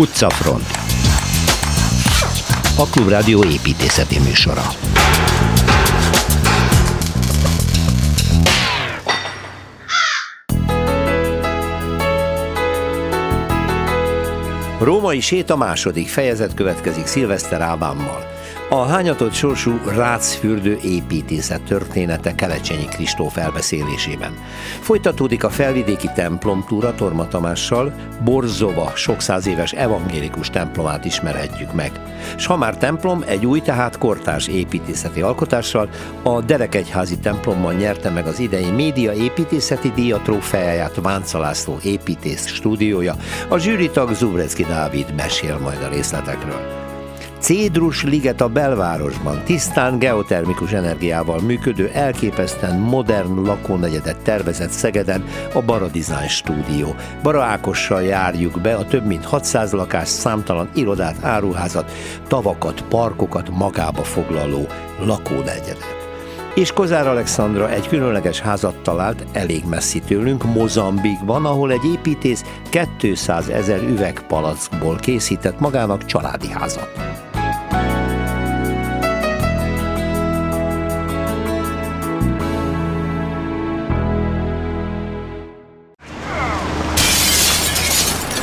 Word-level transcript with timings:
Utcafront 0.00 0.66
A 2.76 2.86
Klubrádió 2.90 3.44
építészeti 3.44 4.18
műsora 4.18 4.62
Római 14.78 15.20
séta 15.20 15.56
második 15.56 16.08
fejezet 16.08 16.54
következik 16.54 17.06
Szilveszter 17.06 17.60
Ábámmal. 17.60 18.29
A 18.72 18.84
hányatott 18.84 19.32
sorsú 19.32 19.78
Rácfürdő 19.86 20.78
építészet 20.82 21.62
története 21.62 22.34
Kelecsényi 22.34 22.84
Kristóf 22.84 23.36
elbeszélésében. 23.36 24.32
Folytatódik 24.80 25.44
a 25.44 25.50
felvidéki 25.50 26.08
templomtúra 26.14 26.94
Torma 26.94 27.28
Tamással, 27.28 27.94
Borzova 28.24 28.92
sok 28.94 29.20
száz 29.20 29.46
éves 29.46 29.72
evangélikus 29.72 30.50
templomát 30.50 31.04
ismerhetjük 31.04 31.72
meg. 31.72 31.92
S 32.36 32.46
ha 32.46 32.56
már 32.56 32.76
templom, 32.76 33.24
egy 33.26 33.46
új, 33.46 33.60
tehát 33.60 33.98
kortárs 33.98 34.48
építészeti 34.48 35.20
alkotással, 35.20 35.88
a 36.22 36.40
Derekegyházi 36.40 37.18
templommal 37.18 37.72
nyerte 37.72 38.10
meg 38.10 38.26
az 38.26 38.38
idei 38.38 38.70
média 38.70 39.12
építészeti 39.12 39.92
díja 39.94 40.18
trófeáját 40.18 40.94
Vánca 41.02 41.38
László 41.38 41.78
építész 41.82 42.46
stúdiója. 42.46 43.14
A 43.48 43.58
zsűritag 43.58 44.14
Zubrecki 44.14 44.64
Dávid 44.64 45.14
mesél 45.16 45.58
majd 45.58 45.82
a 45.82 45.88
részletekről. 45.88 46.79
Cédrus 47.40 48.02
liget 48.02 48.40
a 48.40 48.48
belvárosban 48.48 49.42
tisztán 49.44 49.98
geotermikus 49.98 50.72
energiával 50.72 51.40
működő, 51.40 51.90
elképesztően 51.92 52.78
modern 52.78 53.46
lakónegyedet 53.46 54.22
tervezett 54.22 54.70
Szegeden 54.70 55.24
a 55.54 55.62
Bara 55.62 55.86
Design 55.86 56.28
stúdió. 56.28 56.94
Bara 57.22 57.42
Ákossal 57.42 58.02
járjuk 58.02 58.60
be 58.60 58.74
a 58.74 58.84
több 58.84 59.06
mint 59.06 59.24
600 59.24 59.72
lakás 59.72 60.08
számtalan 60.08 60.70
irodát, 60.74 61.24
áruházat, 61.24 61.92
tavakat, 62.28 62.84
parkokat 62.88 63.50
magába 63.50 64.02
foglaló 64.02 64.66
lakónegyedet. 65.04 65.98
És 66.54 66.72
Kozár 66.72 67.06
Alexandra 67.06 67.70
egy 67.70 67.88
különleges 67.88 68.40
házat 68.40 68.82
talált 68.82 69.24
elég 69.32 69.64
messzi 69.64 70.00
tőlünk, 70.00 70.44
Mozambikban, 70.44 71.44
ahol 71.44 71.72
egy 71.72 71.84
építész 71.84 72.44
200 72.98 73.48
ezer 73.48 73.82
üvegpalackból 73.82 74.96
készített 74.96 75.60
magának 75.60 76.04
családi 76.04 76.50
házat. 76.50 77.29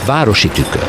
Városi 0.08 0.48
tükör. 0.48 0.88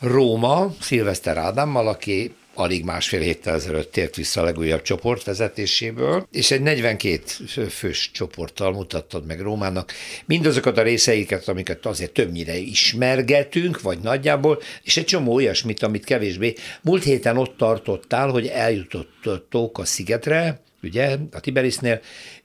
Róma, 0.00 0.74
Szilveszter 0.80 1.36
Ádámmal, 1.36 1.88
aki 1.88 2.34
alig 2.54 2.84
másfél 2.84 3.20
héttel 3.20 3.54
ezelőtt 3.54 3.92
tért 3.92 4.16
vissza 4.16 4.40
a 4.40 4.44
legújabb 4.44 4.82
csoport 4.82 5.24
vezetéséből, 5.24 6.26
és 6.32 6.50
egy 6.50 6.60
42 6.60 7.20
fős 7.68 8.10
csoporttal 8.12 8.72
mutattad 8.72 9.26
meg 9.26 9.40
Rómának 9.40 9.92
mindazokat 10.26 10.78
a 10.78 10.82
részeiket, 10.82 11.48
amiket 11.48 11.86
azért 11.86 12.12
többnyire 12.12 12.56
ismergetünk, 12.56 13.80
vagy 13.80 13.98
nagyjából, 13.98 14.62
és 14.82 14.96
egy 14.96 15.04
csomó 15.04 15.34
olyasmit, 15.34 15.82
amit 15.82 16.04
kevésbé. 16.04 16.54
Múlt 16.82 17.02
héten 17.02 17.36
ott 17.36 17.56
tartottál, 17.56 18.28
hogy 18.28 18.46
eljutottok 18.46 19.78
a 19.78 19.84
szigetre, 19.84 20.60
ugye, 20.82 21.16
a 21.32 21.40
Tiberisnél, 21.40 22.00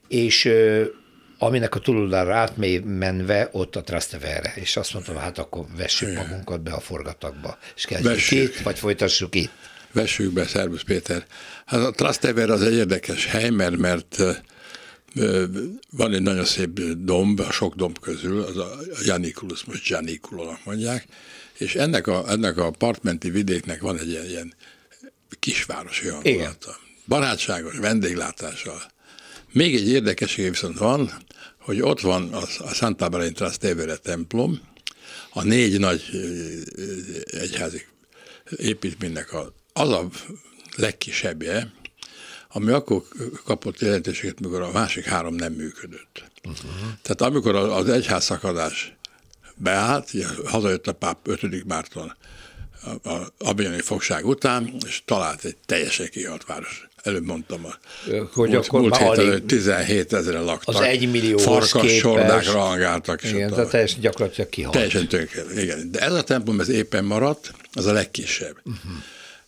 és 0.08 0.48
aminek 1.38 1.74
a 1.74 1.78
túloldalára 1.78 2.52
menve 2.84 3.48
ott 3.52 3.76
a 3.76 3.82
Trastevere, 3.82 4.52
és 4.54 4.76
azt 4.76 4.92
mondtam, 4.92 5.16
hát 5.16 5.38
akkor 5.38 5.66
vessük 5.76 6.08
Igen. 6.08 6.26
magunkat 6.26 6.60
be 6.60 6.72
a 6.72 6.80
forgatakba, 6.80 7.58
és 7.76 7.84
kezdjük 7.84 8.30
itt, 8.30 8.56
vagy 8.56 8.78
folytassuk 8.78 9.34
itt. 9.34 9.50
Vessük 9.92 10.32
be, 10.32 10.46
Szervusz 10.46 10.82
Péter. 10.82 11.26
Hát 11.66 11.80
a 11.80 11.90
Trastevere 11.90 12.52
az 12.52 12.62
egy 12.62 12.74
érdekes 12.74 13.26
hely, 13.26 13.50
mert, 13.50 13.76
mert 13.76 14.22
van 15.90 16.14
egy 16.14 16.22
nagyon 16.22 16.44
szép 16.44 16.80
domb, 16.80 17.40
a 17.40 17.50
sok 17.50 17.74
domb 17.74 17.98
közül, 17.98 18.42
az 18.42 18.56
a 18.56 18.78
Janikulus, 19.04 19.64
most 19.64 19.88
Janikulónak 19.88 20.64
mondják, 20.64 21.06
és 21.58 21.74
ennek 21.74 22.06
a, 22.06 22.24
ennek 22.28 22.56
a 22.56 22.70
partmenti 22.70 23.30
vidéknek 23.30 23.80
van 23.80 23.98
egy 23.98 24.08
ilyen, 24.08 24.26
ilyen 24.26 24.54
kisvárosi 25.38 26.08
hangulata. 26.08 26.76
Barátságos, 27.06 27.78
vendéglátással, 27.78 28.82
még 29.52 29.74
egy 29.74 29.88
érdekesség 29.88 30.50
viszont 30.50 30.78
van, 30.78 31.10
hogy 31.66 31.80
ott 31.80 32.00
van 32.00 32.32
a, 32.32 32.42
a 32.58 32.74
Santa 32.74 33.08
Barbara 33.08 33.32
Trastevere 33.32 33.96
templom, 33.96 34.60
a 35.30 35.42
négy 35.42 35.78
nagy 35.78 36.02
egyházi 37.24 37.86
építménynek 38.56 39.32
a, 39.32 39.52
az 39.72 39.88
a 39.90 40.08
legkisebbje, 40.76 41.72
ami 42.48 42.70
akkor 42.70 43.02
kapott 43.44 43.80
jelentőséget, 43.80 44.40
mikor 44.40 44.62
a 44.62 44.70
másik 44.72 45.04
három 45.04 45.34
nem 45.34 45.52
működött. 45.52 46.30
Uh-huh. 46.44 46.70
Tehát 47.02 47.20
amikor 47.20 47.54
az 47.54 47.88
egyház 47.88 48.24
szakadás 48.24 48.96
beállt, 49.54 50.10
hazajött 50.44 50.86
a 50.86 50.92
páp 50.92 51.28
5. 51.28 51.64
Márton 51.64 52.16
a, 53.02 53.16
a 53.38 53.54
fogság 53.82 54.26
után, 54.26 54.76
és 54.86 55.02
talált 55.04 55.44
egy 55.44 55.56
teljesen 55.66 56.08
kihalt 56.10 56.44
város 56.44 56.85
előbb 57.06 57.24
mondtam, 57.24 57.64
a 57.64 57.74
hogy 58.32 58.50
múlt, 58.50 58.66
akkor 58.66 58.80
múlt 58.80 58.96
héten 58.96 59.28
alig, 59.28 59.46
17 59.46 60.12
ezeren 60.12 60.44
laktak. 60.44 60.74
Az 60.74 60.80
egymilliós 60.80 61.42
Farkas 61.42 61.96
sordák 61.96 62.52
rangáltak. 62.52 63.22
És 63.22 63.32
igen, 63.32 63.50
tehát 63.50 63.70
teljesen 63.70 64.00
gyakorlatilag 64.00 64.50
kihalt. 64.50 64.74
Teljesen 64.74 65.08
tönkre, 65.08 65.42
igen. 65.56 65.90
De 65.90 66.00
ez 66.00 66.12
a 66.12 66.22
templom, 66.22 66.60
ez 66.60 66.68
éppen 66.68 67.04
maradt, 67.04 67.52
az 67.72 67.86
a 67.86 67.92
legkisebb. 67.92 68.56
Uh-huh. 68.64 68.92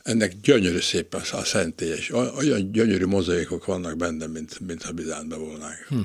Ennek 0.02 0.40
gyönyörű 0.42 0.78
szép 0.78 1.14
a, 1.14 1.20
a 1.36 1.44
szentély, 1.44 1.90
és 1.90 2.12
olyan 2.36 2.72
gyönyörű 2.72 3.04
mozaikok 3.04 3.64
vannak 3.64 3.96
benne, 3.96 4.26
mint, 4.26 4.60
mint 4.66 4.82
ha 4.82 4.92
Bizánban 4.92 5.38
volnánk. 5.38 5.86
Hm. 5.88 5.98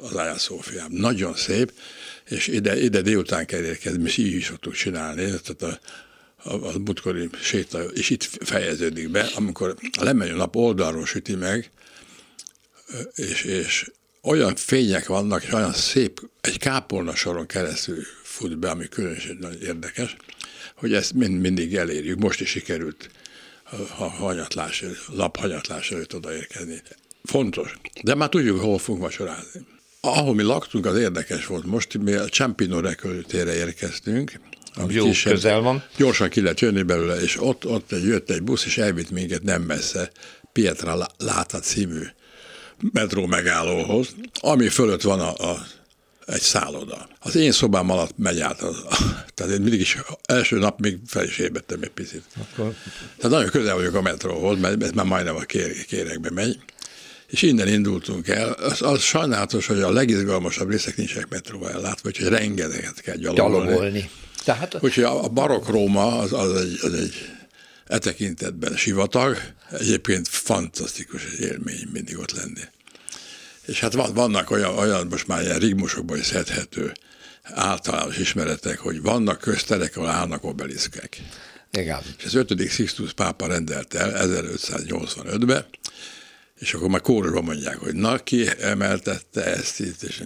Az 0.00 0.16
Ájá 0.16 0.36
Szófiám. 0.36 0.86
Nagyon 0.90 1.34
szép, 1.34 1.72
és 2.28 2.46
ide, 2.46 2.80
ide 2.82 3.00
délután 3.00 3.46
kell 3.46 3.62
érkezni, 3.62 4.02
mi 4.02 4.10
így 4.16 4.34
is 4.34 4.44
szoktuk 4.44 4.72
csinálni, 4.72 5.24
tehát 5.24 5.62
a, 5.62 5.78
a, 6.36 6.52
a 6.52 6.78
múltkori 6.84 7.28
séta, 7.42 7.84
és 7.84 8.10
itt 8.10 8.22
fejeződik 8.22 9.10
be, 9.10 9.30
amikor 9.34 9.74
a 10.00 10.12
nap 10.12 10.56
oldalról 10.56 11.06
süti 11.06 11.34
meg, 11.34 11.70
és, 13.14 13.42
és 13.42 13.90
olyan 14.22 14.54
fények 14.54 15.06
vannak, 15.06 15.44
és 15.44 15.52
olyan 15.52 15.72
szép, 15.72 16.30
egy 16.40 16.58
kápolna 16.58 17.14
soron 17.14 17.46
keresztül 17.46 18.02
fut 18.22 18.58
be, 18.58 18.70
ami 18.70 18.88
különösen 18.88 19.36
nagyon 19.40 19.62
érdekes, 19.62 20.16
hogy 20.74 20.92
ezt 20.92 21.12
mind, 21.12 21.40
mindig 21.40 21.74
elérjük. 21.76 22.18
Most 22.18 22.40
is 22.40 22.48
sikerült 22.48 23.10
a 23.98 24.04
hanyatlás, 24.04 24.84
laphanyatlás 25.06 25.90
előtt 25.90 26.14
odaérkezni. 26.14 26.82
Fontos. 27.22 27.76
De 28.02 28.14
már 28.14 28.28
tudjuk, 28.28 28.60
hol 28.60 28.78
fogunk 28.78 29.02
vacsorázni. 29.02 29.66
Ahol 30.00 30.34
mi 30.34 30.42
laktunk, 30.42 30.86
az 30.86 30.98
érdekes 30.98 31.46
volt. 31.46 31.64
Most 31.64 31.98
mi 31.98 32.12
a 32.12 32.28
Csampino 32.28 32.80
reköltére 32.80 33.54
érkeztünk, 33.54 34.40
ami 34.74 34.94
Jó, 34.94 35.04
kisebb, 35.04 35.32
közel 35.32 35.60
van. 35.60 35.84
Gyorsan 35.96 36.28
ki 36.28 36.40
lehet 36.40 36.60
jönni 36.60 36.82
belőle, 36.82 37.20
és 37.20 37.40
ott, 37.40 37.66
ott 37.66 37.92
egy, 37.92 38.04
jött 38.04 38.30
egy 38.30 38.42
busz, 38.42 38.64
és 38.64 38.78
elvitt 38.78 39.10
minket 39.10 39.42
nem 39.42 39.62
messze 39.62 40.10
Pietra 40.52 41.06
Láta 41.18 41.58
című 41.58 42.02
metró 42.92 43.26
megállóhoz, 43.26 44.08
ami 44.40 44.68
fölött 44.68 45.02
van 45.02 45.20
a, 45.20 45.52
a 45.52 45.66
egy 46.26 46.40
szálloda. 46.40 47.08
Az 47.20 47.36
én 47.36 47.52
szobám 47.52 47.90
alatt 47.90 48.18
megy 48.18 48.40
át, 48.40 48.60
az, 48.60 48.76
tehát 49.34 49.52
én 49.52 49.60
mindig 49.60 49.80
is 49.80 49.98
első 50.22 50.58
nap 50.58 50.80
még 50.80 50.98
fel 51.06 51.24
is 51.24 51.38
ébredtem 51.38 51.78
egy 51.82 51.90
picit. 51.90 52.22
Akkor... 52.40 52.74
Tehát 53.16 53.36
nagyon 53.36 53.50
közel 53.50 53.74
vagyok 53.74 53.94
a 53.94 54.02
metróhoz, 54.02 54.58
mert 54.60 54.82
ez 54.82 54.90
már 54.90 55.06
majdnem 55.06 55.36
a 55.36 55.40
kérekbe 55.86 56.30
megy. 56.30 56.58
És 57.26 57.42
innen 57.42 57.68
indultunk 57.68 58.28
el. 58.28 58.52
Az, 58.52 58.82
az 58.82 59.00
sajnálatos, 59.00 59.66
hogy 59.66 59.80
a 59.80 59.90
legizgalmasabb 59.90 60.70
részek 60.70 60.96
nincsenek 60.96 61.28
metróval 61.28 61.70
ellátva, 61.70 62.10
hogy 62.14 62.28
rengeteget 62.28 63.00
kell 63.00 63.16
gyalogolni. 63.16 63.66
gyalogolni. 63.66 64.10
Tehát... 64.44 64.76
Úgyhogy 64.80 65.04
a 65.04 65.28
barokk 65.28 65.68
Róma 65.68 66.18
az, 66.18 66.32
az, 66.32 66.60
egy, 66.60 66.78
az 66.82 66.92
egy 66.92 67.14
e 67.86 67.98
tekintetben 67.98 68.76
sivatag, 68.76 69.36
egyébként 69.70 70.28
fantasztikus 70.28 71.24
élmény 71.24 71.88
mindig 71.92 72.18
ott 72.18 72.32
lenni. 72.32 72.60
És 73.66 73.80
hát 73.80 73.92
van, 73.92 74.14
vannak 74.14 74.50
olyan, 74.50 74.78
olyan 74.78 75.06
most 75.06 75.26
már 75.26 75.42
ilyen 75.42 75.58
rigmusokban 75.58 76.18
is 76.18 76.26
szedhető 76.26 76.92
általános 77.42 78.18
ismeretek, 78.18 78.78
hogy 78.78 79.02
vannak 79.02 79.38
közterek, 79.38 79.96
ahol 79.96 80.08
állnak 80.08 80.44
obeliszkek. 80.44 81.20
Igen. 81.70 82.00
És 82.18 82.24
az 82.24 82.34
5. 82.34 82.70
Sixtus 82.70 83.12
pápa 83.12 83.46
rendelt 83.46 83.94
el 83.94 84.12
1585-ben, 84.14 85.64
és 86.58 86.74
akkor 86.74 86.88
már 86.88 87.00
kórusban 87.00 87.44
mondják, 87.44 87.76
hogy 87.76 87.94
na, 87.94 88.18
ki 88.18 88.48
emeltette 88.60 89.44
ezt 89.44 89.80
itt, 89.80 90.02
és 90.02 90.22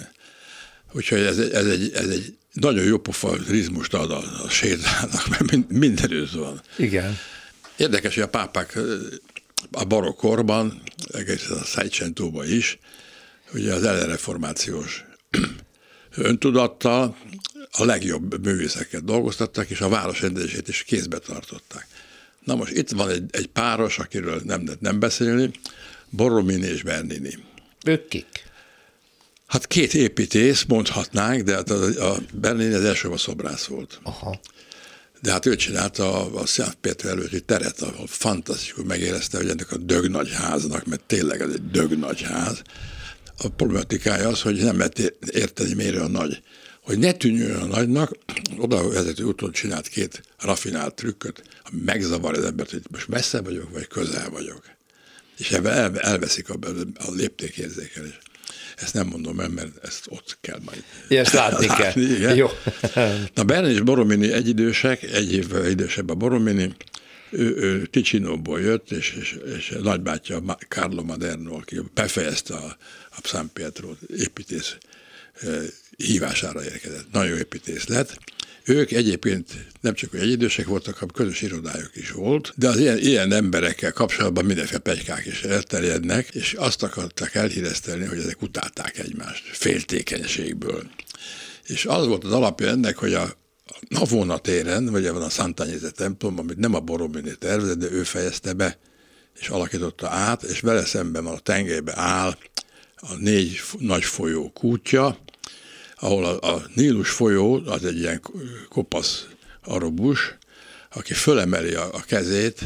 Úgyhogy 0.92 1.20
ez, 1.20 1.38
ez, 1.38 1.66
egy, 1.66 1.92
ez 1.94 2.08
egy 2.08 2.36
nagyon 2.52 2.84
jó 2.84 2.98
pofa 2.98 3.36
rizmust 3.48 3.94
ad 3.94 4.10
a, 4.10 4.42
a 4.44 4.48
sétának, 4.48 5.28
mert 5.28 5.68
mindenütt 5.68 6.30
van. 6.30 6.62
Igen. 6.76 7.16
Érdekes, 7.76 8.14
hogy 8.14 8.22
a 8.22 8.28
pápák 8.28 8.78
a 9.72 9.84
barokkorban, 9.84 10.82
egészen 11.12 11.56
a 11.56 11.64
Szejcsentóban 11.64 12.48
is, 12.48 12.78
ugye 13.54 13.74
az 13.74 13.84
ellenreformációs 13.84 15.04
öntudattal 16.16 17.16
a 17.70 17.84
legjobb 17.84 18.44
művészeket 18.44 19.04
dolgoztatták, 19.04 19.70
és 19.70 19.80
a 19.80 19.88
város 19.88 20.20
rendezését 20.20 20.68
is 20.68 20.82
kézbe 20.82 21.18
tartották. 21.18 21.86
Na 22.44 22.54
most 22.54 22.72
itt 22.72 22.90
van 22.90 23.10
egy, 23.10 23.24
egy 23.30 23.46
páros, 23.46 23.98
akiről 23.98 24.40
nem 24.44 24.64
lehet 24.64 24.80
nem 24.80 24.98
beszélni, 24.98 25.50
Borromini 26.10 26.66
és 26.66 26.82
Bernini. 26.82 27.38
Ők 27.84 28.08
kik? 28.08 28.47
Hát 29.48 29.66
két 29.66 29.94
építész, 29.94 30.64
mondhatnánk, 30.64 31.42
de 31.42 31.54
hát 31.54 31.70
a, 31.70 32.12
a 32.12 32.18
Bernini 32.32 32.74
az 32.74 32.84
első 32.84 33.08
a 33.08 33.16
szobrász 33.16 33.64
volt. 33.64 34.00
Aha. 34.02 34.40
De 35.22 35.30
hát 35.30 35.46
ő 35.46 35.56
csinálta 35.56 36.22
a, 36.22 36.40
a 36.40 36.46
Szent 36.46 36.74
Péter 36.74 37.10
előtti 37.10 37.40
teret, 37.40 37.80
ahol 37.80 38.06
fantasztikus 38.06 38.84
megérezte, 38.86 39.36
hogy 39.36 39.48
ennek 39.48 39.72
a 39.72 39.76
dög 39.76 40.08
nagy 40.08 40.30
háznak, 40.32 40.86
mert 40.86 41.02
tényleg 41.06 41.40
ez 41.40 41.52
egy 41.52 41.70
dög 41.70 41.98
nagy 41.98 42.22
ház, 42.22 42.62
a 43.38 43.48
problematikája 43.48 44.28
az, 44.28 44.40
hogy 44.42 44.62
nem 44.62 44.78
lehet 44.78 44.98
érteni, 45.32 45.74
miért 45.74 45.96
a 45.96 46.08
nagy. 46.08 46.42
Hogy 46.82 46.98
ne 46.98 47.12
tűnjön 47.12 47.56
a 47.56 47.66
nagynak, 47.66 48.16
oda 48.58 48.88
vezető 48.88 49.24
úton 49.24 49.52
csinált 49.52 49.88
két 49.88 50.22
rafinált 50.38 50.94
trükköt, 50.94 51.42
ami 51.62 51.80
megzavar 51.84 52.38
az 52.38 52.44
embert, 52.44 52.70
hogy 52.70 52.82
most 52.90 53.08
messze 53.08 53.40
vagyok, 53.40 53.70
vagy 53.70 53.86
közel 53.86 54.30
vagyok. 54.30 54.62
És 55.38 55.50
ebben 55.50 55.72
el, 55.72 55.98
elveszik 55.98 56.48
a, 56.48 56.58
a 56.94 57.10
léptékérzékelés. 57.10 58.18
Ezt 58.80 58.94
nem 58.94 59.06
mondom 59.06 59.40
el, 59.40 59.48
mert 59.48 59.84
ezt 59.84 60.06
ott 60.08 60.38
kell 60.40 60.60
majd. 60.64 60.82
Ezt 61.08 61.32
látni, 61.32 61.66
látni 61.66 61.82
kell. 61.82 62.16
Igen. 62.16 62.36
Jó. 62.36 62.48
Na 63.34 63.44
Bern 63.44 63.66
és 63.66 63.80
Boromini 63.80 64.32
egyidősek, 64.32 65.02
egy 65.02 65.32
évvel 65.32 65.66
idősebb 65.66 66.10
a 66.10 66.14
Boromini, 66.14 66.74
ő, 67.30 67.56
ő 67.56 67.86
Ticsinóból 67.86 68.60
jött, 68.60 68.90
és, 68.90 69.16
és, 69.20 69.38
és 69.56 69.74
nagybátyja 69.82 70.58
Carlo 70.68 71.02
Maderno, 71.02 71.54
aki 71.54 71.80
befejezte 71.94 72.54
a, 72.54 72.76
a 73.10 73.18
San 73.22 73.50
Pietro 73.52 73.88
építész 74.16 74.76
hívására 75.96 76.64
érkezett. 76.64 77.06
Nagyon 77.12 77.38
építész 77.38 77.86
lett. 77.86 78.18
Ők 78.68 78.92
egyébként 78.92 79.66
nem 79.80 79.94
csak 79.94 80.14
egyidősek 80.14 80.66
voltak, 80.66 80.94
hanem 80.94 81.14
közös 81.14 81.42
irodájuk 81.42 81.96
is 81.96 82.10
volt, 82.10 82.52
de 82.56 82.68
az 82.68 82.78
ilyen, 82.78 82.98
ilyen 82.98 83.32
emberekkel 83.32 83.92
kapcsolatban 83.92 84.44
mindenféle 84.44 84.78
pegykák 84.78 85.26
is 85.26 85.42
elterjednek, 85.42 86.28
és 86.34 86.52
azt 86.52 86.82
akartak 86.82 87.34
elhíresztelni, 87.34 88.04
hogy 88.04 88.18
ezek 88.18 88.42
utálták 88.42 88.98
egymást, 88.98 89.44
féltékenységből. 89.52 90.90
És 91.66 91.84
az 91.84 92.06
volt 92.06 92.24
az 92.24 92.32
alapja 92.32 92.68
ennek, 92.68 92.96
hogy 92.96 93.14
a 93.14 93.36
Navona 93.88 94.38
téren, 94.38 94.86
vagy 94.86 95.10
van 95.10 95.22
a 95.22 95.28
Sant'Agnese 95.28 95.90
templom, 95.90 96.38
amit 96.38 96.58
nem 96.58 96.74
a 96.74 96.80
Boromini 96.80 97.34
tervezett, 97.38 97.78
de 97.78 97.90
ő 97.90 98.02
fejezte 98.02 98.52
be, 98.52 98.78
és 99.40 99.48
alakította 99.48 100.08
át, 100.08 100.42
és 100.42 100.60
vele 100.60 100.84
szemben 100.84 101.26
a 101.26 101.38
tengelybe 101.38 101.92
áll 101.96 102.36
a 102.96 103.14
négy 103.18 103.60
nagy 103.78 104.04
folyó 104.04 104.50
kútja, 104.50 105.18
ahol 106.00 106.24
a, 106.24 106.54
a 106.54 106.62
Nílus 106.74 107.10
folyó, 107.10 107.62
az 107.66 107.84
egy 107.84 107.98
ilyen 107.98 108.22
kopasz 108.68 109.26
arobus, 109.64 110.36
aki 110.94 111.12
fölemeli 111.12 111.74
a, 111.74 111.94
a 111.94 112.00
kezét, 112.06 112.64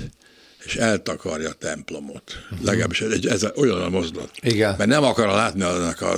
és 0.65 0.77
eltakarja 0.77 1.49
a 1.49 1.53
templomot. 1.53 2.23
Uh-huh. 2.51 2.67
Legalábbis 2.67 3.01
ez, 3.01 3.25
ez 3.25 3.47
olyan 3.57 3.83
a 3.83 3.89
mozdulat. 3.89 4.31
Igen. 4.41 4.75
Mert 4.79 4.91
nem 4.91 5.05
akar 5.05 5.27
látni 5.27 5.63
annak 5.63 6.01
a 6.01 6.17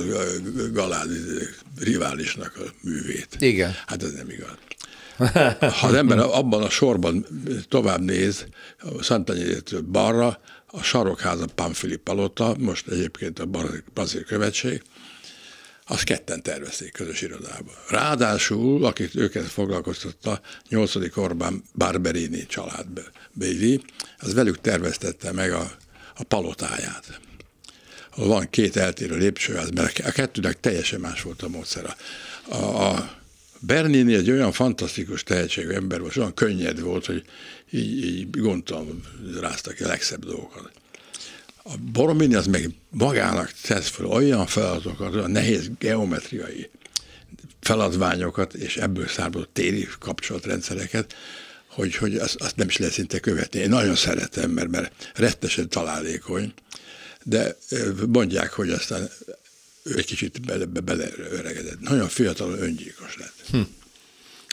galád 0.73 1.09
riválisnak 1.79 2.53
a 2.57 2.71
művét. 2.81 3.37
Igen. 3.39 3.75
Hát 3.87 4.03
ez 4.03 4.13
nem 4.13 4.31
igaz. 4.31 4.57
Ha 5.81 5.87
az 5.87 5.95
ember 5.95 6.19
abban 6.19 6.63
a 6.63 6.69
sorban 6.69 7.27
tovább 7.69 8.01
néz, 8.01 8.47
a 8.79 9.03
Szentanyétől 9.03 9.81
balra, 9.81 10.41
a 10.67 10.83
Sarokháza 10.83 11.47
Pánfili 11.55 11.97
Palota, 11.97 12.55
most 12.59 12.89
egyébként 12.89 13.39
a 13.39 13.47
Brazil 13.95 14.25
Követség, 14.25 14.83
azt 15.87 16.05
ketten 16.05 16.43
tervezték 16.43 16.93
közös 16.93 17.23
irodába. 17.23 17.73
Ráadásul, 17.89 18.85
akik 18.85 19.17
őket 19.17 19.45
foglalkoztatta, 19.45 20.41
8. 20.69 21.17
Orbán 21.17 21.63
Barberini 21.75 22.47
családbéli, 22.47 23.81
az 24.19 24.35
velük 24.35 24.61
terveztette 24.61 25.33
meg 25.33 25.53
a, 25.53 25.73
a 26.15 26.23
palotáját. 26.23 27.21
Ahol 28.11 28.29
van 28.29 28.51
két 28.51 28.77
eltérő 28.77 29.17
lépcsőház, 29.17 29.71
mert 29.71 29.99
a 29.99 30.11
kettőnek 30.11 30.61
teljesen 30.61 31.01
más 31.01 31.23
volt 31.23 31.43
a 31.43 31.49
módszer. 31.49 31.97
A, 32.49 32.57
a 32.57 33.15
Bernini 33.61 34.15
egy 34.15 34.31
olyan 34.31 34.53
fantasztikus 34.53 35.23
tehetségű 35.23 35.71
ember 35.71 36.01
volt, 36.01 36.17
olyan 36.17 36.35
könnyed 36.35 36.81
volt, 36.81 37.07
hogy 37.07 37.23
így, 37.71 38.05
így 38.05 38.31
gondtalan 38.31 39.03
rázta 39.41 39.73
ki 39.73 39.83
a 39.83 39.87
legszebb 39.87 40.25
dolgokat. 40.25 40.84
A 41.67 41.77
Boromini 41.93 42.35
az 42.35 42.47
meg 42.47 42.71
magának 42.91 43.53
tesz 43.63 43.89
fel 43.89 44.07
olyan 44.07 44.47
feladatokat, 44.47 45.15
olyan 45.15 45.31
nehéz 45.31 45.71
geometriai 45.79 46.71
feladványokat, 47.61 48.55
és 48.55 48.77
ebből 48.77 49.07
származó 49.07 49.45
téri 49.45 49.89
kapcsolatrendszereket, 49.99 51.15
hogy, 51.67 51.95
hogy 51.97 52.17
azt, 52.17 52.35
azt 52.35 52.57
nem 52.57 52.69
is 52.69 52.77
lehet 52.77 52.95
szinte 52.95 53.21
követni. 53.21 53.61
Én 53.61 53.69
nagyon 53.69 53.95
szeretem, 53.95 54.51
mert, 54.51 54.69
mert 54.69 55.13
rettesen 55.15 55.69
találékony, 55.69 56.53
de 57.23 57.57
mondják, 58.07 58.53
hogy 58.53 58.71
aztán 58.71 59.11
ő 59.83 59.99
egy 59.99 60.07
kicsit 60.07 60.47
bele, 60.47 60.65
beleöregedett. 60.65 61.81
Nagyon 61.81 62.09
fiatal 62.09 62.59
öngyilkos 62.59 63.17
lett. 63.17 63.45
Hm. 63.51 63.61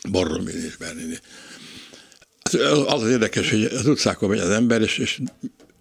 Borromini 0.10 0.60
és 0.60 0.76
Bernini. 0.78 1.20
Az 2.88 3.02
az 3.02 3.10
érdekes, 3.10 3.50
hogy 3.50 3.64
az 3.64 3.86
utcákon 3.88 4.30
megy 4.30 4.40
az 4.40 4.50
ember, 4.50 4.82
és, 4.82 4.98
és 4.98 5.22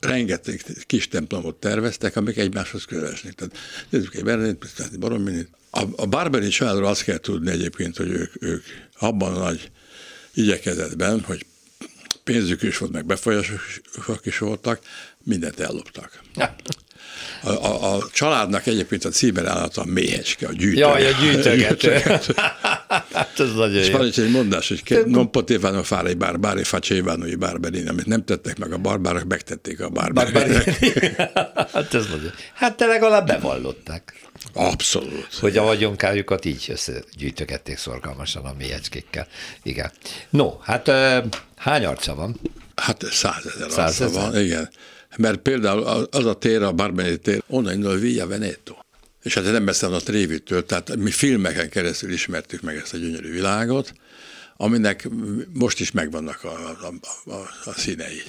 rengeteg 0.01 0.63
kis 0.87 1.09
templomot 1.09 1.55
terveztek, 1.55 2.17
amik 2.17 2.37
egymáshoz 2.37 2.85
közelesnek. 2.85 3.33
Tehát 3.35 3.57
nézzük 3.89 4.15
egy 4.15 4.25
Bernit, 4.25 4.65
egy 4.79 4.99
Borrominit. 4.99 5.49
A, 5.71 5.83
a 5.97 6.07
Barberi 6.07 6.49
családról 6.49 6.87
azt 6.87 7.05
kell 7.05 7.19
tudni 7.19 7.51
egyébként, 7.51 7.97
hogy 7.97 8.11
ők, 8.11 8.33
ők 8.43 8.65
abban 8.99 9.35
a 9.35 9.39
nagy 9.39 9.71
igyekezetben, 10.35 11.21
hogy 11.21 11.47
pénzük 12.25 12.63
is 12.63 12.79
volt, 12.79 12.93
meg 12.93 13.07
befolyások 13.07 13.61
is 14.23 14.39
voltak, 14.39 14.81
mindent 15.23 15.61
elloptak. 15.61 16.21
A, 17.43 17.51
a, 17.51 17.95
a 17.95 18.09
családnak 18.13 18.67
egyébként 18.67 19.05
a 19.05 19.09
címerállata 19.09 19.81
a 19.81 19.85
méhecske, 19.85 20.47
a 20.47 20.53
gyűjtő. 20.53 20.79
Jaj, 20.79 21.07
a 21.07 21.21
gyűjtögető. 21.21 22.03
hát 22.91 23.41
ez 23.41 23.55
nagyon 23.55 23.77
És 23.77 23.91
van 23.91 24.07
is 24.07 24.19
egy 24.19 24.31
mondás, 24.31 24.69
hogy 24.69 25.03
non 25.07 25.31
potevano 25.31 25.83
fare 25.83 26.11
i 26.11 26.15
barbari, 26.15 26.65
facevano 26.65 27.27
i 27.27 27.35
barbarini, 27.35 27.89
amit 27.89 28.07
nem 28.07 28.25
tettek 28.25 28.59
meg 28.59 28.73
a 28.73 28.79
barbárok, 28.79 29.25
megtették 29.25 29.81
a 29.81 29.89
barbárinek. 29.89 30.65
hát 31.73 31.95
ez 31.95 32.07
nagyon. 32.07 32.33
Hát 32.55 32.77
te 32.77 32.87
legalább 32.87 33.27
bevallották. 33.27 34.15
Abszolút. 34.53 35.35
Hogy 35.41 35.57
a 35.57 35.63
vagyonkájukat 35.63 36.45
így 36.45 36.67
összegyűjtögették 36.69 37.79
szorgalmasan 37.79 38.45
a 38.45 38.55
méhecskékkel. 38.59 39.27
Igen. 39.63 39.91
No, 40.31 40.59
hát 40.61 40.91
hány 41.57 41.85
arca 41.85 42.15
van? 42.15 42.41
Hát 42.77 43.05
százezer 43.11 43.69
arca 43.77 44.11
van, 44.11 44.39
igen. 44.39 44.71
Mert 45.17 45.39
például 45.39 45.83
az 46.11 46.25
a 46.25 46.35
tér, 46.35 46.63
a 46.63 46.73
Barbeni 46.73 47.17
tér, 47.17 47.43
onnan 47.47 47.73
indul 47.73 47.91
a 47.91 47.95
Villa 47.95 48.27
Veneto. 48.27 48.75
És 49.23 49.35
hát 49.35 49.45
nem 49.45 49.65
beszélem 49.65 49.95
a 49.95 49.99
Trévitől, 49.99 50.67
tehát 50.67 50.97
mi 50.97 51.11
filmeken 51.11 51.69
keresztül 51.69 52.13
ismertük 52.13 52.61
meg 52.61 52.77
ezt 52.77 52.95
a 52.95 52.97
gyönyörű 52.97 53.33
világot, 53.33 53.93
aminek 54.61 55.09
most 55.53 55.81
is 55.81 55.91
megvannak 55.91 56.45
a, 56.45 56.77
a, 56.83 57.31
a, 57.31 57.49
a 57.65 57.73
színei. 57.73 58.23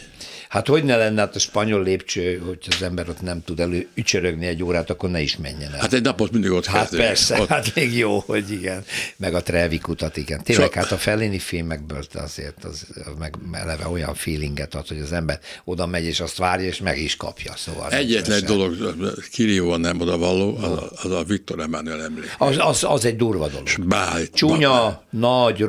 Hát 0.50 0.68
hogy 0.68 0.84
ne 0.84 0.98
lenne 0.98 1.20
hát 1.20 1.36
a 1.36 1.40
spanyol 1.40 1.84
lépcső, 1.84 2.42
hogy 2.46 2.58
az 2.70 2.82
ember 2.82 3.10
ott 3.10 3.22
nem 3.22 3.44
tud 3.44 3.60
elő 3.60 3.88
ücsörögni 3.94 4.46
egy 4.46 4.64
órát, 4.64 4.90
akkor 4.90 5.10
ne 5.10 5.22
is 5.22 5.38
menjen 5.38 5.74
el. 5.74 5.80
Hát 5.80 5.94
egy 5.94 6.02
napot 6.02 6.32
mindig 6.32 6.52
ott 6.52 6.66
Hát 6.66 6.82
kezdődik. 6.82 7.06
persze, 7.06 7.42
ott... 7.42 7.48
hát 7.48 7.76
még 7.76 7.98
jó, 7.98 8.20
hogy 8.20 8.52
igen. 8.52 8.84
Meg 9.18 9.34
a 9.34 9.42
Trevik 9.42 9.88
utat, 9.88 10.18
igen. 10.18 10.44
Tényleg 10.44 10.72
so... 10.72 10.80
hát 10.80 10.92
a 10.92 10.98
Fellini 10.98 11.40
filmekből 11.40 12.04
azért 12.14 12.64
az 12.64 12.88
meg 13.20 13.36
eleve 13.52 13.88
olyan 13.88 14.16
feelinget 14.16 14.76
ad, 14.76 14.88
hogy 14.88 15.00
az 15.00 15.12
ember 15.12 15.40
oda 15.64 15.86
megy, 15.86 16.06
és 16.06 16.20
azt 16.20 16.38
várja, 16.38 16.68
és 16.68 16.80
meg 16.80 17.00
is 17.00 17.16
kapja. 17.16 17.54
Szóval 17.56 17.92
Egyetlen 17.92 18.38
egy 18.38 18.44
dolog, 18.44 18.96
kirívóan 19.32 19.80
nem 19.80 20.00
odavalló, 20.02 20.58
az 20.58 20.72
a, 20.72 20.90
az 21.04 21.12
a 21.12 21.24
Viktor 21.24 21.60
Emmanuel 21.60 22.02
emlék. 22.02 22.36
Az, 22.38 22.56
az, 22.60 22.84
az, 22.84 23.06
egy 23.06 23.16
durva 23.16 23.48
dolog. 23.48 23.68
Báj, 23.80 24.28
Csúnya, 24.34 24.70
bá... 24.70 25.20
nagy, 25.20 25.62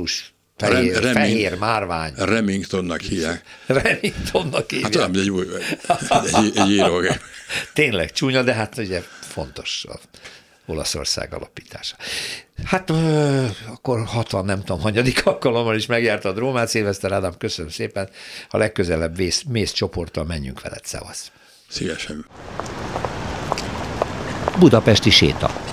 robosztus, 0.00 0.34
Fehér, 0.56 0.92
Rem, 0.92 1.02
Reming, 1.02 1.16
fehér 1.16 1.58
márvány. 1.58 2.12
Remingtonnak 2.16 3.00
hívják. 3.00 3.42
Remingtonnak 3.66 4.70
hívják. 4.70 4.94
Hát 4.94 4.96
olyan, 4.96 5.16
egy, 5.16 5.30
új, 5.30 5.46
egy, 6.34 6.58
egy 6.58 6.70
írógép. 6.70 7.20
Tényleg 7.72 8.12
csúnya, 8.12 8.42
de 8.42 8.54
hát 8.54 8.78
ugye 8.78 9.02
fontos 9.20 9.84
a 9.88 9.98
Olaszország 10.66 11.34
alapítása. 11.34 11.96
Hát 12.64 12.90
ö, 12.90 13.46
akkor 13.66 14.04
60, 14.06 14.44
nem 14.44 14.58
tudom, 14.58 14.80
hanyadik 14.80 15.26
alkalommal 15.26 15.76
is 15.76 15.88
a 15.88 16.32
Rómát. 16.34 16.68
Szilveszter 16.68 17.12
Ádám, 17.12 17.36
köszönöm 17.38 17.70
szépen. 17.70 18.08
Ha 18.48 18.58
legközelebb 18.58 19.16
vész, 19.16 19.42
mész 19.48 19.72
csoporttal 19.72 20.24
menjünk 20.24 20.60
veled, 20.60 20.84
szevasz. 20.84 21.30
Szívesen. 21.68 22.26
Budapesti 24.58 25.10
séta. 25.10 25.69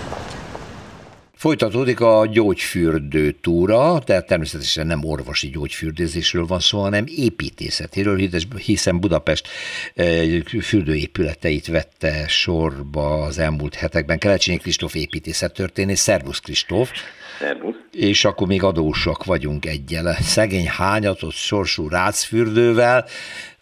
Folytatódik 1.38 2.00
a 2.00 2.28
gyógyfürdő 2.32 3.32
túra, 3.32 4.00
tehát 4.00 4.26
természetesen 4.26 4.88
nem 4.88 5.04
orvosi 5.04 5.50
gyógyfürdőzésről 5.50 6.46
van 6.46 6.60
szó, 6.60 6.80
hanem 6.80 7.04
építészetéről, 7.08 8.30
hiszen 8.66 9.00
Budapest 9.00 9.48
eh, 9.94 10.42
fürdőépületeit 10.62 11.68
vette 11.68 12.28
sorba 12.28 13.22
az 13.24 13.38
elmúlt 13.38 13.76
hetekben. 13.76 14.18
Kelecsényi 14.18 14.58
Kristóf 14.58 14.96
építészettörténész, 14.96 16.02
Szervusz 16.02 16.40
Kristóf! 16.40 16.92
Szervusz. 17.40 17.76
És 17.92 18.26
akkor 18.26 18.48
még 18.48 18.64
adósak 18.64 19.24
vagyunk 19.24 19.66
egyele. 19.66 20.18
Szegény 20.22 20.68
hányatott 20.68 21.34
sorsú 21.34 21.90
rácfürdővel, 21.90 23.06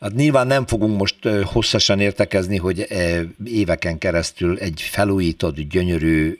Hát 0.05 0.13
nyilván 0.13 0.47
nem 0.47 0.67
fogunk 0.67 0.97
most 0.97 1.15
hosszasan 1.43 1.99
értekezni, 1.99 2.57
hogy 2.57 2.87
éveken 3.43 3.97
keresztül 3.97 4.59
egy 4.59 4.81
felújított, 4.81 5.59
gyönyörű 5.59 6.39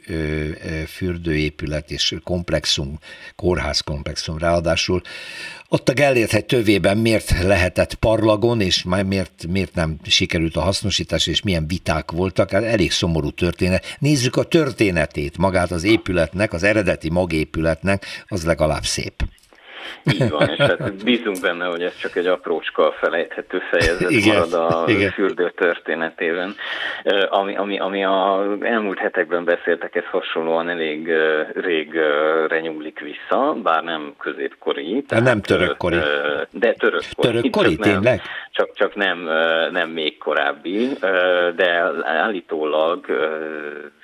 fürdőépület 0.86 1.90
és 1.90 2.14
komplexum, 2.24 2.98
kórház 3.36 3.80
komplexum 3.80 4.38
ráadásul. 4.38 5.00
Ott 5.68 5.88
a 5.88 5.92
Gellért 5.92 6.30
hegy 6.30 6.46
tövében 6.46 6.98
miért 6.98 7.42
lehetett 7.42 7.94
parlagon, 7.94 8.60
és 8.60 8.84
miért, 9.06 9.46
miért 9.48 9.74
nem 9.74 9.96
sikerült 10.02 10.56
a 10.56 10.60
hasznosítás, 10.60 11.26
és 11.26 11.42
milyen 11.42 11.66
viták 11.66 12.10
voltak, 12.10 12.50
hát 12.50 12.62
elég 12.62 12.92
szomorú 12.92 13.30
történet. 13.30 13.96
Nézzük 13.98 14.36
a 14.36 14.44
történetét, 14.44 15.38
magát 15.38 15.70
az 15.70 15.84
épületnek, 15.84 16.52
az 16.52 16.62
eredeti 16.62 17.10
magépületnek, 17.10 18.04
az 18.26 18.44
legalább 18.44 18.84
szép. 18.84 19.24
Így 20.12 20.30
van, 20.30 20.48
és 20.48 20.56
hát 20.56 21.04
bízunk 21.04 21.40
benne, 21.40 21.64
hogy 21.64 21.82
ez 21.82 21.96
csak 21.96 22.16
egy 22.16 22.26
aprócska 22.26 22.94
felejthető 23.00 23.58
fejezet 23.70 24.10
igen, 24.10 24.34
marad 24.34 24.52
a 24.52 24.84
igen. 24.86 25.10
fürdő 25.10 25.52
történetében. 25.56 26.54
Ami, 27.28 27.56
ami, 27.56 27.78
ami 27.78 28.04
a 28.04 28.46
elmúlt 28.60 28.98
hetekben 28.98 29.44
beszéltek, 29.44 29.94
ez 29.94 30.04
hasonlóan 30.10 30.68
elég 30.68 31.10
régre 31.54 32.60
nyúlik 32.60 33.00
vissza, 33.00 33.52
bár 33.62 33.82
nem 33.82 34.14
középkori. 34.18 35.04
Tehát, 35.08 35.24
nem 35.24 35.40
törökkori. 35.40 35.96
De 36.50 36.72
törökkori. 36.72 37.28
Törökkori, 37.28 37.76
tényleg? 37.76 38.20
Csak, 38.56 38.72
csak 38.74 38.94
nem, 38.94 39.18
nem 39.72 39.90
még 39.90 40.18
korábbi, 40.18 40.88
de 41.56 41.90
állítólag 42.02 43.06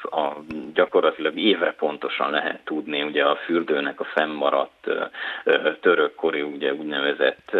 a, 0.02 0.28
gyakorlatilag 0.75 1.38
éve 1.38 1.73
pontosan 1.73 2.30
lehet 2.30 2.64
tudni 2.64 3.02
ugye 3.02 3.25
a 3.25 3.37
fürdőnek 3.37 4.00
a 4.00 4.04
fennmaradt 4.04 4.90
törökkori 5.80 6.42
ugye 6.42 6.75
úgynevezett 6.75 7.50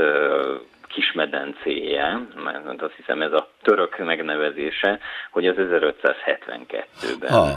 kismedencéje, 0.93 2.19
mert 2.45 2.83
azt 2.83 2.95
hiszem 2.97 3.23
ez 3.23 3.33
a 3.33 3.49
török 3.63 3.99
megnevezése, 3.99 4.99
hogy 5.31 5.47
az 5.47 5.57
1572-ben 5.59 7.33
ah. 7.33 7.51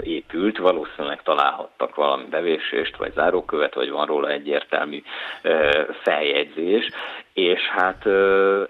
épült, 0.00 0.58
valószínűleg 0.58 1.22
találhattak 1.22 1.94
valami 1.94 2.24
bevésést, 2.30 2.96
vagy 2.96 3.12
zárókövet, 3.12 3.74
vagy 3.74 3.90
van 3.90 4.06
róla 4.06 4.28
egyértelmű 4.28 5.02
feljegyzés, 6.02 6.88
és 7.32 7.60
hát 7.60 8.06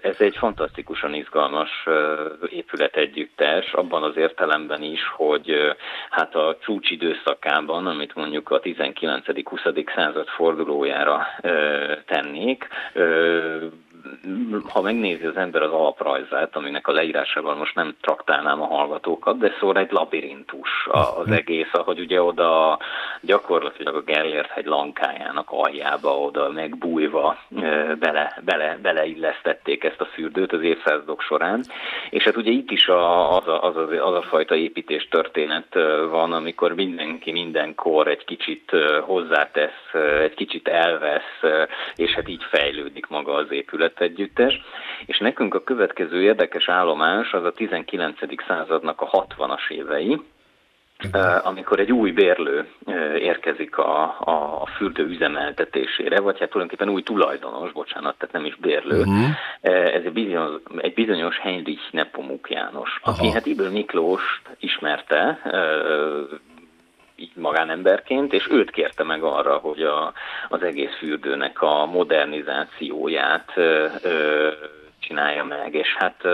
ez 0.01 0.21
egy 0.21 0.37
fantasztikusan 0.37 1.13
izgalmas 1.13 1.87
épület 2.49 2.95
együttes, 2.95 3.73
abban 3.73 4.03
az 4.03 4.17
értelemben 4.17 4.81
is, 4.81 4.99
hogy 5.15 5.75
hát 6.09 6.35
a 6.35 6.57
csúcs 6.61 6.89
időszakában, 6.89 7.87
amit 7.87 8.15
mondjuk 8.15 8.49
a 8.49 8.59
19.-20. 8.59 9.95
század 9.95 10.27
fordulójára 10.27 11.27
tennék, 12.05 12.67
ha 14.69 14.81
megnézi 14.81 15.25
az 15.25 15.35
ember 15.37 15.61
az 15.61 15.71
alaprajzát, 15.71 16.55
aminek 16.55 16.87
a 16.87 16.91
leírásával 16.91 17.55
most 17.55 17.75
nem 17.75 17.95
traktálnám 18.01 18.61
a 18.61 18.65
hallgatókat, 18.65 19.37
de 19.37 19.51
szóval 19.59 19.77
egy 19.77 19.91
labirintus 19.91 20.87
az 21.15 21.31
egész, 21.31 21.69
ahogy 21.71 21.99
ugye 21.99 22.21
oda 22.21 22.79
gyakorlatilag 23.21 23.95
a 23.95 24.01
Gellért 24.01 24.49
hegy 24.49 24.65
lankájának 24.65 25.47
aljába 25.51 26.19
oda 26.19 26.51
megbújva 26.51 27.37
bele, 27.99 28.41
bele, 28.45 28.77
beleillesztették 28.81 29.83
ezt 29.83 30.01
a 30.01 30.05
fürdőt 30.05 30.53
az 30.53 30.61
évszázadok 30.61 31.21
során, 31.21 31.63
és 32.09 32.23
hát 32.23 32.37
ugye 32.37 32.51
itt 32.51 32.71
is 32.71 32.87
a, 32.87 33.35
az, 33.37 33.47
a, 33.47 33.63
az, 33.63 33.75
a, 33.75 34.07
az 34.07 34.13
a 34.13 34.21
fajta 34.21 34.55
építés 34.55 35.07
történet 35.07 35.73
van, 36.09 36.33
amikor 36.33 36.73
mindenki 36.73 37.31
mindenkor 37.31 38.07
egy 38.07 38.25
kicsit 38.25 38.71
hozzátesz, 39.01 39.93
egy 40.21 40.33
kicsit 40.33 40.67
elvesz, 40.67 41.67
és 41.95 42.11
hát 42.11 42.29
így 42.29 42.43
fejlődik 42.43 43.07
maga 43.07 43.33
az 43.33 43.51
épület 43.51 43.96
együttes, 44.01 44.61
és 45.05 45.17
nekünk 45.17 45.53
a 45.53 45.63
következő 45.63 46.21
érdekes 46.21 46.69
állomás 46.69 47.31
az 47.31 47.43
a 47.43 47.51
19. 47.51 48.17
századnak 48.47 49.01
a 49.01 49.09
60-as 49.09 49.69
évei, 49.69 50.21
amikor 51.43 51.79
egy 51.79 51.91
új 51.91 52.11
bérlő 52.11 52.67
érkezik 53.19 53.77
a, 53.77 54.03
a 54.59 54.65
fürdő 54.77 55.05
üzemeltetésére, 55.05 56.19
vagy 56.19 56.39
hát 56.39 56.49
tulajdonképpen 56.49 56.93
új 56.93 57.03
tulajdonos, 57.03 57.71
bocsánat, 57.71 58.17
tehát 58.17 58.33
nem 58.33 58.45
is 58.45 58.55
bérlő, 58.55 58.99
uh-huh. 58.99 59.29
ez 59.61 60.03
egy 60.03 60.13
bizonyos, 60.13 60.61
egy 60.77 60.93
bizonyos 60.93 61.37
Heinrich 61.39 61.91
Nepomuk 61.91 62.49
János, 62.49 62.99
Aha. 63.01 63.17
aki 63.17 63.31
hát 63.31 63.45
Iből 63.45 63.71
Miklós 63.71 64.41
ismerte, 64.59 65.39
így 67.19 67.35
magánemberként, 67.35 68.33
és 68.33 68.47
őt 68.49 68.71
kérte 68.71 69.03
meg 69.03 69.23
arra, 69.23 69.57
hogy 69.57 69.81
a, 69.81 70.13
az 70.49 70.61
egész 70.61 70.95
fürdőnek 70.97 71.61
a 71.61 71.85
modernizációját 71.85 73.51
ö, 73.55 73.87
ö, 74.01 74.49
csinálja 75.07 75.43
meg, 75.43 75.73
és 75.73 75.95
hát 75.97 76.25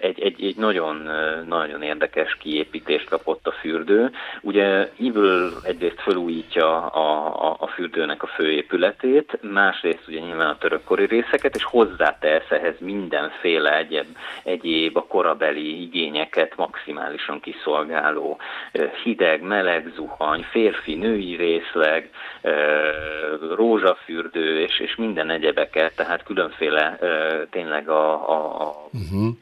egy, 0.00 0.20
egy, 0.20 0.44
egy 0.44 0.56
nagyon, 0.56 1.10
nagyon 1.46 1.82
érdekes 1.82 2.36
kiépítést 2.40 3.08
kapott 3.08 3.46
a 3.46 3.52
fürdő. 3.52 4.10
Ugye 4.40 4.88
ebből 5.20 5.52
egyrészt 5.64 6.00
felújítja 6.00 6.86
a, 6.86 7.36
a, 7.48 7.56
a 7.58 7.66
fürdőnek 7.66 8.22
a 8.22 8.26
főépületét, 8.26 9.38
másrészt 9.42 10.08
ugye 10.08 10.20
nyilván 10.20 10.48
a 10.48 10.58
törökkori 10.58 11.06
részeket, 11.06 11.56
és 11.56 11.64
hozzátesz 11.64 12.50
ehhez 12.50 12.74
mindenféle 12.78 13.76
egyéb, 13.76 14.06
egyéb 14.42 14.96
a 14.96 15.06
korabeli 15.06 15.82
igényeket 15.82 16.56
maximálisan 16.56 17.40
kiszolgáló 17.40 18.38
hideg, 19.02 19.42
meleg 19.42 19.92
zuhany, 19.94 20.46
férfi, 20.50 20.94
női 20.94 21.36
részleg, 21.36 22.10
rózsafürdő, 23.54 24.60
és, 24.60 24.78
és 24.80 24.96
minden 24.96 25.30
egyebeket, 25.30 25.96
tehát 25.96 26.22
különféle 26.22 26.98
tényleg 27.60 27.88
a, 27.88 28.30
a, 28.30 28.62
a 28.62 28.88
uh-huh 28.92 29.34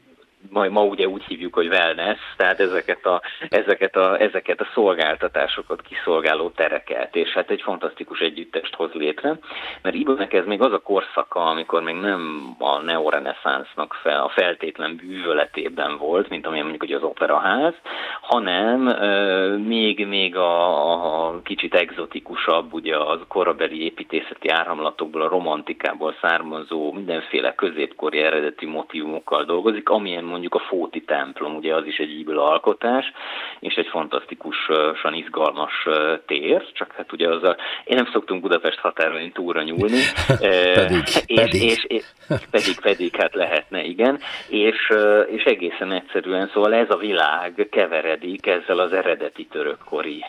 ma, 0.51 0.69
ma 0.69 0.85
ugye 0.85 1.07
úgy 1.07 1.25
hívjuk, 1.25 1.55
hogy 1.55 1.67
wellness, 1.67 2.19
tehát 2.37 2.61
ezeket 2.61 3.07
a, 3.07 3.23
ezeket, 3.49 3.97
a, 3.97 4.21
ezeket 4.21 4.61
a 4.61 4.69
szolgáltatásokat 4.75 5.83
kiszolgáló 5.83 6.51
tereket, 6.51 7.17
és 7.17 7.29
hát 7.29 7.51
egy 7.51 7.63
fantasztikus 7.63 8.21
együttest 8.21 8.75
hoz 8.75 8.93
létre, 8.93 9.39
mert 9.83 9.97
Ibőnek 9.97 10.33
ez 10.33 10.45
még 10.47 10.61
az 10.61 10.73
a 10.73 10.79
korszaka, 10.79 11.41
amikor 11.41 11.83
még 11.83 11.95
nem 11.95 12.55
a 12.59 12.79
neoreneszánsznak 12.79 13.95
fel, 14.03 14.23
a 14.23 14.29
feltétlen 14.29 14.97
bűvöletében 14.97 15.97
volt, 15.97 16.29
mint 16.29 16.47
amilyen 16.47 16.67
mondjuk 16.67 16.91
hogy 16.91 17.03
az 17.03 17.09
operaház, 17.09 17.75
hanem 18.21 18.89
euh, 18.89 19.59
még, 19.59 20.07
még 20.07 20.37
a, 20.37 21.27
a 21.27 21.43
kicsit 21.43 21.75
egzotikusabb, 21.75 22.73
ugye 22.73 22.97
az 22.97 23.21
korabeli 23.29 23.85
építészeti 23.85 24.49
áramlatokból, 24.49 25.23
a 25.23 25.29
romantikából 25.29 26.15
származó 26.21 26.93
mindenféle 26.93 27.55
középkori 27.55 28.19
eredeti 28.19 28.67
motivumokkal 28.67 29.45
dolgozik, 29.45 29.89
amilyen 29.89 30.25
mondjuk 30.29 30.55
a 30.55 30.59
Fóti 30.69 31.03
templom, 31.03 31.57
ugye 31.57 31.75
az 31.75 31.87
is 31.87 31.97
egy 31.97 32.11
íből 32.11 32.39
alkotás, 32.39 33.13
és 33.59 33.75
egy 33.75 33.87
fantasztikusan 33.87 35.15
izgalmas 35.15 35.87
tér, 36.27 36.73
csak 36.73 36.93
hát 36.93 37.13
ugye 37.13 37.29
az 37.29 37.43
a, 37.43 37.57
én 37.85 37.97
nem 37.97 38.09
szoktunk 38.13 38.43
Budapest 38.43 38.79
határain 38.79 39.33
túlra 39.33 39.63
nyúlni, 39.63 40.01
pedig, 40.75 41.03
és, 41.27 41.35
pedig. 41.35 41.63
És, 41.63 41.85
és, 41.85 42.05
pedig, 42.51 42.81
pedig, 42.81 43.17
hát 43.17 43.35
lehetne, 43.35 43.83
igen, 43.83 44.21
és, 44.49 44.93
és 45.31 45.45
egészen 45.45 45.93
egyszerűen, 45.93 46.51
szóval 46.53 46.75
ez 46.75 46.91
a 46.91 46.97
világ 46.97 47.69
keveredik 47.71 48.47
ezzel 48.47 48.79
az 48.79 48.93
eredeti 48.93 49.47
törökkori 49.47 50.25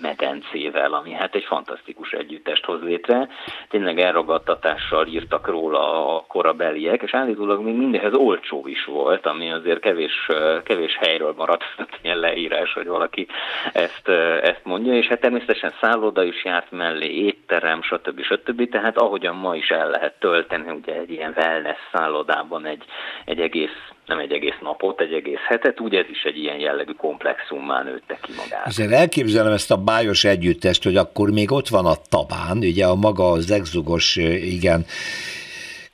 medencével, 0.00 0.92
ami 0.92 1.12
hát 1.12 1.34
egy 1.34 1.44
fantasztikus 1.44 2.10
együttest 2.12 2.64
hoz 2.64 2.82
létre, 2.82 3.28
tényleg 3.68 4.00
elragadtatással 4.00 5.06
írtak 5.06 5.46
róla 5.46 6.16
a 6.16 6.24
korabeliek, 6.28 7.02
és 7.02 7.14
állítólag 7.14 7.62
még 7.62 7.74
mindenhez 7.74 8.14
olcsó 8.14 8.66
is 8.66 8.84
volt, 8.84 9.19
ami 9.26 9.52
azért 9.52 9.80
kevés, 9.80 10.28
kevés 10.64 10.96
helyről 11.00 11.34
maradt 11.36 11.64
ilyen 12.02 12.18
leírás, 12.18 12.72
hogy 12.72 12.86
valaki 12.86 13.26
ezt, 13.72 14.08
ezt 14.42 14.60
mondja, 14.62 14.92
és 14.92 15.06
hát 15.06 15.20
természetesen 15.20 15.72
szálloda 15.80 16.22
is 16.22 16.44
járt 16.44 16.70
mellé, 16.70 17.24
étterem, 17.24 17.82
stb. 17.82 18.22
stb. 18.22 18.68
Tehát 18.70 18.98
ahogyan 18.98 19.36
ma 19.36 19.56
is 19.56 19.68
el 19.68 19.90
lehet 19.90 20.14
tölteni 20.18 20.70
ugye 20.70 20.94
egy 20.94 21.10
ilyen 21.10 21.34
wellness 21.36 21.78
szállodában 21.92 22.66
egy, 22.66 22.84
egy 23.24 23.40
egész 23.40 23.90
nem 24.10 24.18
egy 24.18 24.32
egész 24.32 24.58
napot, 24.60 25.00
egy 25.00 25.12
egész 25.12 25.44
hetet, 25.48 25.80
úgy 25.80 25.94
ez 25.94 26.08
is 26.10 26.22
egy 26.22 26.36
ilyen 26.36 26.58
jellegű 26.58 26.92
komplexummá 26.92 27.82
nőtte 27.82 28.18
ki 28.22 28.32
magát. 28.36 28.66
Azért 28.66 28.92
elképzelem 28.92 29.52
ezt 29.52 29.70
a 29.70 29.76
bájos 29.76 30.24
együttest, 30.24 30.82
hogy 30.82 30.96
akkor 30.96 31.30
még 31.30 31.52
ott 31.52 31.68
van 31.68 31.86
a 31.86 31.94
tabán, 32.08 32.56
ugye 32.56 32.86
a 32.86 32.94
maga 32.94 33.30
az 33.30 33.50
exugos, 33.50 34.16
igen, 34.16 34.84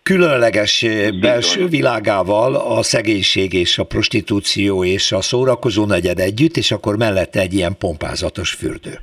különleges 0.06 0.82
eh, 0.82 1.10
belső 1.10 1.66
világával 1.66 2.54
a 2.54 2.82
szegénység 2.82 3.52
és 3.52 3.78
a 3.78 3.84
prostitúció 3.84 4.84
és 4.84 5.12
a 5.12 5.20
szórakozó 5.20 5.86
negyed 5.86 6.18
együtt, 6.18 6.56
és 6.56 6.70
akkor 6.70 6.96
mellette 6.96 7.40
egy 7.40 7.54
ilyen 7.54 7.76
pompázatos 7.78 8.50
fürdő. 8.50 9.00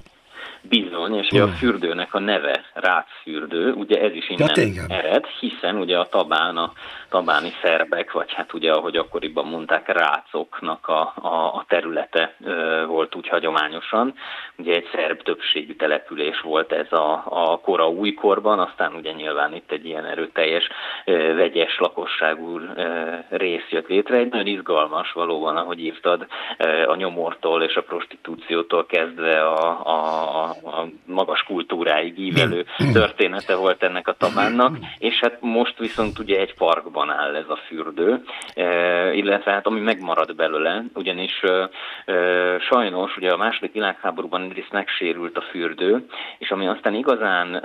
Bizony, 0.69 1.15
és 1.15 1.39
a 1.39 1.47
fürdőnek 1.47 2.13
a 2.13 2.19
neve 2.19 2.65
Rácfürdő, 2.73 3.71
ugye 3.71 4.01
ez 4.01 4.13
is 4.13 4.29
innen 4.29 4.73
ja, 4.73 4.83
ered, 4.87 5.25
hiszen 5.25 5.75
ugye 5.75 5.97
a 5.97 6.09
tabán, 6.09 6.57
a 6.57 6.71
tabáni 7.09 7.53
szerbek, 7.61 8.11
vagy 8.11 8.33
hát 8.33 8.53
ugye 8.53 8.71
ahogy 8.71 8.95
akkoriban 8.95 9.45
mondták, 9.45 9.87
rácoknak 9.87 10.87
a, 10.87 11.13
a, 11.21 11.27
a 11.27 11.65
területe 11.67 12.35
e, 12.45 12.83
volt 12.85 13.15
úgy 13.15 13.27
hagyományosan. 13.27 14.13
Ugye 14.57 14.73
egy 14.75 14.87
szerb 14.93 15.21
többségű 15.21 15.75
település 15.75 16.41
volt 16.41 16.71
ez 16.71 16.91
a, 16.91 17.23
a 17.25 17.59
kora 17.59 17.89
újkorban, 17.89 18.59
aztán 18.59 18.93
ugye 18.93 19.11
nyilván 19.11 19.53
itt 19.53 19.71
egy 19.71 19.85
ilyen 19.85 20.05
erőteljes 20.05 20.67
e, 21.05 21.11
vegyes 21.33 21.77
lakosságú 21.79 22.59
e, 22.59 23.27
rész 23.29 23.69
jött 23.69 23.87
létre. 23.87 24.17
Egy 24.17 24.31
nagyon 24.31 24.47
izgalmas 24.47 25.11
valóban, 25.11 25.57
ahogy 25.57 25.79
írtad, 25.79 26.27
e, 26.57 26.89
a 26.89 26.95
nyomortól 26.95 27.63
és 27.63 27.75
a 27.75 27.83
prostitúciótól 27.83 28.85
kezdve 28.85 29.47
a, 29.47 29.87
a, 29.87 30.43
a 30.43 30.52
magas 31.05 31.43
kultúráig 31.43 32.19
ívelő 32.19 32.65
története 32.93 33.55
volt 33.55 33.83
ennek 33.83 34.07
a 34.07 34.13
tabánnak, 34.13 34.77
és 34.97 35.19
hát 35.19 35.37
most 35.41 35.77
viszont 35.77 36.19
ugye 36.19 36.39
egy 36.39 36.53
parkban 36.53 37.09
áll 37.09 37.35
ez 37.35 37.49
a 37.49 37.59
fürdő, 37.67 38.23
e, 38.55 39.13
illetve 39.13 39.51
hát 39.51 39.67
ami 39.67 39.79
megmarad 39.79 40.35
belőle, 40.35 40.83
ugyanis 40.93 41.41
e, 41.41 41.69
e, 42.11 42.59
sajnos 42.59 43.17
ugye 43.17 43.31
a 43.31 43.37
második 43.37 43.73
világháborúban 43.73 44.41
egyrészt 44.41 44.71
megsérült 44.71 45.37
a 45.37 45.41
fürdő, 45.51 46.05
és 46.37 46.51
ami 46.51 46.67
aztán 46.67 46.93
igazán 46.93 47.61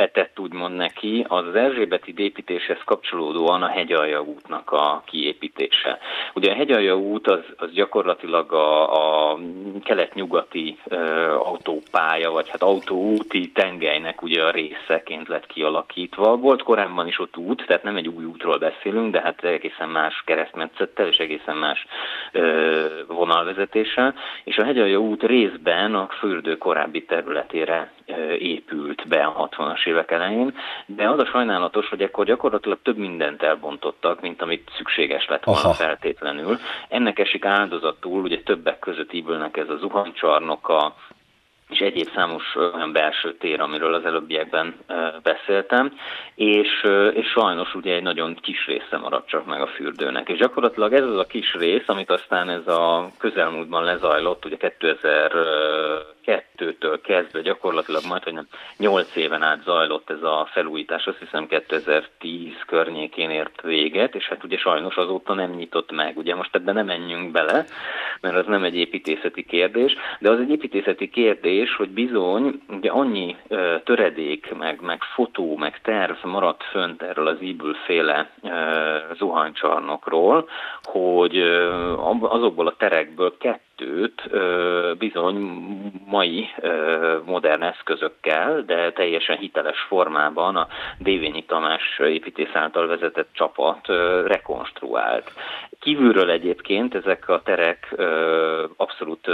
petett 0.00 0.38
úgymond 0.38 0.76
neki, 0.76 1.24
az 1.28 1.46
az 1.46 1.54
Erzsébeti 1.54 2.14
építéshez 2.16 2.78
kapcsolódóan 2.84 3.62
a 3.62 3.68
hegyalja 3.68 4.20
útnak 4.20 4.72
a 4.72 5.02
kiépítése. 5.06 5.98
Ugye 6.34 6.50
a 6.50 6.54
hegyalja 6.54 6.96
út 6.96 7.28
az, 7.28 7.40
az 7.56 7.72
gyakorlatilag 7.72 8.52
a, 8.52 9.32
a 9.32 9.38
kelet-nyugati 9.82 10.78
e, 10.90 10.96
autópálya, 11.34 12.30
vagy 12.30 12.48
hát 12.48 12.62
autóúti 12.62 13.52
tengelynek 13.52 14.22
ugye 14.22 14.44
a 14.44 14.50
részeként 14.50 15.28
lett 15.28 15.46
kialakítva. 15.46 16.36
Volt 16.36 16.62
korábban 16.62 17.06
is 17.06 17.18
ott 17.18 17.36
út, 17.36 17.64
tehát 17.66 17.82
nem 17.82 17.96
egy 17.96 18.08
új 18.08 18.24
útról 18.24 18.58
beszélünk, 18.58 19.12
de 19.12 19.20
hát 19.20 19.44
egészen 19.44 19.88
más 19.88 20.22
keresztmetszettel 20.26 21.06
és 21.06 21.16
egészen 21.16 21.56
más 21.56 21.86
e, 22.32 22.40
vonalvezetéssel, 23.06 24.14
és 24.44 24.56
a 24.56 24.64
hegyalja 24.64 24.98
út 24.98 25.22
részben 25.22 25.94
a 25.94 26.08
fürdő 26.18 26.58
korábbi 26.58 27.04
területére 27.04 27.92
épült 28.38 29.08
be 29.08 29.24
a 29.24 29.48
60-as 29.48 29.86
évek 29.86 30.10
elején, 30.10 30.54
de 30.86 31.08
az 31.08 31.18
a 31.18 31.26
sajnálatos, 31.26 31.88
hogy 31.88 32.02
ekkor 32.02 32.24
gyakorlatilag 32.24 32.78
több 32.82 32.96
mindent 32.96 33.42
elbontottak, 33.42 34.20
mint 34.20 34.42
amit 34.42 34.70
szükséges 34.76 35.26
lett 35.28 35.44
volna 35.44 35.60
Aha. 35.60 35.72
feltétlenül. 35.72 36.58
Ennek 36.88 37.18
esik 37.18 37.44
áldozatul, 37.44 38.22
ugye 38.22 38.40
többek 38.42 38.78
között 38.78 39.12
ívülnek 39.12 39.56
ez 39.56 39.68
a 39.68 39.76
zuhanycsarnok, 39.76 40.68
a 40.68 40.94
és 41.70 41.78
egyéb 41.78 42.08
számos 42.14 42.54
olyan 42.74 42.92
belső 42.92 43.34
tér, 43.34 43.60
amiről 43.60 43.94
az 43.94 44.04
előbbiekben 44.04 44.74
beszéltem, 45.22 45.92
és, 46.34 46.86
és 47.12 47.26
sajnos 47.26 47.74
ugye 47.74 47.94
egy 47.94 48.02
nagyon 48.02 48.34
kis 48.34 48.66
része 48.66 48.96
maradt 48.96 49.28
csak 49.28 49.46
meg 49.46 49.60
a 49.60 49.66
fürdőnek. 49.66 50.28
És 50.28 50.38
gyakorlatilag 50.38 50.92
ez 50.92 51.04
az 51.04 51.16
a 51.16 51.26
kis 51.26 51.54
rész, 51.54 51.84
amit 51.88 52.10
aztán 52.10 52.48
ez 52.48 52.68
a 52.68 53.10
közelmúltban 53.18 53.84
lezajlott, 53.84 54.44
ugye 54.44 54.56
2000 54.56 55.32
2002-től 56.30 56.98
kezdve 57.02 57.40
gyakorlatilag 57.40 58.02
majd, 58.08 58.22
hogy 58.22 58.32
nem 58.32 58.46
8 58.76 59.16
éven 59.16 59.42
át 59.42 59.62
zajlott 59.62 60.10
ez 60.10 60.22
a 60.22 60.48
felújítás, 60.52 61.06
azt 61.06 61.18
hiszem 61.18 61.46
2010 61.46 62.52
környékén 62.66 63.30
ért 63.30 63.60
véget, 63.62 64.14
és 64.14 64.28
hát 64.28 64.44
ugye 64.44 64.56
sajnos 64.56 64.96
azóta 64.96 65.34
nem 65.34 65.50
nyitott 65.50 65.92
meg. 65.92 66.16
Ugye 66.16 66.34
most 66.34 66.54
ebben 66.54 66.74
nem 66.74 66.86
menjünk 66.86 67.30
bele, 67.30 67.64
mert 68.20 68.36
az 68.36 68.46
nem 68.46 68.64
egy 68.64 68.76
építészeti 68.76 69.44
kérdés, 69.44 69.96
de 70.18 70.30
az 70.30 70.38
egy 70.38 70.50
építészeti 70.50 71.08
kérdés, 71.08 71.76
hogy 71.76 71.88
bizony 71.88 72.60
ugye 72.68 72.90
annyi 72.90 73.36
ö, 73.48 73.76
töredék, 73.84 74.54
meg, 74.58 74.80
meg 74.80 75.02
fotó, 75.02 75.56
meg 75.56 75.80
terv 75.80 76.24
maradt 76.24 76.62
fönt 76.62 77.02
erről 77.02 77.26
az 77.26 77.42
íbülféle 77.42 78.30
zuhanycsarnokról, 79.16 80.48
hogy 80.82 81.36
ö, 81.36 81.92
azokból 82.20 82.66
a 82.66 82.76
terekből 82.76 83.36
kettő 83.38 83.69
kettőt 83.80 84.30
bizony 84.98 85.36
mai 86.06 86.48
modern 87.24 87.62
eszközökkel, 87.62 88.62
de 88.66 88.92
teljesen 88.92 89.36
hiteles 89.36 89.80
formában 89.88 90.56
a 90.56 90.66
Dévényi 90.98 91.44
Tamás 91.44 91.98
építész 91.98 92.54
által 92.54 92.86
vezetett 92.86 93.28
csapat 93.32 93.86
rekonstruált. 94.26 95.32
Kívülről 95.80 96.30
egyébként 96.30 96.94
ezek 96.94 97.28
a 97.28 97.42
terek 97.44 97.94
abszolút 98.76 99.28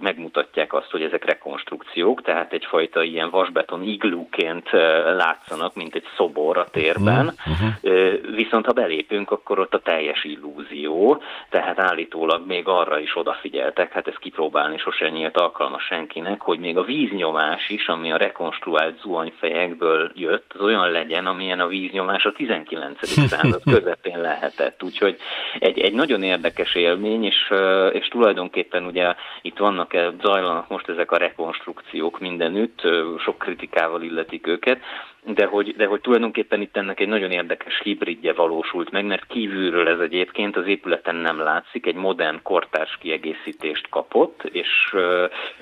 megmutatják 0.00 0.72
azt, 0.72 0.90
hogy 0.90 1.02
ezek 1.02 1.24
rekonstrukciók, 1.24 2.22
tehát 2.22 2.52
egyfajta 2.52 3.02
ilyen 3.02 3.30
vasbeton 3.30 3.82
iglúként 3.82 4.70
látszanak, 5.16 5.74
mint 5.74 5.94
egy 5.94 6.06
szobor 6.16 6.58
a 6.58 6.70
térben. 6.70 7.34
Uh-huh. 7.46 8.34
Viszont 8.34 8.66
ha 8.66 8.72
belépünk, 8.72 9.30
akkor 9.30 9.58
ott 9.58 9.74
a 9.74 9.80
teljes 9.80 10.24
illúzió, 10.24 11.22
tehát 11.48 11.78
állítólag 11.78 12.46
még 12.46 12.68
arra 12.68 12.98
is 12.98 13.12
odafigyeltek, 13.74 13.92
hát 13.92 14.08
ezt 14.08 14.18
kipróbálni 14.18 14.78
sosem 14.78 15.12
nyílt 15.12 15.36
alkalma 15.36 15.78
senkinek, 15.78 16.40
hogy 16.40 16.58
még 16.58 16.76
a 16.76 16.82
víznyomás 16.82 17.68
is, 17.68 17.88
ami 17.88 18.12
a 18.12 18.16
rekonstruált 18.16 19.00
zuhanyfejekből 19.00 20.10
jött, 20.14 20.52
az 20.54 20.60
olyan 20.60 20.90
legyen, 20.90 21.26
amilyen 21.26 21.60
a 21.60 21.66
víznyomás 21.66 22.24
a 22.24 22.32
19. 22.32 23.06
század 23.32 23.62
közepén 23.64 24.20
lehetett. 24.20 24.82
Úgyhogy 24.82 25.16
egy 25.58 25.78
egy, 25.78 25.78
egy 25.78 25.92
nagyon 25.92 26.22
érdekes 26.22 26.74
élmény, 26.74 27.24
és, 27.24 27.52
és 27.92 28.08
tulajdonképpen 28.08 28.84
ugye 28.84 29.14
itt 29.42 29.58
vannak, 29.58 29.96
zajlanak 30.22 30.68
most 30.68 30.88
ezek 30.88 31.10
a 31.10 31.16
rekonstrukciók 31.16 32.20
mindenütt, 32.20 32.80
sok 33.18 33.38
kritikával 33.38 34.02
illetik 34.02 34.46
őket, 34.46 34.80
de 35.26 35.46
hogy, 35.46 35.74
de 35.76 35.86
hogy 35.86 36.00
tulajdonképpen 36.00 36.60
itt 36.60 36.76
ennek 36.76 37.00
egy 37.00 37.08
nagyon 37.08 37.30
érdekes 37.30 37.80
hibridje 37.82 38.32
valósult 38.32 38.90
meg, 38.90 39.04
mert 39.04 39.26
kívülről 39.26 39.88
ez 39.88 39.98
egyébként 39.98 40.56
az 40.56 40.66
épületen 40.66 41.16
nem 41.16 41.38
látszik, 41.38 41.86
egy 41.86 41.94
modern 41.94 42.42
kortárs 42.42 42.98
kiegészítést 43.00 43.88
kapott, 43.88 44.42
és 44.52 44.94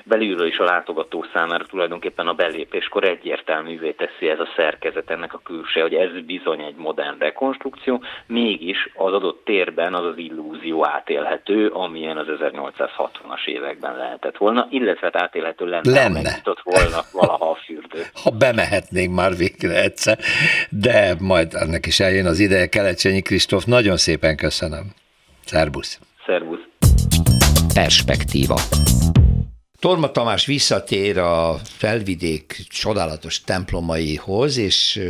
belülről 0.05 0.46
is 0.46 0.59
a 0.59 0.64
látogató 0.64 1.25
számára 1.33 1.64
tulajdonképpen 1.64 2.27
a 2.27 2.33
belépéskor 2.33 3.05
egyértelművé 3.05 3.90
teszi 3.90 4.29
ez 4.29 4.38
a 4.38 4.48
szerkezet, 4.57 5.11
ennek 5.11 5.35
a 5.35 5.40
külse, 5.44 5.83
hogy 5.83 5.94
ez 5.94 6.25
bizony 6.27 6.61
egy 6.61 6.77
modern 6.77 7.18
rekonstrukció, 7.18 8.03
mégis 8.27 8.90
az 8.94 9.12
adott 9.12 9.44
térben 9.44 9.94
az 9.94 10.05
az 10.05 10.18
illúzió 10.18 10.87
átélhető, 10.87 11.68
amilyen 11.68 12.16
az 12.16 12.27
1860-as 12.29 13.46
években 13.46 13.96
lehetett 13.96 14.37
volna, 14.37 14.66
illetve 14.70 15.11
hát 15.12 15.22
átélhető 15.22 15.66
lenne, 15.66 15.90
lenne. 15.90 16.40
ha 16.44 16.57
volna 16.64 17.01
valaha 17.12 17.51
a 17.51 17.55
fürdő. 17.55 18.03
Ha 18.22 18.31
bemehetnénk 18.31 19.14
már 19.14 19.31
végre 19.59 19.83
egyszer, 19.83 20.19
de 20.71 21.17
majd 21.19 21.55
ennek 21.55 21.87
is 21.87 22.01
eljön 22.01 22.27
az 22.27 22.38
ideje. 22.38 22.67
Kelecsényi 22.67 23.21
Kristóf, 23.21 23.65
nagyon 23.65 23.97
szépen 23.97 24.37
köszönöm. 24.37 24.95
Szerbusz. 25.45 25.99
Szerbusz. 26.27 26.61
Perspektíva. 27.75 28.61
Torma 29.79 30.11
Tamás 30.11 30.47
visszatér 30.47 31.19
a 31.19 31.59
felvidék 31.65 32.65
csodálatos 32.69 33.41
templomaihoz, 33.41 34.57
és 34.57 35.01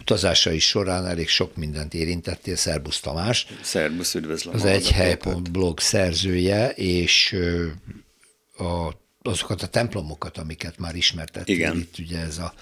utazásai 0.00 0.58
során 0.58 1.06
elég 1.06 1.28
sok 1.28 1.56
mindent 1.56 1.94
érintettél. 1.94 2.56
Szerbusz 2.56 3.00
Tamás. 3.00 3.46
Szerbusz, 3.62 4.14
üdvözlöm. 4.14 4.54
Az 4.54 4.64
egy 4.64 5.18
blog 5.52 5.80
szerzője, 5.80 6.68
és 6.70 7.36
a 8.58 8.90
azokat 9.28 9.62
a 9.62 9.66
templomokat, 9.66 10.38
amiket 10.38 10.78
már 10.78 10.94
ismertettünk. 10.94 11.58
Igen. 11.58 11.76
Itt 11.76 11.98
ugye 11.98 12.18
ez 12.18 12.38
a, 12.38 12.52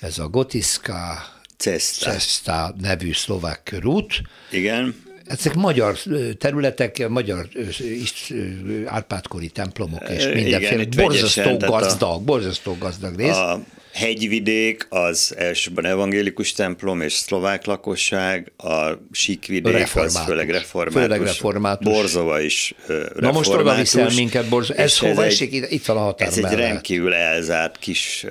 ez 0.00 0.18
a 0.18 0.28
Gotiszka 0.28 1.24
Cesta. 1.56 2.10
Cesta 2.10 2.74
nevű 2.80 3.12
szlovák 3.12 3.62
körút. 3.62 4.22
Igen. 4.50 4.94
Ezek 5.26 5.54
magyar 5.54 5.98
területek, 6.38 7.08
magyar 7.08 7.48
árpádkori 8.86 9.48
templomok 9.48 10.08
és 10.08 10.24
mindenféle. 10.34 10.84
Borzasztó 10.96 11.56
gazdag, 11.56 12.22
borzasztó 12.22 12.76
gazdag 12.78 13.16
rész. 13.16 13.36
A 13.36 13.60
hegyvidék 13.92 14.86
az 14.88 15.34
elsőben 15.38 15.84
evangélikus 15.86 16.52
templom 16.52 17.00
és 17.00 17.12
szlovák 17.12 17.64
lakosság, 17.64 18.52
a 18.56 18.90
síkvidék 19.12 19.72
református. 19.72 20.16
az 20.16 20.24
főleg 20.24 20.50
református. 20.50 21.00
Főleg 21.02 21.22
református. 21.22 21.92
Borzova 21.92 22.40
is 22.40 22.74
református. 22.86 23.20
Na 23.22 23.32
most 23.32 23.50
oda 23.50 23.74
viszel 23.74 24.10
minket, 24.14 24.48
Borzova. 24.48 24.80
Ez 24.80 24.98
hova 24.98 25.24
esik? 25.24 25.66
Itt 25.70 25.84
van 25.86 25.96
a 25.96 26.00
határ 26.00 26.28
Ez 26.28 26.36
egy 26.36 26.54
rendkívül 26.54 27.14
elzárt 27.14 27.78
kis 27.78 28.26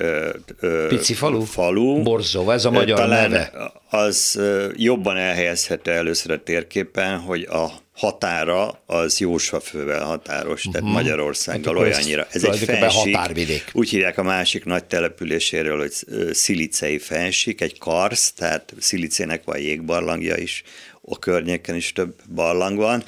Pici 0.87 1.13
falu? 1.13 1.41
falu. 1.41 2.01
Borzova, 2.01 2.53
ez 2.53 2.65
a 2.65 2.71
magyar 2.71 2.97
Talán 2.97 3.29
neve. 3.29 3.71
Az 3.89 4.39
jobban 4.75 5.17
elhelyezhető 5.17 5.91
először 5.91 6.31
a 6.31 6.43
térképen, 6.43 7.19
hogy 7.19 7.41
a 7.41 7.71
határa 8.01 8.81
az 8.85 9.19
Jósvafővel 9.19 10.03
határos, 10.03 10.61
tehát 10.61 10.81
uh-huh. 10.81 10.93
Magyarországgal 10.93 11.75
hát 11.75 11.83
olyannyira. 11.83 12.27
Ez 12.31 12.43
egy 12.43 12.57
fensík, 12.57 13.15
határvidék. 13.15 13.69
úgy 13.73 13.89
hívják 13.89 14.17
a 14.17 14.23
másik 14.23 14.65
nagy 14.65 14.83
településéről, 14.83 15.79
hogy 15.79 15.93
szilicei 16.33 16.97
fensík, 16.97 17.61
egy 17.61 17.77
karsz, 17.77 18.31
tehát 18.31 18.73
szilicének 18.79 19.43
van 19.43 19.59
jégbarlangja 19.59 20.37
is, 20.37 20.63
a 21.01 21.19
környéken 21.19 21.75
is 21.75 21.93
több 21.93 22.15
barlang 22.33 22.77
van, 22.77 23.03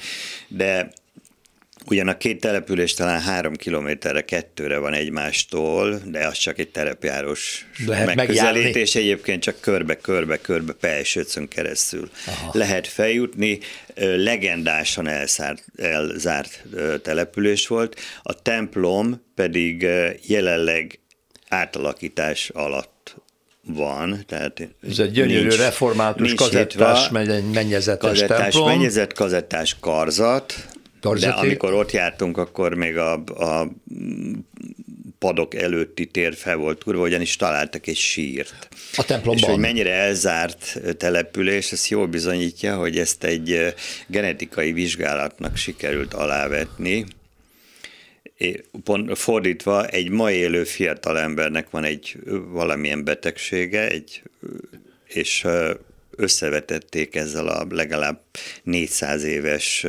de 0.48 0.92
Ugyan 1.86 2.08
a 2.08 2.16
két 2.16 2.40
település 2.40 2.94
talán 2.94 3.20
három 3.20 3.54
kilométerre, 3.54 4.24
kettőre 4.24 4.78
van 4.78 4.92
egymástól, 4.92 6.00
de 6.04 6.26
az 6.26 6.38
csak 6.38 6.58
egy 6.58 6.68
terepjárós 6.68 7.66
Lehet 7.86 8.14
megközelítés. 8.14 8.94
Egyébként 8.94 9.42
csak 9.42 9.60
körbe-körbe-körbe 9.60 10.72
Pelsőcön 10.72 11.48
keresztül 11.48 12.10
Aha. 12.26 12.50
lehet 12.52 12.86
feljutni. 12.86 13.58
Legendásan 13.96 15.08
elszárt, 15.08 15.64
elzárt 15.76 16.64
település 17.02 17.66
volt. 17.66 18.00
A 18.22 18.42
templom 18.42 19.22
pedig 19.34 19.86
jelenleg 20.26 20.98
átalakítás 21.48 22.50
alatt 22.54 23.16
van. 23.66 24.24
Tehát 24.26 24.68
Ez 24.88 24.98
egy 24.98 25.10
gyönyörű 25.10 25.40
nincs, 25.40 25.56
református 25.56 26.26
nincs 26.26 26.38
kazettás, 26.38 27.08
mennyezetes 27.52 28.10
kazettás, 28.10 28.38
templom. 28.38 28.66
mennyezet, 28.66 29.12
kazettás 29.12 29.76
karzat, 29.80 30.68
De 31.12 31.28
amikor 31.28 31.72
ott 31.72 31.90
jártunk, 31.90 32.38
akkor 32.38 32.74
még 32.74 32.96
a, 32.96 33.12
a 33.24 33.70
padok 35.18 35.54
előtti 35.54 36.06
tér 36.06 36.34
fel 36.34 36.56
volt 36.56 36.78
turva, 36.78 37.02
ugyanis 37.02 37.36
találtak 37.36 37.86
egy 37.86 37.96
sírt. 37.96 38.68
A 38.96 39.04
templomban. 39.04 39.42
És 39.42 39.50
hogy 39.50 39.58
mennyire 39.58 39.92
elzárt 39.92 40.80
település, 40.96 41.72
ez 41.72 41.88
jól 41.88 42.06
bizonyítja, 42.06 42.76
hogy 42.76 42.98
ezt 42.98 43.24
egy 43.24 43.74
genetikai 44.06 44.72
vizsgálatnak 44.72 45.56
sikerült 45.56 46.14
alávetni, 46.14 47.04
pont 48.84 49.18
fordítva, 49.18 49.86
egy 49.86 50.10
ma 50.10 50.30
élő 50.30 50.64
fiatal 50.64 51.18
embernek 51.18 51.70
van 51.70 51.84
egy 51.84 52.16
valamilyen 52.48 53.04
betegsége, 53.04 53.88
egy, 53.88 54.22
és 55.06 55.46
összevetették 56.16 57.14
ezzel 57.14 57.48
a 57.48 57.66
legalább 57.70 58.20
400 58.62 59.22
éves 59.22 59.86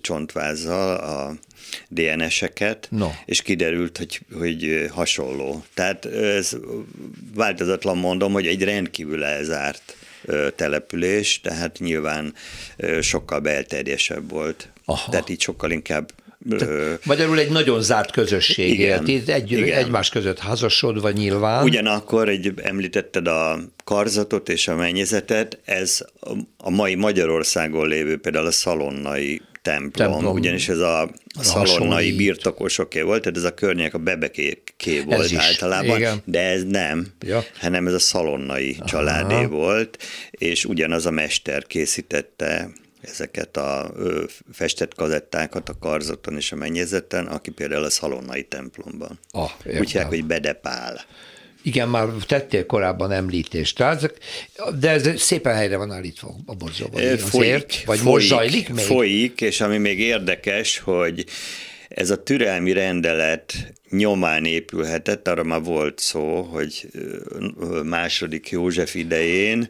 csontvázzal 0.00 0.96
a 0.96 1.34
DNS-eket, 1.88 2.88
no. 2.90 3.10
és 3.24 3.42
kiderült, 3.42 3.98
hogy, 3.98 4.20
hogy 4.38 4.86
hasonló. 4.90 5.64
Tehát 5.74 6.04
ez 6.06 6.56
változatlan 7.34 7.98
mondom, 7.98 8.32
hogy 8.32 8.46
egy 8.46 8.62
rendkívül 8.62 9.24
elzárt 9.24 9.96
település, 10.56 11.40
tehát 11.40 11.78
nyilván 11.78 12.34
sokkal 13.00 13.40
belterjesebb 13.40 14.30
volt. 14.30 14.68
Aha. 14.84 15.10
Tehát 15.10 15.28
így 15.28 15.40
sokkal 15.40 15.70
inkább 15.70 16.12
te, 16.58 16.98
magyarul 17.04 17.38
egy 17.38 17.50
nagyon 17.50 17.82
zárt 17.82 18.10
közösség 18.10 18.78
élt, 18.78 19.08
egy, 19.08 19.52
igen. 19.52 19.78
egymás 19.78 20.08
között 20.08 20.38
házasodva 20.38 21.10
nyilván. 21.10 21.64
Ugyanakkor 21.64 22.28
egy, 22.28 22.52
említetted 22.62 23.26
a 23.26 23.58
karzatot 23.84 24.48
és 24.48 24.68
a 24.68 24.74
mennyezetet, 24.74 25.58
ez 25.64 26.00
a 26.56 26.70
mai 26.70 26.94
Magyarországon 26.94 27.88
lévő 27.88 28.16
például 28.16 28.46
a 28.46 28.50
szalonnai 28.50 29.40
templom, 29.66 30.10
templom. 30.10 30.34
ugyanis 30.34 30.68
ez 30.68 30.78
a, 30.78 31.02
a 31.38 31.42
szalonnai 31.42 32.12
birtokosoké 32.12 33.00
volt, 33.00 33.22
tehát 33.22 33.36
ez 33.38 33.44
a 33.44 33.54
környék 33.54 33.94
a 33.94 33.98
bebeké 33.98 34.62
volt 35.06 35.20
ez 35.20 35.34
általában, 35.36 35.96
igen. 35.96 36.22
de 36.24 36.40
ez 36.40 36.64
nem, 36.64 37.06
ja. 37.26 37.44
hanem 37.58 37.86
ez 37.86 37.92
a 37.92 37.98
szalonnai 37.98 38.76
Aha. 38.78 38.88
családé 38.88 39.44
volt, 39.44 39.98
és 40.30 40.64
ugyanaz 40.64 41.06
a 41.06 41.10
mester 41.10 41.66
készítette 41.66 42.70
ezeket 43.10 43.56
a 43.56 43.92
festett 44.52 44.94
kazettákat 44.94 45.68
a 45.68 45.78
karzaton 45.78 46.36
és 46.36 46.52
a 46.52 46.56
mennyezeten, 46.56 47.26
aki 47.26 47.50
például 47.50 47.84
a 47.84 47.90
szalonnai 47.90 48.44
templomban. 48.44 49.18
Ah, 49.30 49.50
Úgy 49.64 49.90
hívják, 49.90 50.08
hogy 50.08 50.24
Bedepál. 50.24 51.00
Igen, 51.62 51.88
már 51.88 52.08
tettél 52.26 52.66
korábban 52.66 53.12
említést, 53.12 53.82
de 54.78 54.90
ez 54.90 55.20
szépen 55.20 55.54
helyre 55.54 55.76
van 55.76 55.92
állítva 55.92 56.34
a 56.46 56.54
borzóban. 56.54 57.16
Folyik, 57.16 57.82
vagy 57.86 57.98
folyik, 57.98 58.02
most 58.02 58.26
zajlik 58.26 58.68
még? 58.68 58.84
Folyik, 58.84 59.40
és 59.40 59.60
ami 59.60 59.78
még 59.78 60.00
érdekes, 60.00 60.78
hogy 60.78 61.24
ez 61.88 62.10
a 62.10 62.22
türelmi 62.22 62.72
rendelet 62.72 63.72
nyomán 63.90 64.44
épülhetett, 64.44 65.28
arra 65.28 65.42
már 65.42 65.62
volt 65.62 65.98
szó, 65.98 66.42
hogy 66.42 66.88
második 67.84 68.50
József 68.50 68.94
idején 68.94 69.68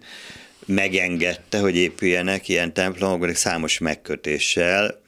megengedte, 0.67 1.59
hogy 1.59 1.77
épüljenek 1.77 2.49
ilyen 2.49 2.75
templomok, 2.75 3.35
számos 3.35 3.79
megkötéssel, 3.79 5.01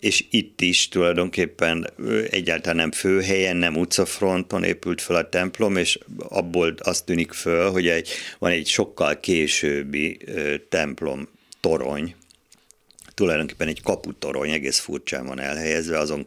és 0.00 0.24
itt 0.30 0.60
is 0.60 0.88
tulajdonképpen 0.88 1.90
egyáltalán 2.30 2.76
nem 2.76 2.92
főhelyen, 2.92 3.56
nem 3.56 3.76
utcafronton 3.76 4.64
épült 4.64 5.00
fel 5.00 5.16
a 5.16 5.28
templom, 5.28 5.76
és 5.76 5.98
abból 6.18 6.74
azt 6.78 7.04
tűnik 7.04 7.32
föl, 7.32 7.70
hogy 7.70 7.88
egy, 7.88 8.08
van 8.38 8.50
egy 8.50 8.66
sokkal 8.66 9.20
későbbi 9.20 10.18
templom 10.68 11.28
torony, 11.60 12.14
tulajdonképpen 13.14 13.68
egy 13.68 13.82
kaputorony, 13.82 14.50
egész 14.50 14.78
furcsán 14.78 15.26
van 15.26 15.40
elhelyezve, 15.40 15.98
azon 15.98 16.26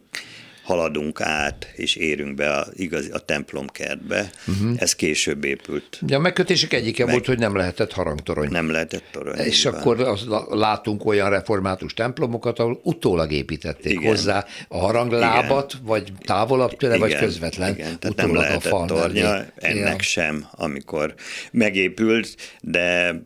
haladunk 0.68 1.20
át, 1.20 1.72
és 1.76 1.96
érünk 1.96 2.34
be 2.34 2.50
a, 2.50 2.66
igazi, 2.72 3.10
a 3.10 3.18
templomkertbe. 3.18 4.30
Uh-huh. 4.46 4.72
Ez 4.76 4.94
később 4.94 5.44
épült. 5.44 6.00
Ja, 6.06 6.16
a 6.16 6.20
megkötések 6.20 6.72
egyike 6.72 7.04
Meg, 7.04 7.12
volt, 7.12 7.26
hogy 7.26 7.38
nem 7.38 7.56
lehetett 7.56 7.92
harangtorony. 7.92 8.50
Nem 8.50 8.70
lehetett 8.70 9.04
torony. 9.10 9.38
És 9.38 9.62
nyilván. 9.62 9.80
akkor 9.80 10.00
az, 10.00 10.26
látunk 10.48 11.04
olyan 11.04 11.30
református 11.30 11.94
templomokat, 11.94 12.58
ahol 12.58 12.80
utólag 12.82 13.32
építették 13.32 13.92
igen. 13.92 14.10
hozzá 14.10 14.44
a 14.68 14.78
haranglábat, 14.78 15.72
igen. 15.72 15.86
vagy 15.86 16.12
távolabb 16.20 16.76
tőle, 16.76 16.96
igen. 16.96 17.08
vagy 17.08 17.18
közvetlen 17.18 17.74
igen. 17.74 17.98
Tehát 17.98 18.16
nem 18.16 18.34
lehetett 18.34 18.64
a 18.64 18.68
fal 18.68 18.86
tornya, 18.86 19.34
ennek 19.54 19.74
igen. 19.74 19.98
sem, 19.98 20.46
amikor 20.50 21.14
megépült, 21.50 22.36
de 22.60 23.20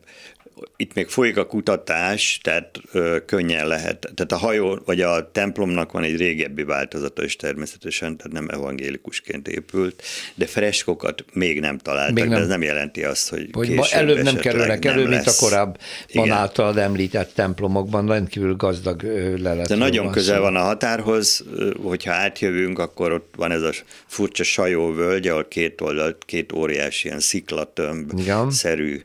itt 0.83 0.93
még 0.93 1.07
folyik 1.07 1.37
a 1.37 1.45
kutatás, 1.45 2.39
tehát 2.41 2.79
ö, 2.91 3.17
könnyen 3.25 3.67
lehet. 3.67 3.99
Tehát 3.99 4.31
a 4.31 4.37
hajó, 4.37 4.79
vagy 4.85 5.01
a 5.01 5.31
templomnak 5.31 5.91
van 5.91 6.03
egy 6.03 6.17
régebbi 6.17 6.63
változata 6.63 7.23
is 7.23 7.35
természetesen, 7.35 8.17
tehát 8.17 8.33
nem 8.33 8.47
evangélikusként 8.49 9.47
épült, 9.47 10.03
de 10.35 10.45
freskokat 10.45 11.25
még 11.33 11.59
nem 11.59 11.77
találtak, 11.77 12.13
még 12.13 12.23
nem, 12.23 12.33
de 12.33 12.39
ez 12.39 12.47
nem 12.47 12.61
jelenti 12.61 13.03
azt, 13.03 13.29
hogy, 13.29 13.49
hogy 13.51 13.79
előbb 13.91 14.21
nem 14.23 14.35
kerülnek 14.35 14.85
elő, 14.85 15.07
mint 15.07 15.27
a 15.27 15.33
korábban 15.39 16.29
általad 16.29 16.77
említett 16.77 17.33
templomokban, 17.33 18.07
rendkívül 18.07 18.55
gazdag 18.55 19.01
lelet. 19.37 19.67
De 19.67 19.75
nagyon 19.75 20.03
van 20.03 20.13
közel 20.13 20.37
szó. 20.37 20.41
van 20.41 20.55
a 20.55 20.61
határhoz, 20.61 21.43
hogyha 21.83 22.11
átjövünk, 22.11 22.79
akkor 22.79 23.11
ott 23.11 23.33
van 23.35 23.51
ez 23.51 23.61
a 23.61 23.71
furcsa 24.07 24.43
sajóvölgy, 24.43 25.27
ahol 25.27 25.47
két 25.47 25.81
oldalt, 25.81 26.23
két 26.25 26.51
óriási 26.51 27.07
ilyen 27.07 27.19
sziklatömb-szerű 27.19 29.01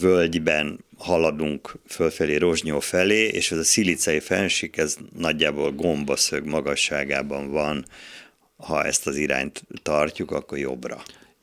völgyben 0.00 0.86
haladunk 0.98 1.74
fölfelé 1.86 2.36
Rozsnyó 2.36 2.80
felé, 2.80 3.26
és 3.26 3.50
ez 3.50 3.58
a 3.58 3.64
szilicei 3.64 4.20
fensik, 4.20 4.76
ez 4.76 4.96
nagyjából 5.16 5.72
gombaszög 5.72 6.46
magasságában 6.46 7.50
van, 7.50 7.84
ha 8.56 8.84
ezt 8.84 9.06
az 9.06 9.16
irányt 9.16 9.62
tartjuk, 9.82 10.30
akkor 10.30 10.58
jobbra. 10.58 11.02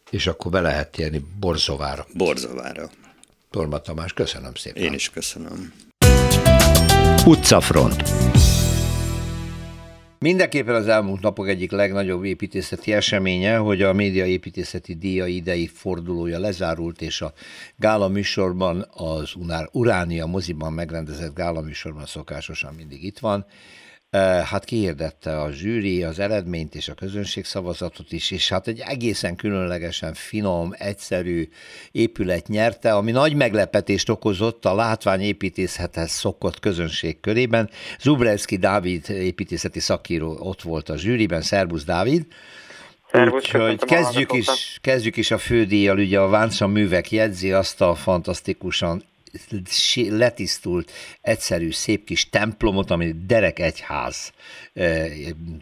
És 0.10 0.28
akkor 0.28 0.52
be 0.52 0.62
lehet 0.62 0.92
térni 0.92 1.22
Borzovára. 1.40 2.08
Borzovára. 2.14 2.90
Torma 3.52 3.80
Tamás, 3.80 4.14
köszönöm 4.14 4.56
szépen. 4.56 4.84
Én 4.84 4.94
is 4.94 5.10
köszönöm. 5.10 5.74
Utcafront. 7.26 8.04
Mindenképpen 10.26 10.76
az 10.76 10.88
elmúlt 10.88 11.22
napok 11.22 11.48
egyik 11.48 11.72
legnagyobb 11.72 12.24
építészeti 12.24 12.94
eseménye, 12.94 13.58
hogy 13.58 13.82
a 13.82 13.94
média 13.94 14.26
építészeti 14.26 14.96
díja 14.96 15.26
idei 15.26 15.68
fordulója 15.68 16.40
lezárult, 16.40 17.02
és 17.02 17.22
a 17.22 17.34
gála 17.76 18.08
műsorban, 18.08 18.86
az 18.94 19.34
Uránia 19.72 20.26
moziban 20.26 20.74
megrendezett 20.74 21.36
gála 21.36 21.62
műsorban 21.62 22.06
szokásosan 22.06 22.74
mindig 22.74 23.04
itt 23.04 23.20
van, 23.20 23.46
hát 24.44 24.66
kihirdette 24.66 25.42
a 25.42 25.52
zsűri 25.52 26.04
az 26.04 26.20
eredményt 26.20 26.76
és 26.76 26.88
a 26.88 26.94
közönség 26.94 27.46
szavazatot 27.46 28.12
is, 28.12 28.32
és 28.32 28.50
hát 28.50 28.68
egy 28.68 28.80
egészen 28.80 29.36
különlegesen 29.36 30.14
finom, 30.14 30.74
egyszerű 30.78 31.50
épület 31.92 32.48
nyerte, 32.48 32.94
ami 32.94 33.12
nagy 33.12 33.36
meglepetést 33.36 34.10
okozott 34.10 34.66
a 34.66 34.76
látványépítészethez 34.76 36.12
szokott 36.12 36.60
közönség 36.60 37.20
körében. 37.20 37.70
Zubrewski 38.00 38.58
Dávid 38.58 39.10
építészeti 39.10 39.80
szakíró 39.80 40.38
ott 40.40 40.62
volt 40.62 40.90
a 40.90 40.98
zsűriben, 40.98 41.42
Szerbusz 41.42 41.84
Dávid. 41.84 42.26
Úgyhogy 43.32 43.80
kezdjük 43.80 44.34
is, 44.34 44.78
kezdjük 44.82 45.18
is 45.18 45.32
a 45.32 45.38
fődíjjal, 45.38 45.98
ugye 45.98 46.20
a 46.20 46.28
Vánca 46.28 46.68
művek 46.68 47.12
jegyzi 47.12 47.52
azt 47.52 47.82
a 47.82 47.96
fantasztikusan 47.96 49.04
letisztult, 50.10 50.92
egyszerű, 51.22 51.72
szép 51.72 52.06
kis 52.06 52.30
templomot, 52.30 52.92
ami 52.92 53.12
Derek 53.28 53.60
egyház 53.60 54.34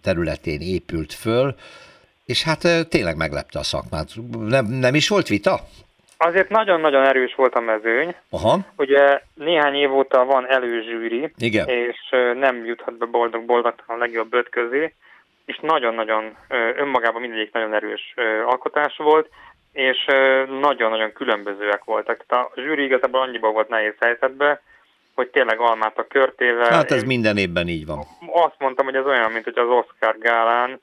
területén 0.01 0.61
épült 0.61 1.13
föl, 1.13 1.55
és 2.25 2.43
hát 2.43 2.89
tényleg 2.89 3.15
meglepte 3.17 3.59
a 3.59 3.63
szakmát. 3.63 4.09
Nem, 4.39 4.65
nem 4.65 4.95
is 4.95 5.09
volt 5.09 5.27
vita? 5.27 5.59
Azért 6.17 6.49
nagyon-nagyon 6.49 7.05
erős 7.05 7.35
volt 7.35 7.53
a 7.53 7.59
mezőny. 7.59 8.15
Aha. 8.29 8.59
Ugye 8.75 9.21
néhány 9.33 9.75
év 9.75 9.93
óta 9.93 10.25
van 10.25 10.49
előzsűri, 10.49 11.31
Igen. 11.37 11.67
és 11.67 11.97
nem 12.39 12.65
juthat 12.65 12.97
be 12.97 13.05
boldog-boldog 13.05 13.73
a 13.85 13.95
legjobb 13.95 14.33
öt 14.33 14.49
közé, 14.49 14.93
és 15.45 15.59
nagyon-nagyon 15.61 16.35
önmagában 16.77 17.21
mindegyik 17.21 17.53
nagyon 17.53 17.73
erős 17.73 18.13
alkotás 18.45 18.97
volt, 18.97 19.29
és 19.73 20.05
nagyon-nagyon 20.59 21.13
különbözőek 21.13 21.83
voltak. 21.83 22.23
A 22.27 22.51
zsűri 22.55 22.83
igazából 22.83 23.21
annyiban 23.21 23.53
volt 23.53 23.69
nehéz 23.69 23.95
helyzetben, 23.99 24.59
hogy 25.15 25.27
tényleg 25.27 25.59
almát 25.59 25.97
a 25.97 26.07
körtével. 26.07 26.71
Hát 26.71 26.91
ez 26.91 27.03
minden 27.03 27.37
évben 27.37 27.67
így 27.67 27.85
van. 27.85 27.99
Azt 28.31 28.55
mondtam, 28.57 28.85
hogy 28.85 28.95
ez 28.95 29.05
olyan, 29.05 29.31
mint 29.31 29.43
hogy 29.43 29.57
az 29.57 29.69
Oscar 29.69 30.17
gálán 30.17 30.81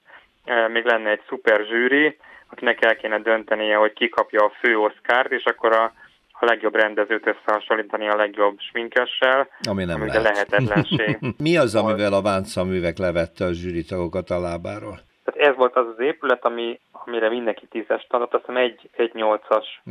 még 0.72 0.84
lenne 0.84 1.10
egy 1.10 1.22
szuper 1.28 1.64
zsűri, 1.64 2.16
akinek 2.50 2.84
el 2.84 2.96
kéne 2.96 3.18
döntenie, 3.18 3.76
hogy 3.76 3.92
ki 3.92 4.08
kapja 4.08 4.44
a 4.44 4.52
fő 4.60 4.78
Oscárt, 4.78 5.32
és 5.32 5.44
akkor 5.44 5.72
a, 5.72 5.92
a 6.32 6.44
legjobb 6.44 6.74
rendezőt 6.74 7.26
összehasonlítani 7.26 8.08
a 8.08 8.16
legjobb 8.16 8.58
sminkessel, 8.58 9.48
ami 9.68 9.84
nem 9.84 10.06
lehet. 10.06 10.22
lehetetlenség. 10.22 11.18
Mi 11.44 11.56
az, 11.56 11.74
amivel 11.74 12.12
a 12.12 12.22
Váncszaművek 12.22 12.98
levette 12.98 13.44
a 13.44 13.52
zsűritagokat 13.52 14.30
a 14.30 14.40
lábáról? 14.40 15.00
Ez 15.40 15.56
volt 15.56 15.76
az 15.76 15.86
az 15.86 16.00
épület, 16.00 16.44
ami, 16.44 16.80
amire 16.92 17.28
mindenki 17.28 17.66
tízest 17.66 18.12
adott, 18.12 18.34
azt 18.34 18.46
hiszem 18.46 18.62
egy, 18.62 18.90
egy 18.96 19.14
nyolcas 19.14 19.82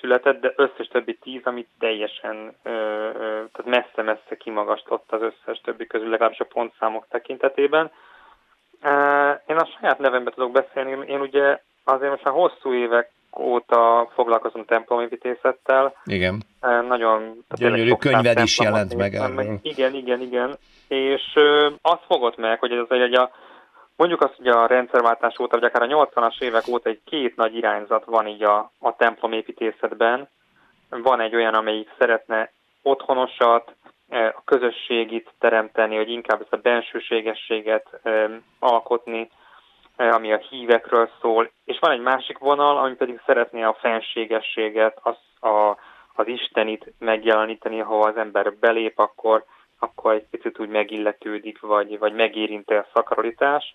született, 0.00 0.40
de 0.40 0.52
összes 0.56 0.86
többi 0.86 1.14
tíz, 1.14 1.40
amit 1.44 1.68
teljesen, 1.78 2.54
tehát 2.62 3.64
messze-messze 3.64 4.36
kimagaslott 4.36 5.12
az 5.12 5.20
összes 5.22 5.60
többi 5.60 5.86
közül, 5.86 6.08
legalábbis 6.08 6.40
a 6.40 6.44
pontszámok 6.44 7.06
tekintetében. 7.08 7.90
Én 9.46 9.56
a 9.56 9.68
saját 9.78 9.98
nevemben 9.98 10.32
tudok 10.32 10.52
beszélni, 10.52 11.06
én 11.06 11.20
ugye 11.20 11.60
azért 11.84 12.10
most 12.10 12.24
már 12.24 12.34
hosszú 12.34 12.72
évek 12.72 13.10
óta 13.38 14.10
foglalkozom 14.14 14.64
templomépítészettel. 14.64 15.94
Igen. 16.04 16.42
Nagyon... 16.88 17.44
Gyönyörű 17.56 17.92
könyved 17.92 18.38
is 18.38 18.58
jelent 18.58 18.94
meg 18.94 19.14
erről. 19.14 19.58
Igen, 19.62 19.94
igen, 19.94 20.20
igen. 20.20 20.56
És 20.88 21.22
azt 21.82 22.04
fogott 22.06 22.36
meg, 22.36 22.58
hogy 22.58 22.72
ez 22.72 22.86
egy 22.88 23.14
a 23.14 23.30
Mondjuk 23.96 24.20
azt, 24.20 24.36
hogy 24.36 24.48
a 24.48 24.66
rendszerváltás 24.66 25.38
óta, 25.38 25.58
vagy 25.58 25.64
akár 25.64 25.82
a 25.82 26.06
80-as 26.06 26.42
évek 26.42 26.68
óta 26.68 26.88
egy 26.88 27.00
két 27.04 27.36
nagy 27.36 27.56
irányzat 27.56 28.04
van 28.04 28.26
így 28.26 28.42
a, 28.42 28.70
a 28.78 28.96
templomépítészetben. 28.96 30.28
Van 30.90 31.20
egy 31.20 31.34
olyan, 31.34 31.54
amelyik 31.54 31.90
szeretne 31.98 32.52
otthonosat, 32.82 33.76
e, 34.08 34.26
a 34.26 34.42
közösségit 34.44 35.30
teremteni, 35.38 35.96
hogy 35.96 36.10
inkább 36.10 36.40
ezt 36.40 36.52
a 36.52 36.56
bensőségességet 36.56 38.00
e, 38.02 38.30
alkotni, 38.58 39.30
e, 39.96 40.14
ami 40.14 40.32
a 40.32 40.42
hívekről 40.50 41.10
szól, 41.20 41.50
és 41.64 41.78
van 41.78 41.90
egy 41.90 42.00
másik 42.00 42.38
vonal, 42.38 42.78
ami 42.78 42.94
pedig 42.94 43.20
szeretné 43.26 43.62
a 43.62 43.76
fenségességet, 43.80 44.98
az, 45.02 45.16
a, 45.50 45.76
az 46.14 46.26
Istenit 46.26 46.92
megjeleníteni, 46.98 47.78
ha 47.78 47.98
az 47.98 48.16
ember 48.16 48.54
belép, 48.54 48.98
akkor 48.98 49.44
akkor 49.82 50.12
egy 50.12 50.26
picit 50.30 50.58
úgy 50.58 50.68
megilletődik, 50.68 51.60
vagy, 51.60 51.98
vagy 51.98 52.12
megérinti 52.12 52.74
a 52.74 52.86
szakarodítás. 52.94 53.74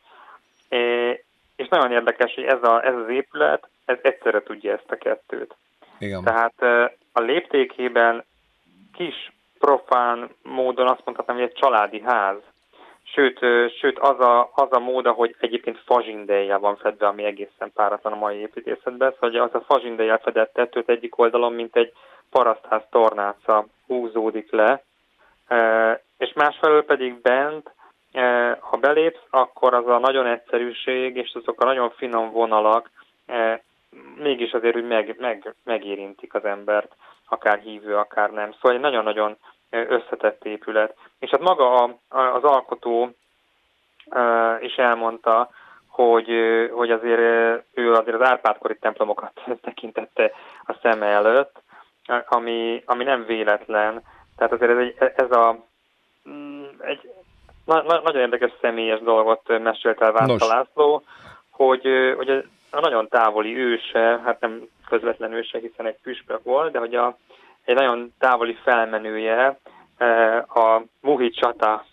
És 1.55 1.67
nagyon 1.69 1.91
érdekes, 1.91 2.33
hogy 2.33 2.43
ez, 2.43 2.63
a, 2.63 2.85
ez 2.85 2.95
az 2.95 3.09
épület, 3.09 3.69
ez 3.85 3.97
egyszerre 4.01 4.43
tudja 4.43 4.73
ezt 4.73 4.91
a 4.91 4.95
kettőt. 4.95 5.55
Igen. 5.99 6.23
Tehát 6.23 6.61
a 7.13 7.19
léptékében 7.19 8.23
kis, 8.93 9.31
profán 9.59 10.29
módon 10.43 10.87
azt 10.87 11.01
mondhatnám, 11.05 11.37
hogy 11.37 11.45
egy 11.45 11.59
családi 11.59 12.01
ház. 12.01 12.37
Sőt, 13.03 13.39
sőt 13.79 13.99
az, 13.99 14.19
a, 14.19 14.51
az 14.55 14.67
a 14.69 14.79
móda, 14.79 15.11
hogy 15.11 15.35
egyébként 15.39 15.81
fazsindeljel 15.85 16.59
van 16.59 16.75
fedve, 16.75 17.07
ami 17.07 17.23
egészen 17.23 17.71
páratlan 17.73 18.13
a 18.13 18.17
mai 18.17 18.37
építészetben. 18.37 19.13
Szóval 19.19 19.41
az 19.41 19.53
a 19.53 19.63
fazsindeljel 19.67 20.17
fedett 20.17 20.53
tetőt 20.53 20.89
egyik 20.89 21.17
oldalon, 21.17 21.53
mint 21.53 21.75
egy 21.75 21.93
parasztház 22.29 22.81
tornáca 22.89 23.65
húzódik 23.87 24.51
le, 24.51 24.83
és 26.17 26.33
másfelől 26.33 26.85
pedig 26.85 27.21
bent, 27.21 27.71
ha 28.59 28.77
belépsz, 28.77 29.21
akkor 29.29 29.73
az 29.73 29.87
a 29.87 29.97
nagyon 29.97 30.25
egyszerűség 30.25 31.15
és 31.15 31.31
azok 31.33 31.61
a 31.61 31.65
nagyon 31.65 31.89
finom 31.89 32.31
vonalak 32.31 32.89
mégis 34.15 34.51
azért 34.51 34.75
úgy 34.75 34.87
meg, 34.87 35.15
meg, 35.19 35.53
megérintik 35.63 36.33
az 36.33 36.45
embert, 36.45 36.95
akár 37.29 37.59
hívő, 37.59 37.95
akár 37.95 38.31
nem. 38.31 38.51
Szóval 38.51 38.71
egy 38.71 38.79
nagyon-nagyon 38.79 39.37
összetett 39.69 40.45
épület. 40.45 40.95
És 41.19 41.29
hát 41.29 41.39
maga 41.39 41.83
az 42.09 42.43
alkotó 42.43 43.09
is 44.59 44.75
elmondta, 44.75 45.49
hogy, 45.87 46.29
hogy 46.71 46.91
azért 46.91 47.19
ő 47.73 47.93
azért 47.93 48.21
az 48.21 48.27
Árpádkori 48.27 48.77
templomokat 48.77 49.41
tekintette 49.61 50.31
a 50.65 50.75
szeme 50.81 51.05
előtt, 51.05 51.61
ami, 52.27 52.83
ami 52.85 53.03
nem 53.03 53.25
véletlen, 53.25 54.03
tehát 54.37 54.53
azért 54.53 54.71
ez, 54.71 54.77
egy, 54.77 54.95
ez 55.15 55.31
a 55.31 55.65
mm, 56.29 56.63
egy 56.79 57.11
na, 57.65 57.81
na, 57.81 58.01
nagyon 58.01 58.21
érdekes 58.21 58.51
személyes 58.61 58.99
dolgot 58.99 59.59
mesélt 59.63 60.01
el 60.01 60.11
Várta 60.11 60.47
László, 60.47 61.03
hogy, 61.49 61.87
hogy 62.15 62.29
a 62.71 62.79
nagyon 62.79 63.07
távoli 63.07 63.57
őse, 63.57 64.21
hát 64.25 64.39
nem 64.39 64.67
közvetlen 64.89 65.33
őse, 65.33 65.59
hiszen 65.59 65.85
egy 65.85 65.97
püspök 66.03 66.43
volt, 66.43 66.71
de 66.71 66.79
hogy 66.79 66.95
a, 66.95 67.17
egy 67.63 67.75
nagyon 67.75 68.13
távoli 68.19 68.57
felmenője 68.63 69.59
a 70.47 70.81
Muhi 71.01 71.29
csata 71.29 71.85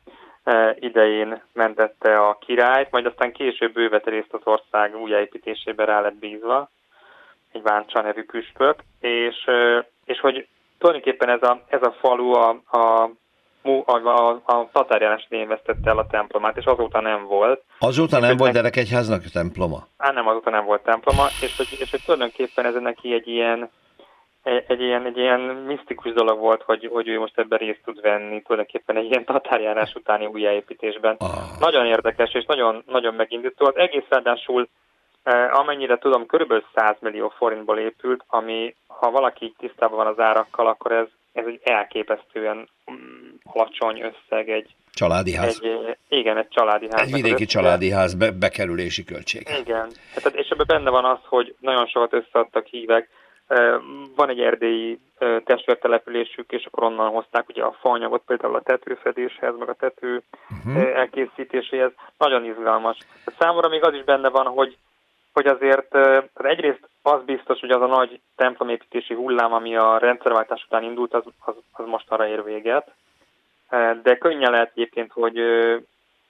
idején 0.74 1.42
mentette 1.52 2.18
a 2.18 2.38
királyt, 2.38 2.90
majd 2.90 3.06
aztán 3.06 3.32
később 3.32 3.72
bővet 3.72 4.06
részt 4.06 4.32
az 4.32 4.40
ország 4.44 4.96
újjáépítésében 4.96 5.86
rá 5.86 6.00
lett 6.00 6.14
bízva, 6.14 6.70
egy 7.52 7.62
Váncsa 7.62 8.00
nevű 8.00 8.24
püspök, 8.24 8.82
és, 9.00 9.50
és 10.04 10.20
hogy 10.20 10.46
tulajdonképpen 10.78 11.28
ez 11.28 11.42
a, 11.42 11.62
ez 11.68 11.82
a 11.82 11.94
falu 12.00 12.32
a, 12.32 12.48
a 12.70 13.10
a, 13.84 13.92
a, 13.94 14.42
a 14.44 14.68
Tatárjánás 14.72 15.26
vesztette 15.30 15.90
el 15.90 15.98
a 15.98 16.06
templomát, 16.06 16.56
és 16.56 16.64
azóta 16.64 17.00
nem 17.00 17.26
volt. 17.26 17.62
Azóta 17.78 18.18
nem 18.18 18.36
volt 18.36 18.52
Derekegyháznak 18.52 19.22
temploma? 19.22 19.86
Á, 19.96 20.12
nem, 20.12 20.28
azóta 20.28 20.50
nem 20.50 20.64
volt 20.64 20.82
temploma, 20.82 21.26
és 21.42 21.56
hogy, 21.56 21.76
és 21.78 21.90
hogy 21.90 22.02
tulajdonképpen 22.04 22.64
ez 22.64 22.74
neki 22.74 23.12
egy 23.12 23.28
ilyen, 23.28 23.70
egy, 24.42 24.64
egy 24.68 24.80
ilyen, 24.80 25.06
egy 25.06 25.16
ilyen 25.16 25.40
misztikus 25.40 26.12
dolog 26.12 26.38
volt, 26.38 26.62
hogy, 26.62 26.90
hogy 26.92 27.08
ő 27.08 27.18
most 27.18 27.38
ebben 27.38 27.58
részt 27.58 27.80
tud 27.84 28.00
venni, 28.00 28.42
tulajdonképpen 28.42 28.96
egy 28.96 29.10
ilyen 29.10 29.24
tatárjárás 29.24 29.94
utáni 29.94 30.26
újjáépítésben. 30.26 31.16
Ah. 31.18 31.28
Nagyon 31.60 31.86
érdekes, 31.86 32.34
és 32.34 32.44
nagyon, 32.44 32.82
nagyon 32.86 33.14
megindító. 33.14 33.66
Az 33.66 33.76
egész 33.76 34.06
ráadásul 34.08 34.68
amennyire 35.50 35.98
tudom, 35.98 36.26
körülbelül 36.26 36.64
100 36.74 36.96
millió 37.00 37.28
forintból 37.36 37.78
épült, 37.78 38.24
ami, 38.26 38.74
ha 38.86 39.10
valaki 39.10 39.54
tisztában 39.58 39.96
van 39.96 40.06
az 40.06 40.18
árakkal, 40.18 40.66
akkor 40.66 40.92
ez, 40.92 41.06
ez 41.32 41.46
egy 41.46 41.60
elképesztően 41.64 42.68
mm, 42.90 43.28
alacsony 43.42 44.00
összeg. 44.00 44.48
Egy, 44.48 44.74
családi 44.92 45.34
ház. 45.34 45.60
Egy, 45.62 45.70
eh, 45.70 46.18
igen, 46.18 46.36
egy 46.36 46.48
családi 46.48 46.88
ház. 46.90 47.06
Egy 47.06 47.12
vidéki 47.12 47.44
családi 47.44 47.90
ház 47.90 48.14
be, 48.14 48.30
bekerülési 48.30 49.04
költség. 49.04 49.48
Igen, 49.60 49.88
tehát, 50.14 50.34
és 50.38 50.48
ebben 50.48 50.66
benne 50.66 50.90
van 50.90 51.04
az, 51.04 51.18
hogy 51.22 51.54
nagyon 51.60 51.86
sokat 51.86 52.12
összeadtak 52.12 52.66
hívek. 52.66 53.08
Eh, 53.46 53.74
van 54.16 54.28
egy 54.28 54.40
erdélyi 54.40 54.98
testvértelepülésük, 55.44 56.52
és 56.52 56.64
akkor 56.64 56.82
onnan 56.84 57.10
hozták 57.10 57.48
ugye 57.48 57.62
a 57.62 57.76
faanyagot 57.80 58.22
például 58.26 58.54
a 58.54 58.62
tetőfedéshez, 58.62 59.54
meg 59.58 59.68
a 59.68 59.74
tető 59.74 60.22
uh-huh. 60.50 60.98
elkészítéséhez. 60.98 61.90
Nagyon 62.18 62.44
izgalmas. 62.44 62.98
Számomra 63.38 63.68
még 63.68 63.84
az 63.84 63.94
is 63.94 64.04
benne 64.04 64.28
van, 64.28 64.46
hogy 64.46 64.76
hogy 65.34 65.46
azért 65.46 65.90
tehát 65.90 66.30
egyrészt 66.34 66.88
az 67.02 67.22
biztos, 67.24 67.60
hogy 67.60 67.70
az 67.70 67.82
a 67.82 67.86
nagy 67.86 68.20
templomépítési 68.36 69.14
hullám, 69.14 69.52
ami 69.52 69.76
a 69.76 69.98
rendszerváltás 69.98 70.64
után 70.66 70.82
indult, 70.82 71.14
az, 71.14 71.22
az, 71.44 71.54
az 71.72 71.86
most 71.86 72.10
arra 72.10 72.26
ér 72.26 72.44
véget. 72.44 72.90
De 74.02 74.18
könnyen 74.18 74.50
lehet 74.50 74.70
egyébként, 74.74 75.12
hogy 75.12 75.38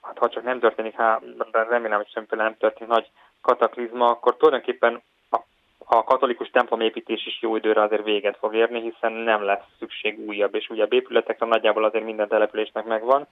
hát 0.01 0.17
ha 0.17 0.29
csak 0.29 0.43
nem 0.43 0.59
történik, 0.59 0.95
hát 0.95 1.21
remélem, 1.51 1.97
hogy 1.97 2.09
semmiféle 2.09 2.43
nem 2.43 2.57
történik 2.57 2.93
nagy 2.93 3.09
kataklizma, 3.41 4.09
akkor 4.09 4.37
tulajdonképpen 4.37 5.01
a, 5.29 5.37
a 5.85 6.03
katolikus 6.03 6.49
templomépítés 6.49 7.25
is 7.25 7.41
jó 7.41 7.55
időre 7.55 7.81
azért 7.81 8.03
véget 8.03 8.37
fog 8.37 8.55
érni, 8.55 8.81
hiszen 8.81 9.11
nem 9.11 9.43
lesz 9.43 9.65
szükség 9.79 10.19
újabb 10.27 10.55
és 10.55 10.69
újabb 10.69 10.93
épületekre, 10.93 11.45
nagyjából 11.45 11.83
azért 11.83 12.05
minden 12.05 12.27
településnek 12.27 12.85
megvan. 12.85 13.27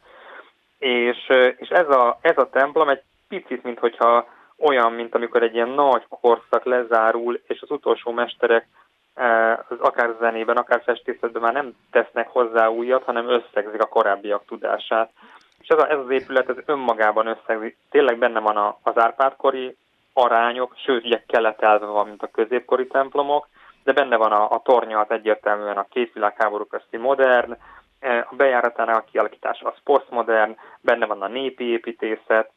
És, 0.78 1.30
és 1.58 1.70
ez, 1.70 1.90
a, 1.90 2.18
ez 2.22 2.38
a 2.38 2.50
templom 2.50 2.90
egy 2.90 3.02
picit, 3.28 3.64
mint 3.64 3.80
hogyha 3.80 4.28
olyan, 4.58 4.92
mint 4.92 5.16
amikor 5.16 5.44
egy 5.44 5.54
ilyen 5.54 5.70
nagy 5.70 6.04
korszak 6.10 6.64
lezárul, 6.64 7.40
és 7.48 7.62
az 7.62 7.72
utolsó 7.72 8.12
mesterek 8.12 8.68
eh, 9.14 9.52
az 9.52 9.80
akár 9.80 10.16
zenében, 10.20 10.58
akár 10.58 10.82
festészetben 10.84 11.42
már 11.42 11.54
nem 11.54 11.76
tesznek 11.92 12.28
hozzá 12.28 12.68
újat, 12.68 13.04
hanem 13.04 13.30
összegzik 13.30 13.82
a 13.82 13.86
korábbiak 13.88 14.46
tudását. 14.46 15.12
És 15.60 15.68
ez, 15.68 15.78
a, 15.78 15.90
ez 15.92 15.98
az 15.98 16.10
épület 16.10 16.50
ez 16.50 16.58
önmagában 16.66 17.28
összegzik. 17.28 17.78
Tényleg 17.90 18.18
benne 18.18 18.40
van 18.40 18.58
a, 18.58 18.78
az 18.84 18.98
árpádkori 18.98 19.76
arányok, 20.14 20.74
sőt, 20.76 21.06
ugye 21.06 21.24
keletelve 21.28 21.86
van, 21.86 22.08
mint 22.08 22.24
a 22.24 22.32
középkori 22.32 22.88
templomok, 22.88 23.48
de 23.84 23.94
benne 23.94 24.16
van 24.16 24.32
a, 24.32 24.52
a 24.52 24.62
tornyat 24.64 25.12
egyértelműen 25.12 25.78
a 25.78 25.88
két 25.90 26.14
világháború 26.14 26.66
közti 26.66 26.98
modern, 26.98 27.58
eh, 28.00 28.26
a 28.32 28.36
bejáratának 28.36 28.96
a 28.96 29.06
kialakítása 29.12 29.68
az 29.68 29.78
posztmodern, 29.84 30.58
benne 30.82 31.06
van 31.06 31.22
a 31.22 31.28
népi 31.28 31.64
építészet, 31.64 32.52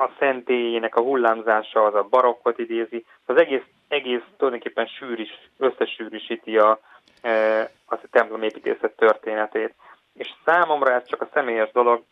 a 0.00 0.10
szentélyének 0.18 0.96
a 0.96 1.00
hullámzása 1.00 1.84
az 1.84 1.94
a 1.94 2.06
barokkot 2.10 2.58
idézi, 2.58 3.04
az 3.26 3.36
egész, 3.36 3.64
egész 3.88 4.22
tulajdonképpen 4.36 4.86
sűrűs, 4.86 5.50
összesűrűsíti 5.58 6.58
a, 6.58 6.78
e, 7.22 7.60
a 7.86 7.98
templomépítészet 8.10 8.96
történetét. 8.96 9.74
És 10.14 10.32
számomra 10.44 10.92
ez 10.92 11.06
csak 11.06 11.20
a 11.20 11.28
személyes 11.32 11.70
dolog, 11.72 12.02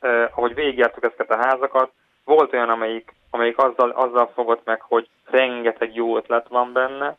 eh, 0.00 0.38
ahogy 0.38 0.54
végigjártuk 0.54 1.04
ezeket 1.04 1.30
a 1.30 1.46
házakat, 1.46 1.90
volt 2.24 2.52
olyan, 2.52 2.68
amelyik, 2.68 3.14
amelyik 3.30 3.58
azzal, 3.58 3.90
azzal 3.90 4.30
fogott 4.34 4.64
meg, 4.64 4.80
hogy 4.80 5.08
rengeteg 5.24 5.94
jó 5.94 6.16
ötlet 6.16 6.48
van 6.48 6.72
benne, 6.72 7.16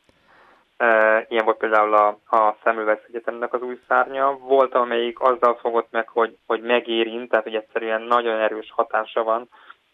Ilyen 1.27 1.45
volt 1.45 1.57
például 1.57 1.93
a, 1.93 2.07
a 2.35 2.55
Szemülvesz 2.63 3.03
Egyetemnek 3.07 3.53
az 3.53 3.61
új 3.61 3.79
szárnya. 3.87 4.37
Volt, 4.37 4.73
amelyik 4.73 5.19
azzal 5.19 5.55
fogott 5.55 5.87
meg, 5.91 6.07
hogy, 6.07 6.37
hogy 6.47 6.61
megérint, 6.61 7.29
tehát 7.29 7.45
hogy 7.45 7.55
egyszerűen 7.55 8.01
nagyon 8.01 8.39
erős 8.39 8.71
hatása 8.75 9.23
van. 9.23 9.49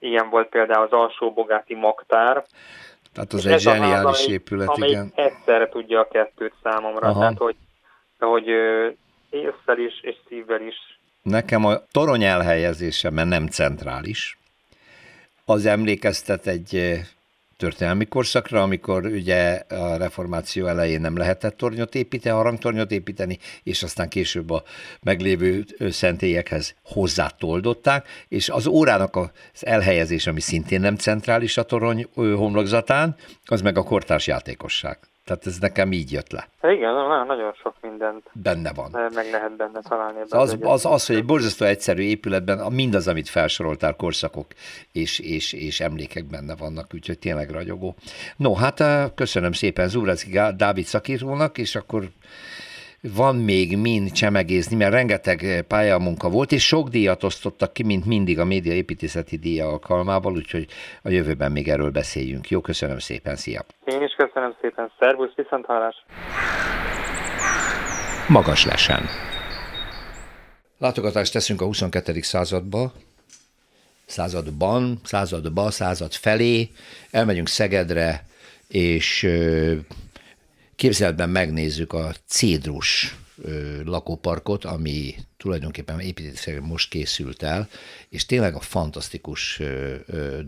Ilyen 0.06 0.30
volt 0.30 0.50
például 0.50 0.84
az 0.84 0.92
alsó 0.92 1.34
bogáti 1.34 1.76
magtár. 1.76 2.46
Tehát 3.14 3.34
az 3.34 3.46
egy 3.46 3.60
zseniális 3.60 4.24
az, 4.24 4.30
épület, 4.30 4.68
amelyik 4.68 4.96
igen. 4.96 5.12
egyszerre 5.16 5.70
tudja 5.70 6.00
a 6.00 6.08
kettőt 6.08 6.54
számomra. 6.64 7.08
Aha. 7.08 7.20
Tehát, 7.20 7.38
hogy, 7.38 7.56
hogy 8.20 8.48
észszel 9.30 9.78
is 9.78 10.00
és 10.02 10.16
szívvel 10.28 10.62
is. 10.62 10.76
Nekem 11.22 11.66
a 11.66 11.76
torony 11.92 12.24
elhelyezése, 12.24 13.10
mert 13.10 13.28
nem 13.28 13.48
centrális, 13.48 14.38
az 15.46 15.66
emlékeztet 15.66 16.48
egy 16.48 17.00
történelmi 17.58 18.06
korszakra, 18.06 18.62
amikor 18.62 19.06
ugye 19.06 19.54
a 19.70 19.98
reformáció 19.98 20.68
elején 20.68 21.02
nem 21.02 21.18
lehetett 21.18 21.58
tornyot 21.58 21.96
építeni, 21.96 22.36
harangtornyot 22.36 22.92
építeni, 22.92 23.40
és 23.64 23.84
aztán 23.84 24.10
később 24.10 24.50
a 24.50 24.64
meglévő 25.02 25.66
szentélyekhez 25.90 26.76
hozzátoldották, 26.84 28.08
és 28.28 28.50
az 28.50 28.68
órának 28.68 29.16
az 29.16 29.30
elhelyezés, 29.60 30.28
ami 30.28 30.40
szintén 30.40 30.80
nem 30.80 30.96
centrális 30.96 31.58
a 31.58 31.64
torony 31.64 32.08
homlokzatán, 32.14 33.16
az 33.46 33.62
meg 33.62 33.78
a 33.78 33.84
kortárs 33.84 34.28
játékosság. 34.28 34.98
Tehát 35.26 35.46
ez 35.46 35.58
nekem 35.60 35.92
így 35.92 36.12
jött 36.12 36.32
le. 36.32 36.50
Igen, 36.62 36.94
nagyon 37.28 37.54
sok 37.62 37.76
mindent 37.82 38.30
benne 38.34 38.74
van. 38.74 38.92
Meg 38.92 39.32
lehet 39.32 39.56
benne 39.56 39.82
találni. 39.82 40.20
Az, 40.22 40.34
az, 40.34 40.58
az, 40.62 40.86
az, 40.86 41.06
hogy 41.06 41.16
egy 41.16 41.26
borzasztó 41.26 41.66
egyszerű 41.66 42.02
épületben 42.02 42.74
mindaz, 42.74 43.08
amit 43.08 43.30
felsoroltál, 43.30 43.96
korszakok 43.96 44.48
és, 44.92 45.20
és, 45.20 45.54
és 45.54 45.80
emlékek 45.80 46.26
benne 46.26 46.56
vannak, 46.56 46.94
úgyhogy 46.94 47.20
tényleg 47.20 47.50
ragyogó. 47.50 47.96
No, 48.36 48.54
hát 48.54 48.84
köszönöm 49.16 49.52
szépen 49.52 49.88
Zúrecki 49.88 50.40
Dávid 50.56 50.86
szakírónak, 50.86 51.58
és 51.58 51.76
akkor 51.76 52.04
van 53.14 53.36
még 53.36 53.78
mind 53.78 54.12
csemegézni, 54.12 54.76
mert 54.76 54.92
rengeteg 54.92 55.66
pályamunka 55.68 56.30
volt, 56.30 56.52
és 56.52 56.66
sok 56.66 56.90
díjat 56.90 57.24
osztottak 57.24 57.74
ki, 57.74 57.84
mint 57.84 58.06
mindig 58.06 58.40
a 58.40 58.46
média 58.46 58.74
építészeti 58.74 59.38
díja 59.38 59.68
alkalmával, 59.68 60.34
úgyhogy 60.34 60.68
a 61.02 61.10
jövőben 61.10 61.52
még 61.52 61.68
erről 61.68 61.90
beszéljünk. 61.90 62.50
Jó, 62.50 62.62
köszönöm 62.62 63.00
szépen, 63.00 63.36
szia! 63.36 63.66
Én 63.86 64.02
is 64.02 64.14
köszönöm 64.18 64.56
szépen, 64.62 64.92
szervusz, 65.00 65.34
viszont 65.36 65.66
hallás! 65.66 66.06
Magas 68.28 68.66
lesen. 68.66 69.04
Látogatást 70.78 71.34
teszünk 71.34 71.62
a 71.62 71.66
22. 71.66 72.22
századba, 72.22 72.92
században, 74.06 75.00
századba, 75.04 75.72
század 75.72 76.14
felé, 76.14 76.70
elmegyünk 77.12 77.48
Szegedre, 77.48 78.26
és 78.68 79.28
Képzeletben 80.76 81.30
megnézzük 81.30 81.94
a 81.94 82.14
Cédrus 82.28 83.16
lakóparkot, 83.86 84.66
ami 84.66 85.16
tulajdonképpen 85.46 86.00
építésre 86.00 86.62
most 86.62 86.90
készült 86.90 87.44
el, 87.44 87.68
és 88.10 88.26
tényleg 88.26 88.56
a 88.56 88.60
fantasztikus 88.60 89.62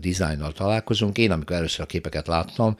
dizájnnal 0.00 0.52
találkozunk. 0.52 1.18
Én, 1.18 1.30
amikor 1.30 1.56
először 1.56 1.80
a 1.80 1.86
képeket 1.86 2.26
láttam, 2.26 2.76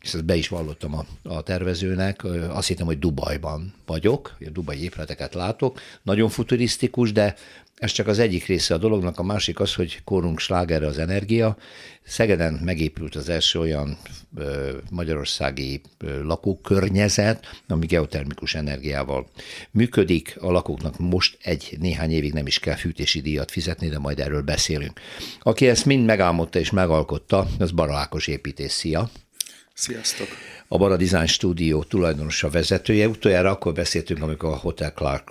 és 0.00 0.14
ezt 0.14 0.24
be 0.24 0.34
is 0.34 0.48
vallottam 0.48 0.94
a, 0.94 1.04
a 1.22 1.42
tervezőnek, 1.42 2.24
azt 2.48 2.68
hittem, 2.68 2.86
hogy 2.86 2.98
Dubajban 2.98 3.74
vagyok, 3.86 4.36
a 4.46 4.50
dubai 4.50 4.82
épületeket 4.82 5.34
látok, 5.34 5.80
nagyon 6.02 6.28
futurisztikus, 6.28 7.12
de 7.12 7.34
ez 7.80 7.92
csak 7.92 8.06
az 8.06 8.18
egyik 8.18 8.46
része 8.46 8.74
a 8.74 8.78
dolognak, 8.78 9.18
a 9.18 9.22
másik 9.22 9.60
az, 9.60 9.74
hogy 9.74 10.00
korunk 10.04 10.38
slágerre 10.38 10.86
az 10.86 10.98
energia. 10.98 11.56
Szegeden 12.02 12.52
megépült 12.64 13.14
az 13.14 13.28
első 13.28 13.58
olyan 13.58 13.98
ö, 14.36 14.76
magyarországi 14.90 15.80
ö, 15.98 16.22
lakókörnyezet, 16.22 17.62
ami 17.68 17.86
geotermikus 17.86 18.54
energiával 18.54 19.26
működik. 19.70 20.36
A 20.40 20.50
lakóknak 20.50 20.98
most 20.98 21.38
egy 21.42 21.59
néhány 21.78 22.10
évig 22.10 22.32
nem 22.32 22.46
is 22.46 22.58
kell 22.58 22.74
fűtési 22.74 23.20
díjat 23.20 23.50
fizetni, 23.50 23.88
de 23.88 23.98
majd 23.98 24.20
erről 24.20 24.42
beszélünk. 24.42 25.00
Aki 25.40 25.68
ezt 25.68 25.84
mind 25.84 26.04
megálmodta 26.04 26.58
és 26.58 26.70
megalkotta, 26.70 27.46
az 27.58 27.70
Barákos 27.70 28.26
építész. 28.26 28.72
Szia! 28.72 29.10
Sziasztok! 29.74 30.28
A 30.72 30.78
Bara 30.78 30.96
Design 30.96 31.26
Studio 31.26 31.82
tulajdonosa 31.84 32.48
vezetője. 32.50 33.08
Utoljára 33.08 33.50
akkor 33.50 33.72
beszéltünk, 33.72 34.22
amikor 34.22 34.50
a 34.50 34.56
Hotel 34.56 34.92
Clark 34.92 35.28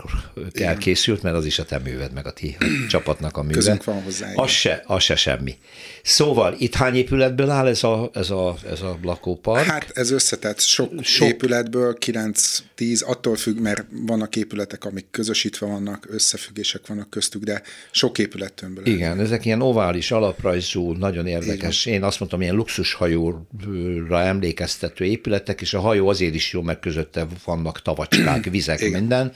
elkészült, 0.54 1.22
mert 1.24 1.36
az 1.36 1.46
is 1.46 1.60
a 1.60 1.66
te 1.66 1.80
műved, 1.80 2.14
meg 2.14 2.26
a 2.26 2.32
ti 2.32 2.58
csapatnak 2.90 3.38
a 3.38 3.42
műve. 3.42 3.54
Közünk 3.54 3.84
van 3.84 4.04
hozzá. 4.04 4.32
Az 4.36 4.50
se, 4.50 4.84
az 4.86 5.04
se 5.04 5.16
semmi. 5.16 5.58
Szóval 6.04 6.56
itt 6.58 6.76
hány 6.76 6.96
épületből 6.96 7.50
áll 7.50 7.68
ez 7.68 7.84
a, 7.84 8.10
ez 8.14 8.30
a, 8.30 8.56
ez 8.70 8.82
a 8.82 9.00
lakópark? 9.04 9.66
Hát 9.66 9.92
ez 9.94 10.12
összetett 10.12 10.60
sok, 10.60 11.04
sok... 11.04 11.28
épületből, 11.28 11.98
9-10, 12.06 13.06
attól 13.06 13.36
függ, 13.36 13.60
mert 13.60 13.86
vannak 14.06 14.36
épületek, 14.36 14.86
amik 14.86 15.06
közösítve 15.12 15.66
vannak, 15.66 16.08
összefüggések 16.10 16.88
vannak 16.88 17.10
köztük, 17.10 17.44
de 17.44 17.62
sok 17.92 18.18
épülettömből. 18.18 18.86
Igen, 18.86 19.12
áll. 19.12 19.20
ezek 19.20 19.46
ilyen 19.46 19.62
ovális, 19.62 20.12
alaprajzú, 20.12 20.92
nagyon 20.92 21.28
érdekes. 21.28 21.86
Én 21.86 22.04
azt 22.04 22.20
mondtam, 22.20 22.42
ilyen 22.42 22.56
luxushajóra 22.56 24.22
emlékeztető 24.22 25.06
épületek, 25.30 25.62
és 25.62 25.74
a 25.74 25.80
hajó 25.80 26.08
azért 26.08 26.34
is 26.34 26.54
jó, 26.54 26.62
mert 26.62 26.80
közötte 26.80 27.28
vannak 27.46 27.82
tavacskák, 27.82 28.44
vizek, 28.52 28.80
Igen. 28.80 29.00
minden. 29.00 29.32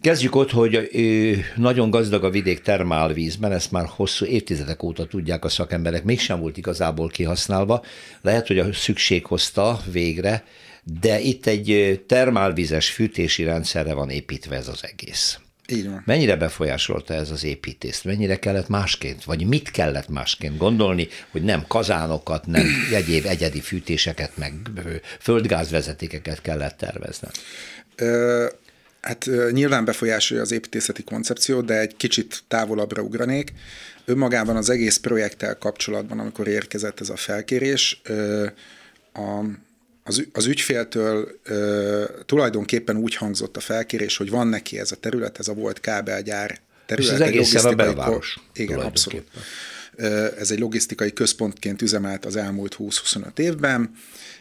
Kezdjük 0.00 0.34
ott, 0.34 0.50
hogy 0.50 0.90
nagyon 1.56 1.90
gazdag 1.90 2.24
a 2.24 2.30
vidék 2.30 2.60
termálvízben, 2.60 3.52
ezt 3.52 3.70
már 3.70 3.84
hosszú 3.86 4.24
évtizedek 4.24 4.82
óta 4.82 5.06
tudják 5.06 5.44
a 5.44 5.48
szakemberek, 5.48 6.04
mégsem 6.04 6.40
volt 6.40 6.56
igazából 6.56 7.08
kihasználva. 7.08 7.84
Lehet, 8.22 8.46
hogy 8.46 8.58
a 8.58 8.72
szükség 8.72 9.26
hozta 9.26 9.80
végre, 9.92 10.44
de 11.00 11.20
itt 11.20 11.46
egy 11.46 12.00
termálvizes 12.06 12.90
fűtési 12.90 13.44
rendszerre 13.44 13.94
van 13.94 14.10
építve 14.10 14.56
ez 14.56 14.68
az 14.68 14.80
egész. 14.84 15.38
Így 15.68 15.88
van. 15.88 16.02
Mennyire 16.06 16.36
befolyásolta 16.36 17.14
ez 17.14 17.30
az 17.30 17.44
építést? 17.44 18.04
Mennyire 18.04 18.36
kellett 18.36 18.68
másként? 18.68 19.24
Vagy 19.24 19.46
mit 19.46 19.70
kellett 19.70 20.08
másként 20.08 20.56
gondolni, 20.56 21.08
hogy 21.30 21.42
nem 21.42 21.64
kazánokat, 21.68 22.46
nem 22.46 22.66
egyéb 22.92 23.26
egyedi 23.26 23.60
fűtéseket, 23.60 24.36
meg 24.36 24.52
földgázvezetékeket 25.20 26.40
kellett 26.40 26.76
tervezni? 26.76 27.28
Ö- 27.96 28.60
Hát 29.02 29.28
nyilván 29.50 29.84
befolyásolja 29.84 30.42
az 30.42 30.52
építészeti 30.52 31.02
koncepciót, 31.02 31.64
de 31.64 31.78
egy 31.78 31.96
kicsit 31.96 32.42
távolabbra 32.48 33.02
ugranék. 33.02 33.52
Önmagában 34.04 34.56
az 34.56 34.70
egész 34.70 34.96
projekttel 34.96 35.58
kapcsolatban, 35.58 36.18
amikor 36.18 36.48
érkezett 36.48 37.00
ez 37.00 37.08
a 37.08 37.16
felkérés, 37.16 38.00
a, 39.12 39.44
az, 40.04 40.26
az 40.32 40.46
ügyféltől 40.46 41.40
tulajdonképpen 42.26 42.96
úgy 42.96 43.14
hangzott 43.14 43.56
a 43.56 43.60
felkérés, 43.60 44.16
hogy 44.16 44.30
van 44.30 44.46
neki 44.46 44.78
ez 44.78 44.92
a 44.92 44.96
terület, 44.96 45.38
ez 45.38 45.48
a 45.48 45.54
volt 45.54 45.80
kábelgyár 45.80 46.60
terület. 46.86 47.10
És 47.10 47.14
az 47.14 47.20
egész 47.20 47.64
a 47.64 47.74
belváros. 47.74 48.38
Igen, 48.54 48.78
abszolút. 48.78 49.26
Ez 50.38 50.50
egy 50.50 50.58
logisztikai 50.58 51.12
központként 51.12 51.82
üzemelt 51.82 52.24
az 52.24 52.36
elmúlt 52.36 52.76
20-25 52.78 53.38
évben, 53.38 53.90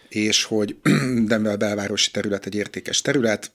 és 0.09 0.43
hogy 0.43 0.75
Denver 1.27 1.57
belvárosi 1.57 2.11
terület 2.11 2.45
egy 2.45 2.55
értékes 2.55 3.01
terület, 3.01 3.51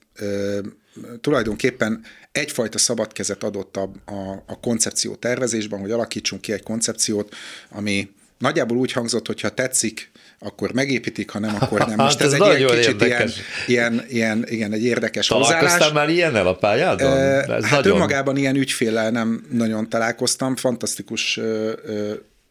tulajdonképpen 1.21 2.03
egyfajta 2.31 2.77
szabad 2.77 3.13
kezet 3.13 3.43
adott 3.43 3.77
a, 3.77 3.91
a, 4.05 4.43
a 4.45 4.59
koncepció 4.59 5.15
tervezésben, 5.15 5.79
hogy 5.79 5.91
alakítsunk 5.91 6.41
ki 6.41 6.51
egy 6.51 6.63
koncepciót, 6.63 7.35
ami 7.69 8.09
nagyjából 8.37 8.77
úgy 8.77 8.91
hangzott, 8.91 9.27
hogy 9.27 9.41
ha 9.41 9.49
tetszik, 9.49 10.11
akkor 10.39 10.73
megépítik, 10.73 11.29
ha 11.29 11.39
nem, 11.39 11.55
akkor 11.59 11.79
nem. 11.79 11.95
Most 12.05 12.17
hát 12.17 12.27
ez, 12.27 12.33
ez 12.33 12.39
egy 12.41 12.59
ilyen 12.59 12.69
kicsit 12.69 13.01
ilyen, 13.01 13.29
ilyen, 13.67 14.05
ilyen, 14.09 14.45
igen, 14.47 14.73
egy 14.73 14.83
érdekes 14.83 15.27
Találkoztál 15.27 15.61
hozzáállás. 15.61 15.91
már 15.91 16.09
ilyennel 16.09 16.47
a 16.47 16.55
pályádon? 16.55 17.17
Ez 17.17 17.47
hát 17.47 17.71
nagyon... 17.71 17.93
önmagában 17.93 18.37
ilyen 18.37 18.55
ügyféllel 18.55 19.11
nem 19.11 19.45
nagyon 19.51 19.89
találkoztam, 19.89 20.55
fantasztikus 20.55 21.39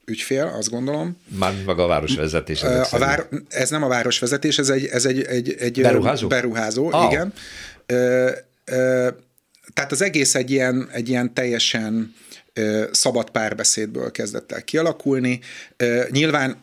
ügyfél, 0.07 0.55
azt 0.59 0.71
gondolom. 0.71 1.17
Már 1.39 1.53
maga 1.65 1.85
a 1.85 1.87
városvezetés. 1.87 2.63
A 2.63 2.99
vár, 2.99 3.27
ez 3.49 3.71
nem 3.71 3.83
a 3.83 3.89
városvezetés, 3.89 4.59
ez 4.59 4.69
egy, 4.69 4.85
ez 4.85 5.05
egy, 5.05 5.23
egy, 5.23 5.55
egy 5.59 5.81
beruházó, 5.81 6.29
beruházó 6.29 6.91
oh. 6.93 7.13
igen. 7.13 7.33
Ö, 7.87 8.31
ö, 8.65 9.09
tehát 9.75 9.93
az 9.93 10.03
egész 10.03 10.35
egy 10.35 10.51
ilyen, 10.51 10.89
egy 10.93 11.09
ilyen 11.09 11.35
teljesen 11.35 12.15
ö, 12.53 12.85
szabad 12.93 13.31
párbeszédből 13.31 14.11
kezdett 14.11 14.53
el 14.53 14.65
kialakulni. 14.65 15.41
Ö, 15.77 16.03
nyilván 16.11 16.57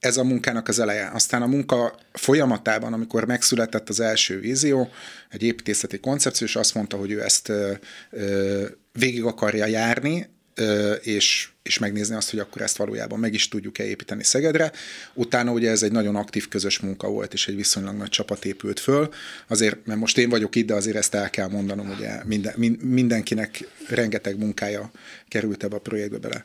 ez 0.00 0.16
a 0.16 0.24
munkának 0.24 0.68
az 0.68 0.78
eleje. 0.78 1.10
Aztán 1.14 1.42
a 1.42 1.46
munka 1.46 1.98
folyamatában, 2.12 2.92
amikor 2.92 3.26
megszületett 3.26 3.88
az 3.88 4.00
első 4.00 4.40
vízió, 4.40 4.88
egy 5.28 5.42
építészeti 5.42 6.00
koncepció, 6.00 6.46
és 6.46 6.56
azt 6.56 6.74
mondta, 6.74 6.96
hogy 6.96 7.10
ő 7.10 7.22
ezt 7.22 7.48
ö, 7.48 7.72
ö, 8.10 8.66
végig 8.92 9.24
akarja 9.24 9.66
járni, 9.66 10.28
és, 11.02 11.48
és 11.62 11.78
megnézni 11.78 12.14
azt, 12.14 12.30
hogy 12.30 12.38
akkor 12.38 12.62
ezt 12.62 12.76
valójában 12.76 13.18
meg 13.18 13.34
is 13.34 13.48
tudjuk-e 13.48 13.84
építeni 13.84 14.24
Szegedre. 14.24 14.72
Utána 15.14 15.52
ugye 15.52 15.70
ez 15.70 15.82
egy 15.82 15.92
nagyon 15.92 16.16
aktív 16.16 16.48
közös 16.48 16.78
munka 16.78 17.08
volt, 17.08 17.32
és 17.32 17.48
egy 17.48 17.56
viszonylag 17.56 17.96
nagy 17.96 18.08
csapat 18.08 18.44
épült 18.44 18.80
föl. 18.80 19.08
Azért, 19.46 19.86
mert 19.86 20.00
most 20.00 20.18
én 20.18 20.28
vagyok 20.28 20.54
itt, 20.54 20.66
de 20.66 20.74
azért 20.74 20.96
ezt 20.96 21.14
el 21.14 21.30
kell 21.30 21.48
mondanom, 21.48 21.90
ugye 21.90 22.24
minden, 22.24 22.54
mindenkinek 22.80 23.64
rengeteg 23.88 24.38
munkája 24.38 24.90
került 25.28 25.64
ebbe 25.64 25.76
a 25.76 25.80
projektbe 25.80 26.18
bele. 26.18 26.44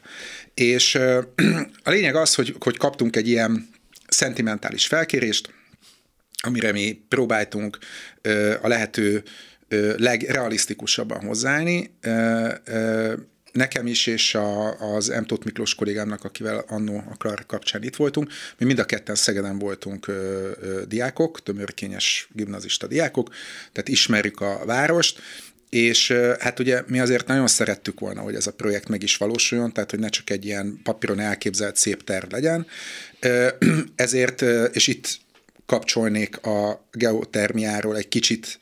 És 0.54 0.96
a 1.84 1.90
lényeg 1.90 2.16
az, 2.16 2.36
hogy, 2.36 2.56
hogy 2.60 2.78
kaptunk 2.78 3.16
egy 3.16 3.28
ilyen 3.28 3.70
szentimentális 4.08 4.88
felkérést, 4.88 5.54
amire 6.42 6.72
mi 6.72 7.02
próbáltunk 7.10 7.78
a 8.62 8.68
lehető 8.68 9.24
legrealisztikusabban 9.98 11.26
hozzáállni. 11.26 11.98
Nekem 13.56 13.88
is, 13.88 14.08
és 14.08 14.36
a, 14.36 14.80
az 14.96 15.08
M. 15.08 15.24
Tóth 15.24 15.46
Miklós 15.46 15.76
kollégámnak, 15.76 16.24
akivel 16.24 16.66
annó 16.68 17.04
a 17.12 17.18
Klar 17.18 17.46
kapcsán 17.46 17.84
itt 17.84 17.96
voltunk, 17.96 18.32
mi 18.58 18.66
mind 18.66 18.80
a 18.80 18.86
ketten 18.86 19.16
Szegeden 19.16 19.60
voltunk 19.60 20.08
ö, 20.08 20.52
ö, 20.62 20.82
diákok, 20.88 21.44
tömörkényes 21.44 22.28
gimnazista 22.34 22.88
diákok, 22.88 23.30
tehát 23.72 23.88
ismerjük 23.88 24.42
a 24.42 24.62
várost, 24.66 25.22
és 25.70 26.12
hát 26.40 26.60
ugye 26.60 26.84
mi 26.88 27.00
azért 27.00 27.28
nagyon 27.28 27.48
szerettük 27.48 28.00
volna, 28.00 28.22
hogy 28.22 28.36
ez 28.36 28.48
a 28.48 28.54
projekt 28.54 28.88
meg 28.88 29.04
is 29.04 29.18
valósuljon, 29.18 29.74
tehát 29.74 29.90
hogy 29.90 30.00
ne 30.00 30.10
csak 30.10 30.30
egy 30.30 30.46
ilyen 30.46 30.80
papíron 30.84 31.20
elképzelt 31.20 31.76
szép 31.76 32.04
terv 32.04 32.32
legyen. 32.32 32.68
Ezért, 33.96 34.42
és 34.72 34.88
itt 34.88 35.18
kapcsolnék 35.66 36.38
a 36.46 36.88
geotermiáról 36.92 37.98
egy 37.98 38.08
kicsit 38.08 38.60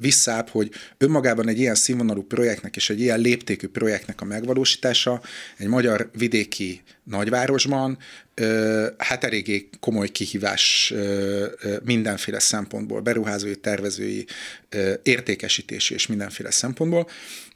visszább, 0.00 0.48
hogy 0.48 0.70
önmagában 0.98 1.48
egy 1.48 1.58
ilyen 1.58 1.74
színvonalú 1.74 2.22
projektnek 2.22 2.76
és 2.76 2.90
egy 2.90 3.00
ilyen 3.00 3.20
léptékű 3.20 3.68
projektnek 3.68 4.20
a 4.20 4.24
megvalósítása 4.24 5.22
egy 5.56 5.66
magyar 5.66 6.10
vidéki 6.16 6.82
nagyvárosban 7.04 7.98
hát 8.96 9.24
eléggé 9.24 9.68
komoly 9.80 10.08
kihívás 10.08 10.94
mindenféle 11.84 12.38
szempontból, 12.38 13.00
beruházói, 13.00 13.56
tervezői, 13.56 14.26
értékesítési 15.02 15.94
és 15.94 16.06
mindenféle 16.06 16.50
szempontból. 16.50 17.08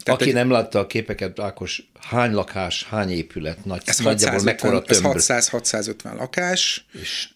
Tehát 0.05 0.21
Aki 0.21 0.31
egy, 0.31 0.37
nem 0.37 0.51
látta 0.51 0.79
a 0.79 0.87
képeket, 0.87 1.41
Ákos, 1.41 1.89
hány 2.01 2.33
lakás, 2.33 2.85
hány 2.85 3.11
épület, 3.11 3.65
nagy, 3.65 3.83
ez 3.85 3.99
nagyjából 3.99 4.39
650, 4.39 4.45
mekkora 4.45 4.83
tömb? 4.83 5.17
Ez 5.17 5.49
600-650 5.53 6.17
lakás, 6.17 6.87
és, 6.93 7.29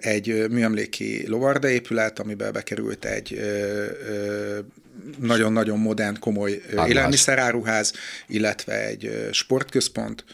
egy 0.00 0.48
műemléki 0.48 1.28
lovarda 1.28 1.68
épület, 1.68 2.18
amiben 2.18 2.52
bekerült 2.52 3.04
egy 3.12 3.38
nagyon-nagyon 5.18 5.78
modern, 5.78 6.18
komoly 6.18 6.62
Állás. 6.70 6.90
élelmiszeráruház, 6.90 7.92
illetve 8.26 8.86
egy 8.86 9.28
sportközpont, 9.30 10.24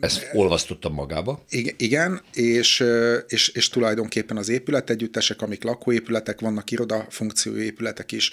ezt 0.00 0.30
olvasztottam 0.32 0.92
magába. 0.92 1.44
Igen, 1.76 2.20
és, 2.32 2.84
és, 3.28 3.48
és 3.48 3.68
tulajdonképpen 3.68 4.36
az 4.36 4.48
épületegyüttesek, 4.48 5.42
amik 5.42 5.62
lakóépületek, 5.62 6.40
vannak 6.40 6.70
iroda 6.70 7.06
funkciói 7.08 7.64
épületek 7.64 8.12
is, 8.12 8.30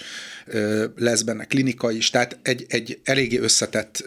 lesz 0.96 1.22
benne 1.22 1.44
klinika 1.44 1.90
is, 1.90 2.10
tehát 2.10 2.38
egy, 2.42 2.64
egy 2.68 3.00
eléggé 3.04 3.38
összetett 3.38 4.04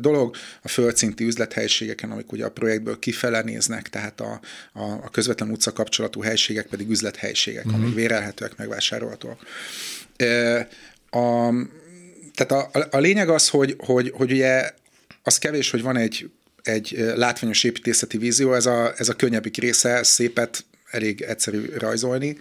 dolog. 0.00 0.36
A 0.62 0.68
földszinti 0.68 1.24
üzlethelyiségeken, 1.24 2.10
amik 2.10 2.32
ugye 2.32 2.44
a 2.44 2.50
projektből 2.50 2.98
kifele 2.98 3.42
néznek, 3.42 3.88
tehát 3.88 4.20
a, 4.20 4.40
a, 4.72 4.82
a 4.82 5.10
közvetlen 5.10 5.50
utca 5.50 5.72
kapcsolatú 5.72 6.20
helységek 6.20 6.66
pedig 6.66 6.90
üzlethelyiségek, 6.90 7.64
uh-huh. 7.64 7.80
amik 7.80 7.92
mhm. 7.92 7.98
vérelhetőek, 7.98 8.56
megvásárolhatóak. 8.56 9.40
A, 11.10 11.50
tehát 12.34 12.52
a, 12.72 12.86
a, 12.90 12.98
lényeg 12.98 13.28
az, 13.28 13.48
hogy, 13.48 13.76
hogy, 13.78 14.12
hogy 14.14 14.32
ugye 14.32 14.70
az 15.22 15.38
kevés, 15.38 15.70
hogy 15.70 15.82
van 15.82 15.96
egy, 15.96 16.30
egy 16.62 17.12
látványos 17.14 17.64
építészeti 17.64 18.18
vízió, 18.18 18.54
ez 18.54 18.66
a, 18.66 18.92
ez 18.96 19.08
a 19.08 19.14
könnyebbik 19.14 19.56
része, 19.56 20.02
szépet 20.02 20.64
elég 20.90 21.20
egyszerű 21.20 21.64
rajzolni, 21.78 22.36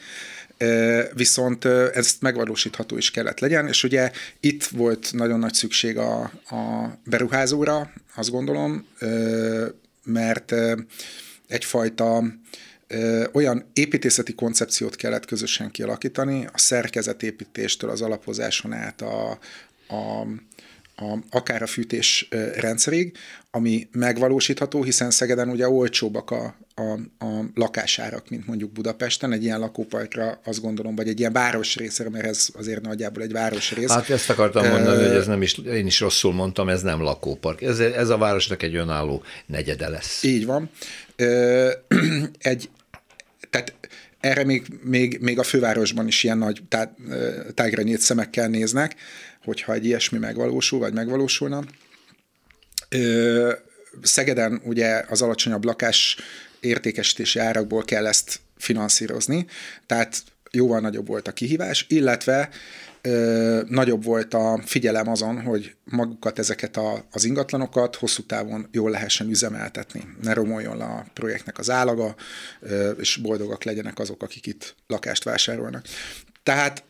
viszont 1.13 1.65
ezt 1.65 2.21
megvalósítható 2.21 2.97
is 2.97 3.11
kellett 3.11 3.39
legyen, 3.39 3.67
és 3.67 3.83
ugye 3.83 4.11
itt 4.39 4.63
volt 4.63 5.13
nagyon 5.13 5.39
nagy 5.39 5.53
szükség 5.53 5.97
a, 5.97 6.21
a 6.49 6.93
beruházóra, 7.05 7.91
azt 8.15 8.29
gondolom, 8.29 8.87
mert 10.03 10.53
egyfajta 11.47 12.23
olyan 13.31 13.69
építészeti 13.73 14.33
koncepciót 14.33 14.95
kellett 14.95 15.25
közösen 15.25 15.71
kialakítani, 15.71 16.45
a 16.45 16.57
szerkezetépítéstől 16.57 17.89
az 17.89 18.01
alapozáson 18.01 18.73
át 18.73 19.01
a, 19.01 19.29
a 19.87 20.25
a, 21.01 21.17
akár 21.29 21.61
a 21.61 21.67
fűtés 21.67 22.27
rendszerig, 22.55 23.17
ami 23.51 23.87
megvalósítható, 23.91 24.83
hiszen 24.83 25.11
Szegeden 25.11 25.49
ugye 25.49 25.69
olcsóbbak 25.69 26.31
a, 26.31 26.55
a, 26.75 26.81
a 27.25 27.45
lakásárak, 27.55 28.29
mint 28.29 28.47
mondjuk 28.47 28.71
Budapesten, 28.71 29.31
egy 29.31 29.43
ilyen 29.43 29.59
lakóparkra 29.59 30.39
azt 30.43 30.61
gondolom, 30.61 30.95
vagy 30.95 31.07
egy 31.07 31.19
ilyen 31.19 31.33
városrészre, 31.33 32.09
mert 32.09 32.25
ez 32.25 32.47
azért 32.53 32.81
nagyjából 32.81 33.23
egy 33.23 33.31
városrész. 33.31 33.89
Hát 33.89 34.09
ezt 34.09 34.29
akartam 34.29 34.67
mondani, 34.67 35.03
hogy 35.03 35.15
ez 35.15 35.27
nem 35.27 35.41
is, 35.41 35.57
én 35.57 35.85
is 35.85 35.99
rosszul 35.99 36.33
mondtam, 36.33 36.69
ez 36.69 36.81
nem 36.81 37.01
lakópark. 37.01 37.61
Ez, 37.61 37.79
ez 37.79 38.09
a 38.09 38.17
városnak 38.17 38.63
egy 38.63 38.75
önálló 38.75 39.23
negyede 39.45 39.89
lesz. 39.89 40.23
Így 40.23 40.45
van. 40.45 40.69
Egy, 42.37 42.69
tehát 43.51 43.73
erre 44.19 44.43
még, 44.43 44.65
még, 44.83 45.17
még 45.19 45.39
a 45.39 45.43
fővárosban 45.43 46.07
is 46.07 46.23
ilyen 46.23 46.37
nagy 46.37 46.61
tá, 46.69 46.95
tágra 47.53 47.81
nyílt 47.81 47.99
szemekkel 47.99 48.47
néznek, 48.47 48.95
hogyha 49.43 49.73
egy 49.73 49.85
ilyesmi 49.85 50.17
megvalósul, 50.17 50.79
vagy 50.79 50.93
megvalósulna. 50.93 51.63
Szegeden 54.01 54.61
ugye 54.63 55.03
az 55.09 55.21
alacsonyabb 55.21 55.65
lakás 55.65 56.17
értékesítési 56.59 57.39
árakból 57.39 57.83
kell 57.83 58.07
ezt 58.07 58.39
finanszírozni, 58.57 59.45
tehát 59.85 60.23
jóval 60.51 60.79
nagyobb 60.79 61.07
volt 61.07 61.27
a 61.27 61.31
kihívás, 61.31 61.85
illetve 61.89 62.49
ö, 63.01 63.61
nagyobb 63.67 64.03
volt 64.03 64.33
a 64.33 64.59
figyelem 64.65 65.09
azon, 65.09 65.41
hogy 65.41 65.75
magukat 65.83 66.39
ezeket 66.39 66.77
a, 66.77 67.05
az 67.11 67.25
ingatlanokat 67.25 67.95
hosszú 67.95 68.23
távon 68.23 68.67
jól 68.71 68.89
lehessen 68.89 69.29
üzemeltetni. 69.29 70.03
Ne 70.21 70.33
romoljon 70.33 70.77
le 70.77 70.83
a 70.83 71.05
projektnek 71.13 71.57
az 71.59 71.69
állaga, 71.69 72.15
ö, 72.59 72.89
és 72.89 73.15
boldogak 73.15 73.63
legyenek 73.63 73.99
azok, 73.99 74.23
akik 74.23 74.47
itt 74.47 74.75
lakást 74.87 75.23
vásárolnak. 75.23 75.85
Tehát 76.43 76.83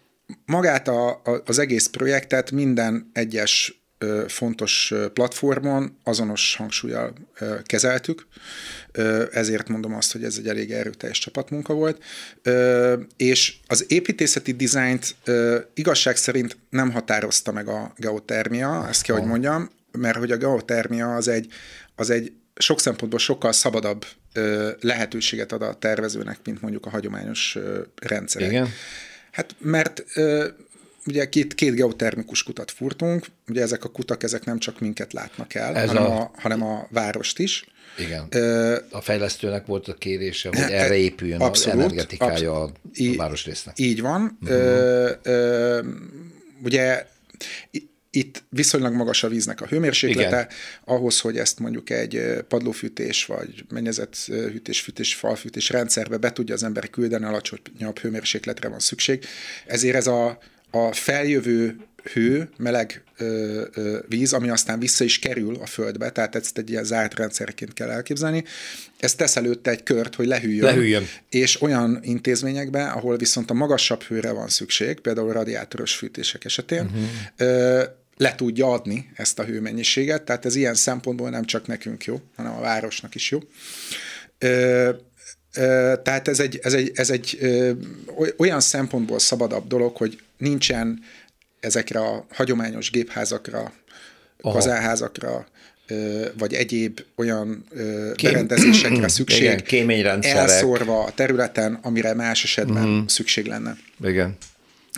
magát 0.45 0.87
a, 0.87 1.09
a, 1.09 1.41
az 1.45 1.59
egész 1.59 1.87
projektet 1.87 2.51
minden 2.51 3.09
egyes 3.13 3.80
fontos 4.27 4.93
platformon 5.13 5.97
azonos 6.03 6.55
hangsúlyjal 6.55 7.13
kezeltük, 7.63 8.27
ezért 9.31 9.67
mondom 9.67 9.93
azt, 9.93 10.11
hogy 10.11 10.23
ez 10.23 10.35
egy 10.37 10.47
elég 10.47 10.71
erőteljes 10.71 11.19
csapatmunka 11.19 11.73
volt, 11.73 12.03
és 13.17 13.55
az 13.67 13.85
építészeti 13.87 14.51
dizájnt 14.51 15.15
igazság 15.73 16.15
szerint 16.15 16.57
nem 16.69 16.91
határozta 16.91 17.51
meg 17.51 17.67
a 17.67 17.93
geotermia, 17.97 18.87
ezt 18.87 19.01
kell, 19.01 19.15
hogy 19.15 19.27
mondjam, 19.27 19.69
mert 19.91 20.17
hogy 20.17 20.31
a 20.31 20.37
geotermia 20.37 21.15
az 21.15 21.27
egy, 21.27 21.53
az 21.95 22.09
egy 22.09 22.31
sok 22.55 22.79
szempontból 22.79 23.19
sokkal 23.19 23.51
szabadabb 23.51 24.05
lehetőséget 24.79 25.51
ad 25.51 25.61
a 25.61 25.73
tervezőnek, 25.73 26.39
mint 26.43 26.61
mondjuk 26.61 26.85
a 26.85 26.89
hagyományos 26.89 27.57
rendszerek. 28.01 28.49
Igen. 28.51 28.69
Hát 29.31 29.55
mert 29.59 30.03
ugye 31.05 31.29
két, 31.29 31.55
két 31.55 31.75
geotermikus 31.75 32.43
kutat 32.43 32.71
furtunk, 32.71 33.25
ugye 33.47 33.61
ezek 33.61 33.83
a 33.83 33.89
kutak, 33.89 34.23
ezek 34.23 34.45
nem 34.45 34.59
csak 34.59 34.79
minket 34.79 35.13
látnak 35.13 35.53
el, 35.53 35.75
Ez 35.75 35.87
hanem, 35.87 36.03
a... 36.03 36.19
A, 36.19 36.31
hanem 36.35 36.63
a 36.63 36.87
várost 36.89 37.39
is. 37.39 37.65
Igen. 37.97 38.27
Ö, 38.29 38.77
a 38.89 39.01
fejlesztőnek 39.01 39.65
volt 39.65 39.87
a 39.87 39.93
kérése, 39.93 40.49
hogy 40.49 40.57
e, 40.57 40.83
erre 40.83 40.95
épüljön 40.95 41.41
abszolút, 41.41 41.79
az 41.79 41.83
energetikája 41.83 42.53
abszolút, 42.53 43.15
a 43.15 43.17
városrésznek. 43.17 43.79
Így 43.79 44.01
van. 44.01 44.37
Uh-huh. 44.41 44.57
Ö, 44.57 45.11
ö, 45.23 45.81
ugye 46.63 47.05
itt 48.11 48.43
viszonylag 48.49 48.93
magas 48.93 49.23
a 49.23 49.27
víznek 49.27 49.61
a 49.61 49.65
hőmérséklete, 49.65 50.27
Igen. 50.27 50.47
ahhoz, 50.85 51.19
hogy 51.19 51.37
ezt 51.37 51.59
mondjuk 51.59 51.89
egy 51.89 52.21
padlófűtés, 52.47 53.25
vagy 53.25 53.65
mennyezetfűtés, 53.69 54.81
fűtés, 54.81 55.15
falfűtés 55.15 55.69
rendszerbe 55.69 56.17
be 56.17 56.31
tudja 56.31 56.53
az 56.53 56.63
ember 56.63 56.89
küldeni, 56.89 57.25
alacsonyabb 57.25 57.99
hőmérsékletre 57.99 58.67
van 58.67 58.79
szükség. 58.79 59.25
Ezért 59.65 59.95
ez 59.95 60.07
a, 60.07 60.39
a 60.71 60.93
feljövő 60.93 61.77
hő, 62.13 62.49
meleg 62.57 63.03
ö, 63.17 63.63
ö, 63.73 63.99
víz, 64.07 64.33
ami 64.33 64.49
aztán 64.49 64.79
vissza 64.79 65.03
is 65.03 65.19
kerül 65.19 65.55
a 65.55 65.65
földbe, 65.65 66.09
tehát 66.09 66.35
ezt 66.35 66.57
egy 66.57 66.69
ilyen 66.69 66.83
zárt 66.83 67.15
rendszerként 67.15 67.73
kell 67.73 67.89
elképzelni. 67.89 68.43
Ez 68.99 69.15
tesz 69.15 69.35
előtte 69.35 69.71
egy 69.71 69.83
kört, 69.83 70.15
hogy 70.15 70.25
lehűljön. 70.25 70.65
lehűljön. 70.65 71.07
És 71.29 71.61
olyan 71.61 71.99
intézményekben, 72.01 72.89
ahol 72.89 73.17
viszont 73.17 73.49
a 73.49 73.53
magasabb 73.53 74.03
hőre 74.03 74.31
van 74.31 74.47
szükség, 74.47 74.99
például 74.99 75.33
radiátoros 75.33 75.95
fűtések 75.95 76.45
esetén, 76.45 76.85
uh-huh. 76.85 77.03
ö, 77.37 77.83
le 78.17 78.35
tudja 78.35 78.71
adni 78.71 79.11
ezt 79.15 79.39
a 79.39 79.43
hőmennyiséget, 79.43 80.23
tehát 80.23 80.45
ez 80.45 80.55
ilyen 80.55 80.75
szempontból 80.75 81.29
nem 81.29 81.45
csak 81.45 81.67
nekünk 81.67 82.05
jó, 82.05 82.21
hanem 82.35 82.51
a 82.51 82.61
városnak 82.61 83.15
is 83.15 83.31
jó. 83.31 83.39
Ö, 84.37 84.89
tehát 86.03 86.27
ez 86.27 86.39
egy, 86.39 86.59
ez 86.63 86.73
egy, 86.73 86.91
ez 86.93 87.09
egy 87.09 87.39
olyan 88.37 88.59
szempontból 88.59 89.19
szabadabb 89.19 89.67
dolog, 89.67 89.95
hogy 89.95 90.19
nincsen 90.41 90.99
ezekre 91.59 91.99
a 91.99 92.25
hagyományos 92.31 92.91
gépházakra, 92.91 93.73
kazálházakra, 94.41 95.47
vagy 96.37 96.53
egyéb 96.53 96.99
olyan 97.15 97.65
Kém... 98.15 98.31
berendezésekre 98.31 99.07
szükség, 99.17 99.41
Igen, 99.41 99.63
elszórva 100.21 101.03
a 101.03 101.11
területen, 101.11 101.79
amire 101.81 102.13
más 102.13 102.43
esetben 102.43 102.87
mm. 102.87 103.05
szükség 103.05 103.45
lenne. 103.45 103.77
Igen. 104.03 104.37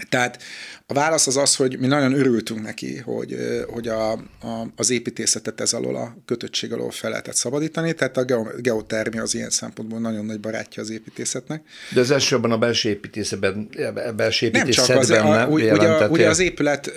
Tehát 0.10 0.44
a 0.88 0.94
válasz 0.94 1.28
az 1.28 1.38
az, 1.38 1.56
hogy 1.56 1.80
mi 1.80 1.88
nagyon 1.88 2.14
örültünk 2.14 2.62
neki, 2.62 2.98
hogy, 2.98 3.38
hogy 3.68 3.88
a, 3.88 4.12
a, 4.12 4.68
az 4.76 4.90
építészetet 4.90 5.62
ez 5.62 5.74
alól 5.74 5.96
a 5.96 6.16
kötöttség 6.26 6.74
alól 6.74 6.92
fel 6.92 7.10
lehetett 7.10 7.36
szabadítani, 7.36 7.94
tehát 7.94 8.18
a 8.18 8.26
geotermia 8.58 9.22
az 9.22 9.36
ilyen 9.36 9.50
szempontból 9.50 10.00
nagyon 10.00 10.26
nagy 10.26 10.40
barátja 10.40 10.82
az 10.82 10.90
építészetnek. 10.90 11.64
De 11.94 12.00
az 12.00 12.12
elsősorban 12.12 12.52
a 12.52 12.58
belső 12.58 12.90
építészetben, 12.90 13.70
belső 14.16 14.46
építészetben 14.46 14.96
nem, 14.96 15.06
csak 15.06 15.26
az, 15.26 15.32
a, 15.32 15.48
ugye, 15.48 15.74
ugye, 15.74 16.08
ugye 16.08 16.30
az, 16.30 16.40
épület, 16.40 16.88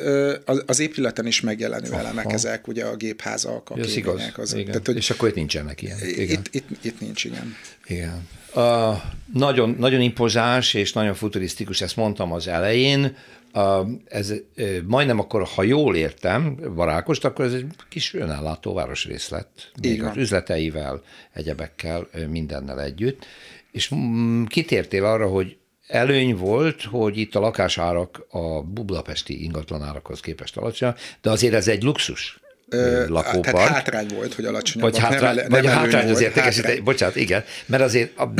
az, 0.44 0.62
az 0.66 0.80
épületen 0.80 1.26
is 1.26 1.40
megjelenő 1.40 1.90
Aha. 1.90 1.99
elemek 1.99 2.32
ezek, 2.32 2.68
ugye 2.68 2.84
a 2.84 2.97
gépházak, 2.97 3.70
a 3.70 3.74
képények. 3.74 4.38
Az, 4.38 4.55
igen. 4.55 4.66
Tehát, 4.66 4.86
hogy 4.86 4.97
és 4.97 5.11
akkor 5.11 5.28
itt 5.28 5.34
nincsenek 5.34 5.82
ilyen. 5.82 5.99
Igen. 6.01 6.28
Itt, 6.28 6.55
itt, 6.55 6.84
itt 6.84 7.01
nincs, 7.01 7.24
igen. 7.24 7.57
Igen. 7.87 8.28
Uh, 8.55 8.97
nagyon, 9.32 9.76
nagyon 9.78 10.01
impozáns 10.01 10.74
és 10.74 10.93
nagyon 10.93 11.14
futurisztikus, 11.14 11.80
ezt 11.80 11.97
mondtam 11.97 12.32
az 12.32 12.49
elején. 12.49 13.16
Uh, 13.55 13.89
ez 14.05 14.30
uh, 14.30 14.82
majdnem 14.87 15.18
akkor, 15.18 15.45
ha 15.55 15.62
jól 15.62 15.97
értem 15.97 16.57
Barákost, 16.74 17.24
akkor 17.24 17.45
ez 17.45 17.53
egy 17.53 17.66
kis 17.89 18.14
önállátó 18.14 18.74
városrész 18.74 19.28
lett. 19.28 19.70
Még 19.82 20.03
az 20.03 20.16
üzleteivel, 20.16 21.03
egyebekkel, 21.32 22.09
mindennel 22.28 22.80
együtt. 22.80 23.26
És 23.72 23.95
mm, 23.95 24.45
kitértél 24.45 25.05
arra, 25.05 25.28
hogy 25.28 25.57
előny 25.87 26.37
volt, 26.37 26.82
hogy 26.82 27.18
itt 27.18 27.34
a 27.34 27.41
lakásárak 27.41 28.26
a 28.30 28.62
bublapesti 28.62 29.43
ingatlanárakhoz 29.43 30.20
képest 30.20 30.57
alacsony, 30.57 30.95
de 31.20 31.30
azért 31.30 31.55
ez 31.55 31.68
egy 31.68 31.82
luxus 31.82 32.41
lakópark. 33.08 33.42
Tehát 33.42 33.68
hátrány 33.68 34.06
volt, 34.14 34.34
hogy 34.34 34.44
alacsonyabb. 34.44 34.90
Vagy, 34.90 35.00
hátrá, 35.00 35.32
nem, 35.32 35.46
vagy 35.48 35.62
nem 35.62 35.72
hátrány 35.72 36.10
az 36.10 36.20
értékesítés, 36.20 36.80
bocsánat, 36.80 37.16
igen, 37.16 37.44
mert 37.66 37.82
azért 37.82 38.18
a, 38.18 38.32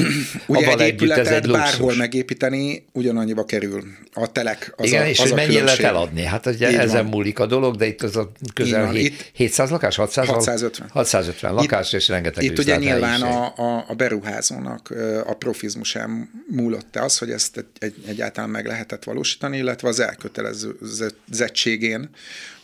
Ugye 0.47 0.71
egy 0.71 0.81
együtt 0.81 1.11
ez 1.11 1.29
egy 1.29 1.45
luxus. 1.45 1.63
bárhol 1.63 1.95
megépíteni 1.95 2.85
ugyanannyiba 2.93 3.45
kerül. 3.45 3.83
A 4.13 4.33
telek 4.33 4.73
az 4.77 4.87
Igen, 4.87 5.03
a, 5.03 5.07
és 5.07 5.19
az 5.19 5.29
hogy 5.29 5.37
mennyire 5.37 5.65
lehet 5.65 5.81
eladni. 5.81 6.25
Hát 6.25 6.47
ugye 6.47 6.71
Így 6.71 6.77
ezen 6.77 7.03
van. 7.03 7.11
múlik 7.11 7.39
a 7.39 7.47
dolog, 7.47 7.77
de 7.77 7.87
itt 7.87 8.03
az 8.03 8.17
a 8.17 8.33
közel 8.55 8.91
7, 8.91 9.07
itt 9.07 9.31
700 9.33 9.71
lakás, 9.71 9.97
600, 9.97 10.27
650. 10.27 10.89
650 10.89 11.55
lakás, 11.55 11.93
itt, 11.93 11.99
és 11.99 12.09
rengeteg 12.09 12.45
Itt 12.45 12.59
ugye 12.59 12.77
nyilván 12.77 13.23
a, 13.23 13.53
a, 13.57 13.85
a 13.89 13.95
beruházónak 13.95 14.95
a 15.27 15.35
profizmusán 15.35 16.31
múlott 16.49 16.97
az, 16.97 17.19
hogy 17.19 17.31
ezt 17.31 17.65
egy, 17.79 17.95
egyáltalán 18.07 18.51
meg 18.51 18.67
lehetett 18.67 19.05
valósítani, 19.05 19.57
illetve 19.57 19.89
az 19.89 20.01
elkötelezettségén, 20.01 22.11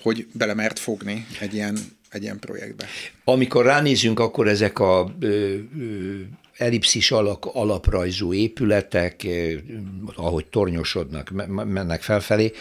hogy 0.02 0.26
belemert 0.32 0.78
fogni 0.78 1.26
egy 1.40 1.54
ilyen, 1.54 1.78
egy 2.10 2.22
ilyen 2.22 2.38
projektbe. 2.38 2.86
Amikor 3.24 3.64
ránézünk, 3.64 4.20
akkor 4.20 4.48
ezek 4.48 4.78
a 4.78 5.14
ö, 5.20 5.26
ö, 5.78 6.20
ellipszis 6.56 7.10
alak, 7.10 7.46
alaprajzú 7.46 8.32
épületek, 8.32 9.20
ö, 9.24 9.54
ahogy 10.14 10.46
tornyosodnak, 10.46 11.30
mennek 11.64 12.02
felfelé, 12.02 12.52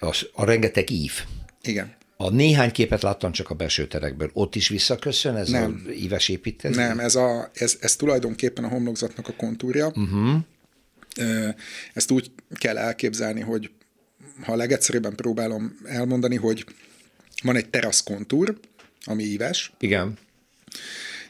az, 0.00 0.26
a 0.32 0.44
rengeteg 0.44 0.90
ív. 0.90 1.12
Igen. 1.62 1.96
A 2.16 2.30
néhány 2.30 2.70
képet 2.70 3.02
láttam 3.02 3.32
csak 3.32 3.50
a 3.50 3.54
belső 3.54 3.86
terekből. 3.86 4.30
Ott 4.32 4.54
is 4.54 4.68
visszaköszön 4.68 5.36
ez 5.36 5.48
Nem. 5.48 5.84
a 5.86 5.90
íves 5.90 6.28
építkezés? 6.28 6.76
Nem, 6.76 6.98
ez, 6.98 7.14
a, 7.14 7.50
ez, 7.54 7.76
ez 7.80 7.96
tulajdonképpen 7.96 8.64
a 8.64 8.68
homlokzatnak 8.68 9.28
a 9.28 9.32
kontúrja. 9.32 9.86
Uh-huh. 9.86 10.40
Ezt 11.94 12.10
úgy 12.10 12.30
kell 12.54 12.78
elképzelni, 12.78 13.40
hogy 13.40 13.70
ha 14.42 14.56
legegyszerűbben 14.56 15.14
próbálom 15.14 15.78
elmondani, 15.84 16.36
hogy 16.36 16.64
van 17.42 17.56
egy 17.56 17.68
teraszkontúr, 17.68 18.58
ami 19.04 19.24
íves. 19.24 19.72
Igen. 19.78 20.18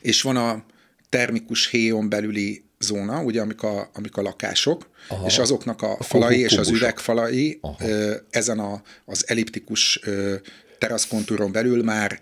És 0.01 0.23
van 0.23 0.37
a 0.37 0.65
termikus 1.09 1.69
héjon 1.69 2.09
belüli 2.09 2.63
zóna, 2.79 3.23
ugye, 3.23 3.41
amik 3.41 3.63
a, 3.63 3.91
amik 3.95 4.17
a 4.17 4.23
lakások, 4.23 4.89
Aha. 5.09 5.27
és 5.27 5.39
azoknak 5.39 5.83
a, 5.83 5.97
a 5.99 6.03
falai 6.03 6.41
és 6.41 6.57
az 6.57 6.69
üvegfalai 6.69 7.59
Aha. 7.61 7.85
ezen 8.31 8.59
a, 8.59 8.83
az 9.05 9.25
elliptikus 9.29 10.01
teraszkontúron 10.79 11.53
belül 11.53 11.83
már 11.83 12.21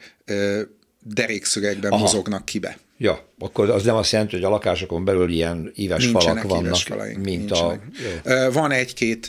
derékszögekben 1.02 1.92
Aha. 1.92 2.00
mozognak 2.00 2.44
kibe. 2.44 2.78
Ja, 2.98 3.28
akkor 3.38 3.70
az 3.70 3.84
nem 3.84 3.94
azt 3.94 4.12
jelenti, 4.12 4.34
hogy 4.34 4.44
a 4.44 4.48
lakásokon 4.48 5.04
belül 5.04 5.30
ilyen 5.30 5.72
íves 5.74 6.04
nincsenek 6.04 6.42
falak 6.42 6.50
vannak, 6.50 6.66
íves 6.66 6.82
falaink, 6.82 7.24
mint 7.24 7.38
nincsenek. 7.38 7.80
a... 8.24 8.32
Jó. 8.32 8.50
Van 8.50 8.70
egy-két, 8.70 9.26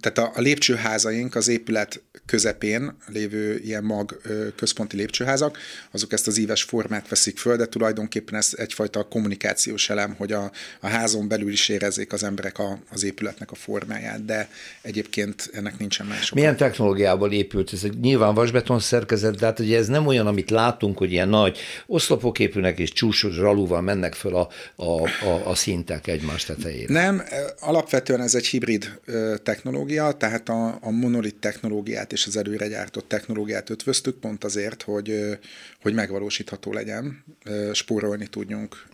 tehát 0.00 0.18
a, 0.18 0.32
a 0.34 0.40
lépcsőházaink 0.40 1.34
az 1.34 1.48
épület 1.48 2.02
közepén 2.26 2.96
lévő 3.06 3.60
ilyen 3.64 3.84
mag 3.84 4.20
központi 4.56 4.96
lépcsőházak, 4.96 5.58
azok 5.90 6.12
ezt 6.12 6.26
az 6.26 6.38
íves 6.38 6.62
formát 6.62 7.08
veszik 7.08 7.38
föl, 7.38 7.56
de 7.56 7.66
tulajdonképpen 7.66 8.34
ez 8.34 8.52
egyfajta 8.56 9.02
kommunikációs 9.02 9.90
elem, 9.90 10.14
hogy 10.18 10.32
a, 10.32 10.50
a 10.80 10.86
házon 10.86 11.28
belül 11.28 11.50
is 11.50 11.68
érezzék 11.68 12.12
az 12.12 12.24
emberek 12.24 12.58
a, 12.58 12.78
az 12.92 13.04
épületnek 13.04 13.50
a 13.50 13.54
formáját, 13.54 14.24
de 14.24 14.48
egyébként 14.82 15.50
ennek 15.52 15.78
nincsen 15.78 16.06
más. 16.06 16.32
Milyen 16.32 16.56
technológiával 16.56 17.32
épült? 17.32 17.72
Ez 17.72 17.82
nyilván 18.00 18.34
vasbeton 18.34 18.80
szerkezet, 18.80 19.38
de 19.38 19.46
hát 19.46 19.58
ugye 19.58 19.78
ez 19.78 19.86
nem 19.86 20.06
olyan, 20.06 20.26
amit 20.26 20.50
látunk, 20.50 20.98
hogy 20.98 21.12
ilyen 21.12 21.28
nagy 21.28 21.58
oszlopok 21.94 22.38
épülnek, 22.38 22.78
és 22.78 22.92
csúsos 22.92 23.36
ralúval 23.36 23.80
mennek 23.80 24.14
föl 24.14 24.36
a, 24.36 24.48
a, 24.76 25.08
a, 25.24 25.48
a 25.48 25.54
szintek 25.54 26.06
egymás 26.06 26.44
tetejére. 26.44 26.92
Nem, 26.92 27.22
alapvetően 27.60 28.20
ez 28.20 28.34
egy 28.34 28.46
hibrid 28.46 29.00
technológia, 29.42 30.12
tehát 30.12 30.48
a, 30.48 30.78
a 30.80 30.90
monolit 30.90 31.36
technológiát 31.36 32.12
és 32.12 32.26
az 32.26 32.36
előre 32.36 32.68
gyártott 32.68 33.08
technológiát 33.08 33.70
ötvöztük, 33.70 34.18
pont 34.18 34.44
azért, 34.44 34.82
hogy, 34.82 35.38
hogy 35.82 35.94
megvalósítható 35.94 36.72
legyen, 36.72 37.24
spórolni 37.72 38.26
tudjunk 38.26 38.86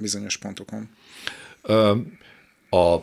bizonyos 0.00 0.36
pontokon. 0.36 0.88
A 2.70 2.96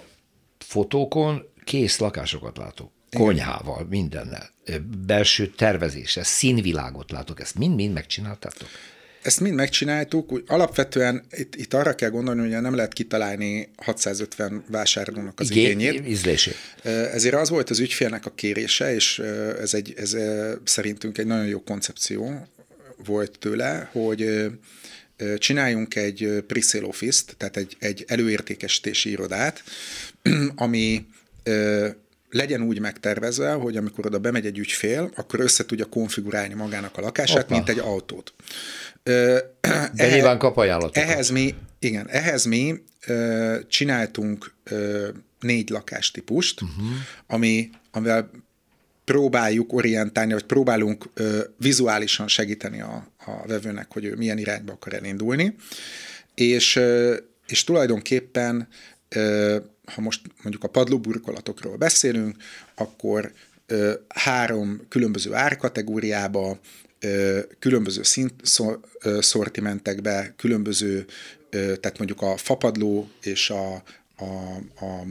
fotókon 0.58 1.46
kész 1.64 1.98
lakásokat 1.98 2.58
látok 2.58 2.92
konyhával, 3.12 3.86
mindennel, 3.90 4.50
belső 5.06 5.48
tervezése, 5.48 6.24
színvilágot 6.24 7.12
látok, 7.12 7.40
ezt 7.40 7.58
mind-mind 7.58 7.94
megcsináltátok? 7.94 8.68
Ezt 9.28 9.40
mind 9.40 9.56
megcsináltuk, 9.56 10.32
úgy 10.32 10.44
alapvetően 10.48 11.24
itt, 11.32 11.56
itt 11.56 11.74
arra 11.74 11.96
kell 11.96 12.10
gondolni, 12.10 12.42
hogy 12.42 12.62
nem 12.62 12.76
lehet 12.76 12.94
kitalálni 12.94 13.70
650 13.76 14.64
vásárlónak 14.68 15.40
az 15.40 15.52
Igény, 15.52 15.80
igényét. 15.80 16.08
Ízlését. 16.08 16.56
Ezért 16.84 17.36
az 17.36 17.50
volt 17.50 17.70
az 17.70 17.80
ügyfélnek 17.80 18.26
a 18.26 18.32
kérése, 18.36 18.94
és 18.94 19.20
ez, 19.60 19.74
egy, 19.74 19.94
ez 19.98 20.16
szerintünk 20.64 21.18
egy 21.18 21.26
nagyon 21.26 21.46
jó 21.46 21.64
koncepció 21.64 22.48
volt 23.06 23.40
tőle, 23.40 23.90
hogy 23.92 24.46
csináljunk 25.38 25.96
egy 25.96 26.44
pre 26.48 26.62
office-t, 26.82 27.36
tehát 27.38 27.58
egy, 27.58 27.78
egy 27.80 28.06
előértékesítési 28.08 29.10
irodát, 29.10 29.64
ami 30.56 31.06
legyen 32.30 32.62
úgy 32.62 32.80
megtervezve, 32.80 33.52
hogy 33.52 33.78
amikor 33.78 34.06
oda 34.06 34.20
bemegy 34.20 34.46
egy 34.46 34.58
ügyfél, 34.58 35.12
akkor 35.16 35.40
össze 35.40 35.66
tudja 35.66 35.86
konfigurálni 35.86 36.54
magának 36.54 36.98
a 36.98 37.02
lakását, 37.02 37.44
Opa. 37.44 37.56
mint 37.56 37.70
egy 37.70 37.80
autót. 37.80 38.34
De 39.04 39.56
ehhez, 39.62 40.14
nyilván 40.14 40.38
kap 40.38 40.58
ajánlatokat. 40.58 41.04
Ehhez 41.04 41.30
mi, 41.30 41.56
igen, 41.80 42.10
ehhez 42.10 42.46
mi 42.46 42.84
csináltunk 43.68 44.54
négy 45.40 45.70
lakástípust, 45.70 46.62
uh-huh. 46.62 46.86
ami, 47.28 47.70
amivel 47.92 48.30
próbáljuk 49.06 49.74
orientálni, 49.74 50.34
vagy 50.34 50.44
próbálunk 50.44 51.06
ö, 51.14 51.40
vizuálisan 51.58 52.28
segíteni 52.28 52.82
a, 52.82 53.08
a 53.26 53.48
vevőnek, 53.48 53.92
hogy 53.94 54.06
ő 54.06 54.16
milyen 54.16 54.38
irányba 54.38 54.74
akar 54.74 54.94
elindulni. 54.94 55.56
És, 56.36 56.76
ö, 56.76 57.16
és 57.48 57.64
tulajdonképpen 57.64 58.68
ö, 59.10 59.58
ha 59.96 60.02
most 60.02 60.22
mondjuk 60.44 60.64
a 60.64 60.68
padlóburkolatokról 60.68 61.78
beszélünk, 61.78 62.36
akkor 62.76 63.32
ö, 63.66 63.94
három 64.08 64.82
különböző 64.90 65.34
árkategóriába, 65.34 66.60
ö, 67.00 67.40
különböző 67.60 68.04
szint, 68.04 68.34
szor, 68.44 68.80
ö, 69.02 69.18
szortimentekbe, 69.22 70.34
különböző, 70.38 71.06
ö, 71.50 71.76
tehát 71.76 71.98
mondjuk 71.98 72.22
a 72.22 72.38
fapadló 72.38 73.10
és 73.22 73.50
a, 73.50 73.84
a, 74.18 74.56
a 74.86 75.04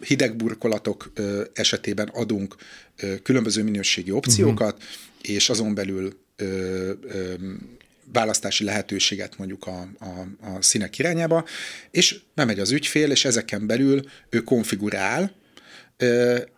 hideg 0.00 0.36
burkolatok 0.36 1.12
esetében 1.52 2.08
adunk 2.08 2.56
különböző 3.22 3.62
minőségi 3.62 4.10
opciókat, 4.10 4.74
uh-huh. 4.74 5.34
és 5.34 5.50
azon 5.50 5.74
belül 5.74 6.16
ö, 6.36 6.92
ö, 7.02 7.34
választási 8.12 8.64
lehetőséget 8.64 9.38
mondjuk 9.38 9.66
a, 9.66 9.88
a, 9.98 10.04
a 10.56 10.62
színek 10.62 10.98
irányába, 10.98 11.44
és 11.90 12.20
bemegy 12.34 12.58
az 12.58 12.70
ügyfél, 12.70 13.10
és 13.10 13.24
ezeken 13.24 13.66
belül 13.66 14.02
ő 14.30 14.40
konfigurál, 14.40 15.34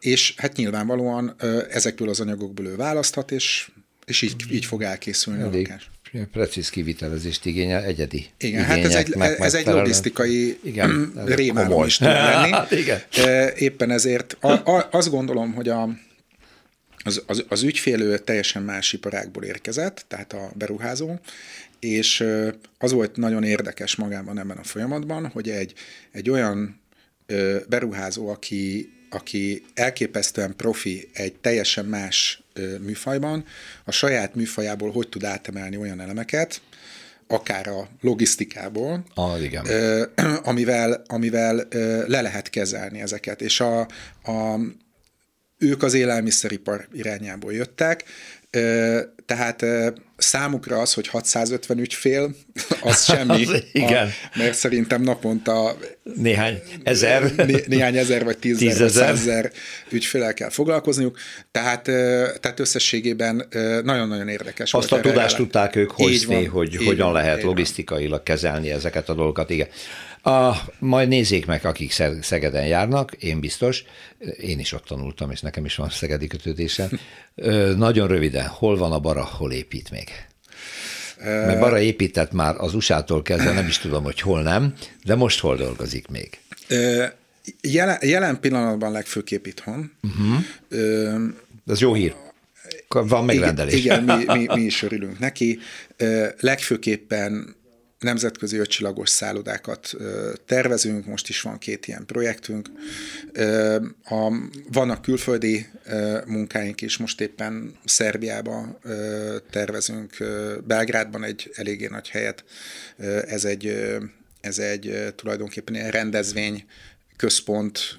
és 0.00 0.34
hát 0.36 0.56
nyilvánvalóan 0.56 1.36
ezekből 1.70 2.08
az 2.08 2.20
anyagokból 2.20 2.66
ő 2.66 2.76
választhat, 2.76 3.30
és, 3.30 3.70
és 4.06 4.22
így, 4.22 4.34
így 4.50 4.64
fog 4.64 4.82
elkészülni 4.82 5.42
Elég. 5.42 5.66
a 5.66 5.70
lakás 5.70 5.90
precíz 6.32 6.70
kivitelezést 6.70 7.46
igényel, 7.46 7.82
egyedi 7.82 8.26
Igen, 8.38 8.64
hát 8.64 8.84
ez 8.84 8.94
egy, 8.94 9.14
ez 9.38 9.54
egy 9.54 9.66
logisztikai 9.66 10.58
igen, 10.62 11.12
rémálom 11.24 11.84
is 11.84 11.96
tud 11.96 12.06
lenni. 12.06 12.50
hát 12.52 12.70
igen. 12.70 13.00
Éppen 13.56 13.90
ezért 13.90 14.36
a, 14.40 14.52
a, 14.52 14.88
azt 14.90 15.10
gondolom, 15.10 15.52
hogy 15.52 15.68
a, 15.68 15.88
az, 17.04 17.22
az, 17.26 17.44
az 17.48 17.62
ügyfél 17.62 18.24
teljesen 18.24 18.62
más 18.62 18.92
iparákból 18.92 19.44
érkezett, 19.44 20.04
tehát 20.08 20.32
a 20.32 20.50
beruházó, 20.54 21.18
és 21.80 22.24
az 22.78 22.92
volt 22.92 23.16
nagyon 23.16 23.42
érdekes 23.42 23.96
magában 23.96 24.38
ebben 24.38 24.56
a 24.56 24.64
folyamatban, 24.64 25.26
hogy 25.26 25.48
egy, 25.48 25.72
egy 26.12 26.30
olyan 26.30 26.80
beruházó, 27.68 28.28
aki 28.28 28.92
aki 29.10 29.64
elképesztően 29.74 30.56
profi 30.56 31.08
egy 31.12 31.34
teljesen 31.34 31.84
más 31.84 32.42
műfajban, 32.80 33.44
a 33.84 33.90
saját 33.90 34.34
műfajából 34.34 34.90
hogy 34.90 35.08
tud 35.08 35.24
átemelni 35.24 35.76
olyan 35.76 36.00
elemeket, 36.00 36.60
akár 37.26 37.68
a 37.68 37.88
logisztikából, 38.00 39.04
ah, 39.14 39.42
igen. 39.42 39.66
amivel, 40.42 41.02
amivel 41.06 41.66
le 42.06 42.20
lehet 42.20 42.50
kezelni 42.50 43.00
ezeket. 43.00 43.40
És 43.40 43.60
a, 43.60 43.80
a, 44.22 44.58
ők 45.58 45.82
az 45.82 45.94
élelmiszeripar 45.94 46.88
irányából 46.92 47.52
jöttek, 47.52 48.04
tehát 49.26 49.64
számukra 50.16 50.78
az, 50.78 50.94
hogy 50.94 51.08
650 51.08 51.78
ügyfél, 51.78 52.34
az 52.80 53.04
semmi. 53.04 53.46
az, 53.46 53.62
igen. 53.72 54.06
A, 54.06 54.38
mert 54.38 54.54
szerintem 54.54 55.02
naponta 55.02 55.76
néhány 56.02 56.62
ezer, 56.82 57.34
né, 57.36 57.64
néhány 57.66 57.96
ezer 57.96 58.24
vagy 58.24 58.38
tízezer, 58.38 58.90
százezer 58.90 59.52
ügyfélel 59.90 60.34
kell 60.34 60.50
foglalkozniuk. 60.50 61.18
Tehát, 61.50 61.82
tehát 62.40 62.60
összességében 62.60 63.48
nagyon-nagyon 63.84 64.28
érdekes 64.28 64.74
Azt 64.74 64.92
a 64.92 65.00
tudást 65.00 65.36
tudták 65.36 65.76
ők 65.76 65.90
hozni, 65.90 66.44
hogy 66.44 66.76
hogyan 66.84 67.12
lehet 67.12 67.42
logisztikailag 67.42 68.22
kezelni 68.22 68.70
ezeket 68.70 69.08
a 69.08 69.14
dolgokat. 69.14 69.50
Igen. 69.50 69.68
A, 70.22 70.56
majd 70.78 71.08
nézzék 71.08 71.46
meg, 71.46 71.64
akik 71.64 71.92
Szegeden 72.20 72.66
járnak, 72.66 73.12
én 73.12 73.40
biztos, 73.40 73.84
én 74.40 74.58
is 74.58 74.72
ott 74.72 74.84
tanultam, 74.84 75.30
és 75.30 75.40
nekem 75.40 75.64
is 75.64 75.74
van 75.74 75.90
szegedi 75.90 76.26
kötődésem. 76.26 76.88
Nagyon 77.76 78.08
röviden, 78.08 78.46
hol 78.46 78.76
van 78.76 78.92
a 78.92 78.98
bara, 78.98 79.24
hol 79.24 79.52
épít 79.52 79.90
még? 79.90 80.08
Mert 81.24 81.60
Bara 81.60 81.80
épített 81.80 82.32
már 82.32 82.54
az 82.56 82.74
USA-tól 82.74 83.22
kezdve, 83.22 83.52
nem 83.52 83.66
is 83.66 83.78
tudom, 83.78 84.02
hogy 84.02 84.20
hol 84.20 84.42
nem, 84.42 84.74
de 85.04 85.14
most 85.14 85.40
hol 85.40 85.56
dolgozik 85.56 86.08
még? 86.08 86.38
Jelen, 87.60 87.98
jelen 88.00 88.40
pillanatban 88.40 88.92
legfőképp 88.92 89.46
itthon. 89.46 89.92
Uh-huh. 90.02 91.22
Ez 91.66 91.80
jó 91.80 91.94
hír. 91.94 92.14
Van 92.88 93.24
megrendelés. 93.24 93.74
Igen, 93.74 94.02
igen 94.02 94.18
mi, 94.18 94.38
mi, 94.38 94.46
mi 94.54 94.60
is 94.60 94.82
örülünk 94.82 95.18
neki. 95.18 95.58
Legfőképpen 96.40 97.56
nemzetközi 97.98 98.56
ötcsillagos 98.56 99.08
szállodákat 99.08 99.94
tervezünk, 100.46 101.06
most 101.06 101.28
is 101.28 101.40
van 101.40 101.58
két 101.58 101.86
ilyen 101.86 102.06
projektünk. 102.06 102.68
A, 104.04 104.32
vannak 104.72 105.02
külföldi 105.02 105.66
munkáink 106.26 106.80
is, 106.80 106.96
most 106.96 107.20
éppen 107.20 107.76
Szerbiába 107.84 108.78
tervezünk, 109.50 110.16
Belgrádban 110.66 111.24
egy 111.24 111.50
eléggé 111.54 111.86
nagy 111.86 112.08
helyet. 112.08 112.44
Ez 113.26 113.44
egy, 113.44 113.88
ez 114.40 114.58
egy 114.58 115.12
tulajdonképpen 115.16 115.74
ilyen 115.74 115.90
rendezvény 115.90 116.64
központ, 117.16 117.98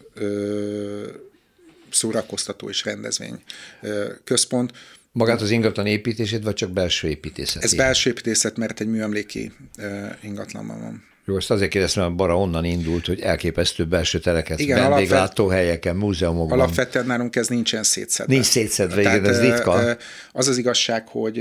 szórakoztató 1.92 2.70
és 2.70 2.86
rendezvény 2.86 3.44
központ. 4.24 4.72
Magát 5.12 5.42
az 5.42 5.52
ingatlan 5.52 5.86
építését, 5.86 6.44
vagy 6.44 6.54
csak 6.54 6.72
belső 6.72 7.08
építészet? 7.08 7.64
Ez 7.64 7.74
belső 7.74 8.10
építészet, 8.10 8.58
mert 8.58 8.80
egy 8.80 8.88
műemléki 8.88 9.52
ingatlanban 10.22 10.82
van. 10.82 11.08
Jó, 11.26 11.38
ezt 11.38 11.52
azért 11.52 11.72
kérdeztem, 11.72 12.04
mert 12.04 12.16
Bara 12.16 12.38
onnan 12.38 12.66
indult, 12.66 13.06
hogy 13.06 13.20
elképesztő 13.22 13.86
belső 13.86 14.20
tereket, 14.20 14.60
Igen, 14.60 14.90
vendéglátóhelyeken, 14.90 15.96
múzeumokban. 15.96 16.60
Alapvetően 16.60 17.06
nálunk 17.06 17.36
ez 17.36 17.48
nincsen 17.48 17.84
szétszedve. 17.84 18.34
Nincs 18.34 18.46
szétszedve, 18.46 19.02
igen, 19.02 19.26
ez 19.26 19.40
ritka. 19.40 19.98
Az 20.32 20.48
az 20.48 20.58
igazság, 20.58 21.08
hogy 21.08 21.38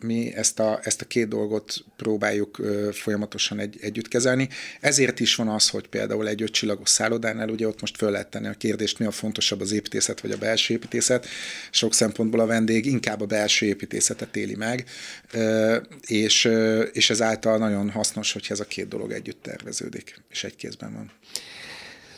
mi 0.00 0.34
ezt 0.34 0.58
a, 0.60 0.80
ezt 0.82 1.00
a 1.00 1.04
két 1.04 1.28
dolgot 1.28 1.84
próbáljuk 1.96 2.60
folyamatosan 2.92 3.58
egy, 3.58 3.78
együtt 3.80 4.08
kezelni. 4.08 4.48
Ezért 4.80 5.20
is 5.20 5.34
van 5.34 5.48
az, 5.48 5.68
hogy 5.68 5.86
például 5.86 6.28
egy 6.28 6.42
ötcsillagos 6.42 6.88
szállodánál, 6.88 7.48
ugye 7.48 7.66
ott 7.66 7.80
most 7.80 7.96
föl 7.96 8.10
lehet 8.10 8.30
tenni 8.30 8.46
a 8.46 8.52
kérdést, 8.52 8.98
mi 8.98 9.06
a 9.06 9.10
fontosabb 9.10 9.60
az 9.60 9.72
építészet 9.72 10.20
vagy 10.20 10.30
a 10.30 10.36
belső 10.36 10.74
építészet. 10.74 11.26
Sok 11.70 11.94
szempontból 11.94 12.40
a 12.40 12.46
vendég 12.46 12.86
inkább 12.86 13.20
a 13.20 13.26
belső 13.26 13.66
építészetet 13.66 14.36
éli 14.36 14.54
meg, 14.54 14.84
és, 16.06 16.48
és 16.92 17.10
ezáltal 17.10 17.58
nagyon 17.58 17.90
hasznos, 17.90 18.32
hogyha 18.32 18.54
ez 18.54 18.60
a 18.60 18.66
két 18.66 18.88
dolog 18.88 19.12
együtt 19.12 19.42
terveződik, 19.42 20.22
és 20.30 20.44
egy 20.44 20.56
kézben 20.56 20.92
van. 20.92 21.10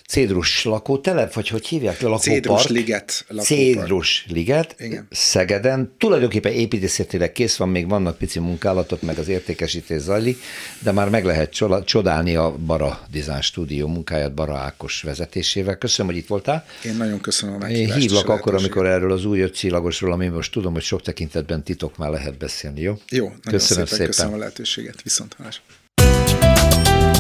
Cédrus 0.09 0.65
lakótelep, 0.65 1.33
vagy 1.33 1.49
hogy 1.49 1.67
hívják? 1.67 2.01
Lakópark? 2.01 2.23
Cédrus 2.23 2.67
liget. 2.67 3.25
Lakópark. 3.29 3.47
Cédrus 3.47 4.27
liget, 4.29 4.75
Igen. 4.79 5.07
Szegeden. 5.11 5.95
Tulajdonképpen 5.99 6.53
építészetileg 6.53 7.33
kész 7.33 7.57
van, 7.57 7.69
még 7.69 7.89
vannak 7.89 8.19
pici 8.19 8.39
munkálatok, 8.39 9.03
meg 9.03 9.19
az 9.19 9.29
értékesítés 9.29 10.01
zajlik, 10.01 10.39
de 10.79 10.93
már 10.93 11.09
meg 11.09 11.25
lehet 11.25 11.53
csodálni 11.85 12.37
a 12.37 12.57
Bara 12.67 13.01
Design 13.13 13.41
Studio 13.41 13.87
munkáját 13.87 14.35
Bara 14.35 14.57
Ákos 14.57 15.03
vezetésével. 15.03 15.79
Köszönöm, 15.79 16.13
hogy 16.13 16.21
itt 16.21 16.29
voltál. 16.29 16.65
Én 16.85 16.95
nagyon 16.97 17.21
köszönöm 17.21 17.55
a 17.55 17.59
meghívást. 17.59 17.95
Én 17.95 18.01
hívlak 18.01 18.29
akkor, 18.29 18.55
amikor 18.55 18.87
erről 18.87 19.13
az 19.13 19.25
új 19.25 19.41
ötcsillagosról, 19.41 20.13
ami 20.13 20.27
most 20.27 20.53
tudom, 20.53 20.73
hogy 20.73 20.83
sok 20.83 21.03
tekintetben 21.03 21.63
titok 21.63 21.97
már 21.97 22.11
lehet 22.11 22.39
beszélni, 22.39 22.81
jó? 22.81 22.99
Jó, 23.09 23.33
köszönöm 23.43 23.85
szépen, 23.85 23.87
szépen. 23.87 24.07
Köszönöm 24.07 24.35
a 24.35 24.37
lehetőséget. 24.37 25.03
Viszont 25.03 25.35
hallás. 25.39 25.63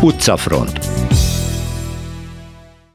Utcafront. 0.03 0.79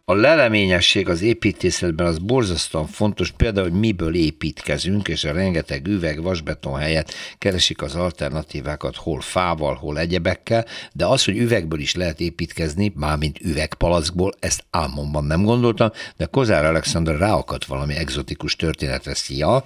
A 0.05 0.13
leleményesség 0.13 1.09
az 1.09 1.21
építészetben 1.21 2.05
az 2.05 2.17
borzasztóan 2.17 2.87
fontos, 2.87 3.31
például, 3.31 3.69
hogy 3.69 3.79
miből 3.79 4.15
építkezünk, 4.15 5.07
és 5.07 5.23
a 5.23 5.31
rengeteg 5.31 5.87
üveg, 5.87 6.21
vasbeton 6.21 6.79
helyett 6.79 7.13
keresik 7.37 7.81
az 7.81 7.95
alternatívákat, 7.95 8.95
hol 8.95 9.21
fával, 9.21 9.75
hol 9.75 9.99
egyebekkel, 9.99 10.65
de 10.93 11.05
az, 11.05 11.25
hogy 11.25 11.37
üvegből 11.37 11.79
is 11.79 11.95
lehet 11.95 12.19
építkezni, 12.19 12.93
mármint 12.95 13.39
üvegpalackból, 13.41 14.31
ezt 14.39 14.63
álmomban 14.71 15.23
nem 15.23 15.43
gondoltam, 15.43 15.91
de 16.17 16.25
Kozár 16.25 16.65
Alexander 16.65 17.17
ráakadt 17.17 17.65
valami 17.65 17.95
egzotikus 17.95 18.55
történetre. 18.55 19.13
Szia! 19.13 19.63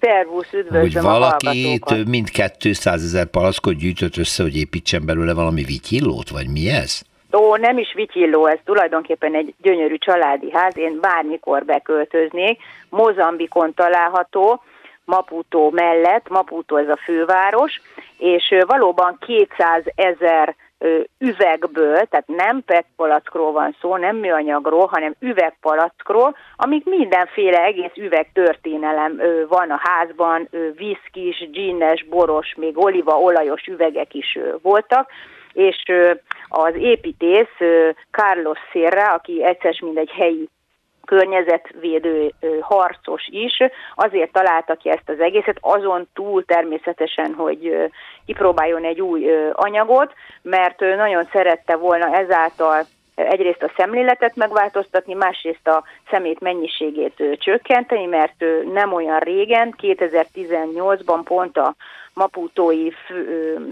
Szervusz, 0.00 0.52
üdvözlöm 0.52 0.82
Hogy 0.82 1.02
valaki 1.02 1.78
több 1.78 2.08
mint 2.08 2.30
200 2.58 3.04
ezer 3.04 3.26
palackot 3.26 3.76
gyűjtött 3.76 4.16
össze, 4.16 4.42
hogy 4.42 4.56
építsen 4.56 5.04
belőle 5.04 5.32
valami 5.32 5.62
vityillót, 5.62 6.28
vagy 6.28 6.48
mi 6.48 6.68
ez? 6.68 7.02
Ó, 7.32 7.56
nem 7.56 7.78
is 7.78 7.92
vityilló, 7.94 8.46
ez 8.46 8.58
tulajdonképpen 8.64 9.34
egy 9.34 9.54
gyönyörű 9.62 9.96
családi 9.96 10.50
ház, 10.50 10.76
én 10.76 11.00
bármikor 11.00 11.64
beköltöznék. 11.64 12.60
Mozambikon 12.88 13.74
található, 13.74 14.62
Maputo 15.04 15.70
mellett, 15.70 16.28
Maputo 16.28 16.76
ez 16.76 16.88
a 16.88 16.98
főváros, 17.04 17.80
és 18.18 18.54
valóban 18.66 19.18
200 19.26 19.82
ezer 19.94 20.54
üvegből, 21.18 21.94
tehát 21.94 22.26
nem 22.26 22.62
petpalackról 22.64 23.52
van 23.52 23.76
szó, 23.80 23.96
nem 23.96 24.16
műanyagról, 24.16 24.86
hanem 24.86 25.14
üvegpalackról, 25.20 26.36
amik 26.56 26.84
mindenféle 26.84 27.62
egész 27.62 27.96
üveg 27.96 28.30
történelem 28.32 29.20
van 29.48 29.70
a 29.70 29.80
házban, 29.82 30.48
viszkis, 30.76 31.50
ginnes, 31.50 32.04
boros, 32.04 32.54
még 32.56 32.78
olívaolajos 32.78 33.66
üvegek 33.66 34.14
is 34.14 34.38
voltak, 34.62 35.10
és 35.52 35.82
az 36.48 36.74
építész 36.74 37.56
Carlos 38.10 38.58
Sierra, 38.70 39.12
aki 39.12 39.44
egyszer 39.44 39.76
mind 39.80 39.96
egy 39.96 40.10
helyi 40.10 40.48
környezetvédő 41.04 42.32
harcos 42.60 43.28
is, 43.30 43.58
azért 43.94 44.32
találta 44.32 44.74
ki 44.74 44.90
ezt 44.90 45.08
az 45.08 45.20
egészet, 45.20 45.58
azon 45.60 46.08
túl 46.14 46.44
természetesen, 46.44 47.34
hogy 47.34 47.90
kipróbáljon 48.26 48.84
egy 48.84 49.00
új 49.00 49.30
anyagot, 49.52 50.12
mert 50.42 50.80
nagyon 50.80 51.28
szerette 51.32 51.76
volna 51.76 52.16
ezáltal 52.16 52.84
egyrészt 53.28 53.62
a 53.62 53.72
szemléletet 53.76 54.36
megváltoztatni, 54.36 55.14
másrészt 55.14 55.68
a 55.68 55.84
szemét 56.10 56.40
mennyiségét 56.40 57.22
csökkenteni, 57.38 58.06
mert 58.06 58.44
nem 58.72 58.92
olyan 58.92 59.18
régen, 59.18 59.74
2018-ban 59.82 61.20
pont 61.24 61.56
a 61.58 61.74
Maputói, 62.14 62.90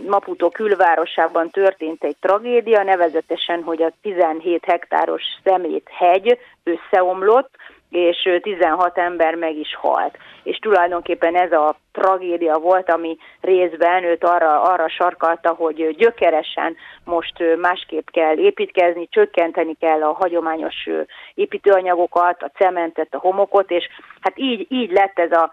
Maputó 0.06 0.48
külvárosában 0.48 1.50
történt 1.50 2.04
egy 2.04 2.16
tragédia, 2.20 2.82
nevezetesen, 2.82 3.62
hogy 3.62 3.82
a 3.82 3.92
17 4.02 4.64
hektáros 4.64 5.22
szemét 5.44 5.88
hegy 5.98 6.38
összeomlott, 6.64 7.50
és 7.90 8.28
16 8.42 8.98
ember 8.98 9.34
meg 9.34 9.56
is 9.56 9.74
halt. 9.74 10.16
És 10.42 10.56
tulajdonképpen 10.56 11.36
ez 11.36 11.52
a 11.52 11.76
tragédia 11.92 12.58
volt, 12.58 12.90
ami 12.90 13.16
részben 13.40 14.04
őt 14.04 14.24
arra, 14.24 14.62
arra 14.62 14.88
sarkalta, 14.88 15.54
hogy 15.54 15.96
gyökeresen 15.96 16.76
most 17.04 17.56
másképp 17.60 18.08
kell 18.10 18.36
építkezni, 18.36 19.08
csökkenteni 19.10 19.74
kell 19.80 20.02
a 20.02 20.12
hagyományos 20.12 20.88
építőanyagokat, 21.34 22.42
a 22.42 22.50
cementet, 22.56 23.14
a 23.14 23.18
homokot, 23.18 23.70
és 23.70 23.88
hát 24.20 24.32
így, 24.38 24.66
így 24.68 24.90
lett 24.90 25.18
ez 25.18 25.32
a 25.32 25.50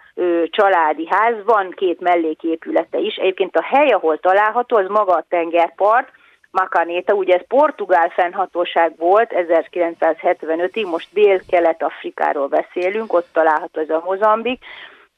családi 0.49 1.07
ház, 1.09 1.35
van 1.45 1.69
két 1.69 1.99
melléképülete 1.99 2.97
is. 2.97 3.15
Egyébként 3.15 3.55
a 3.55 3.63
hely, 3.63 3.89
ahol 3.89 4.17
található, 4.17 4.77
az 4.77 4.87
maga 4.87 5.13
a 5.13 5.25
tengerpart, 5.29 6.09
Macanéta, 6.55 7.13
ugye 7.13 7.35
ez 7.35 7.47
portugál 7.47 8.09
fennhatóság 8.09 8.93
volt 8.97 9.33
1975-ig, 9.35 10.89
most 10.89 11.07
dél-kelet-afrikáról 11.13 12.47
beszélünk, 12.47 13.13
ott 13.13 13.27
található 13.33 13.81
ez 13.81 13.89
a 13.89 14.01
Mozambik, 14.05 14.63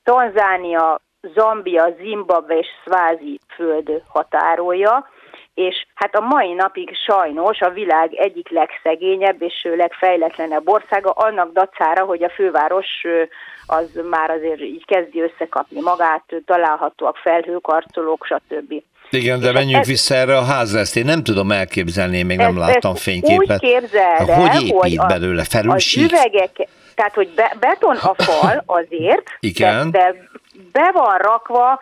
Tanzánia, 0.03 1.01
Zambia, 1.21 1.95
Zimbabwe 1.99 2.57
és 2.57 2.67
Szvázi 2.85 3.39
föld 3.55 4.01
határolja, 4.07 5.09
és 5.53 5.85
hát 5.93 6.15
a 6.15 6.21
mai 6.21 6.53
napig 6.53 6.95
sajnos 7.05 7.61
a 7.61 7.69
világ 7.69 8.13
egyik 8.13 8.49
legszegényebb 8.49 9.41
és 9.41 9.67
legfejletlenebb 9.75 10.69
országa 10.69 11.09
annak 11.09 11.51
dacára, 11.51 12.05
hogy 12.05 12.23
a 12.23 12.29
főváros 12.29 13.05
az 13.67 13.99
már 14.09 14.29
azért 14.29 14.61
így 14.61 14.85
kezdi 14.85 15.21
összekapni 15.21 15.81
magát, 15.81 16.23
találhatóak 16.45 17.17
felhőkarcolók, 17.17 18.25
stb. 18.25 18.73
Igen, 19.10 19.39
de 19.39 19.51
menjünk 19.51 19.82
ez, 19.82 19.88
vissza 19.88 20.16
erre 20.16 20.38
a 20.38 20.43
házra, 20.43 20.80
ezt 20.80 20.95
én 20.95 21.05
nem 21.05 21.24
tudom 21.24 21.51
elképzelni, 21.51 22.18
én 22.18 22.26
még 22.26 22.38
nem 22.38 22.47
ez, 22.47 22.55
láttam 22.55 22.95
fényképet. 22.95 23.64
Úgy 23.64 23.70
képzeld 23.70 24.30
Hogy 24.30 24.62
épít 24.62 24.74
hogy 24.74 24.97
a, 24.97 25.05
belőle? 25.05 25.43
Felülsík? 25.43 26.03
Az 26.03 26.12
üvegek, 26.12 26.68
tehát 26.95 27.14
hogy 27.14 27.30
be, 27.36 27.55
beton 27.60 27.95
a 27.95 28.14
fal 28.24 28.64
azért, 28.80 29.24
Igen. 29.39 29.91
De, 29.91 29.99
de 29.99 30.16
be 30.72 30.91
van 30.93 31.18
rakva 31.18 31.80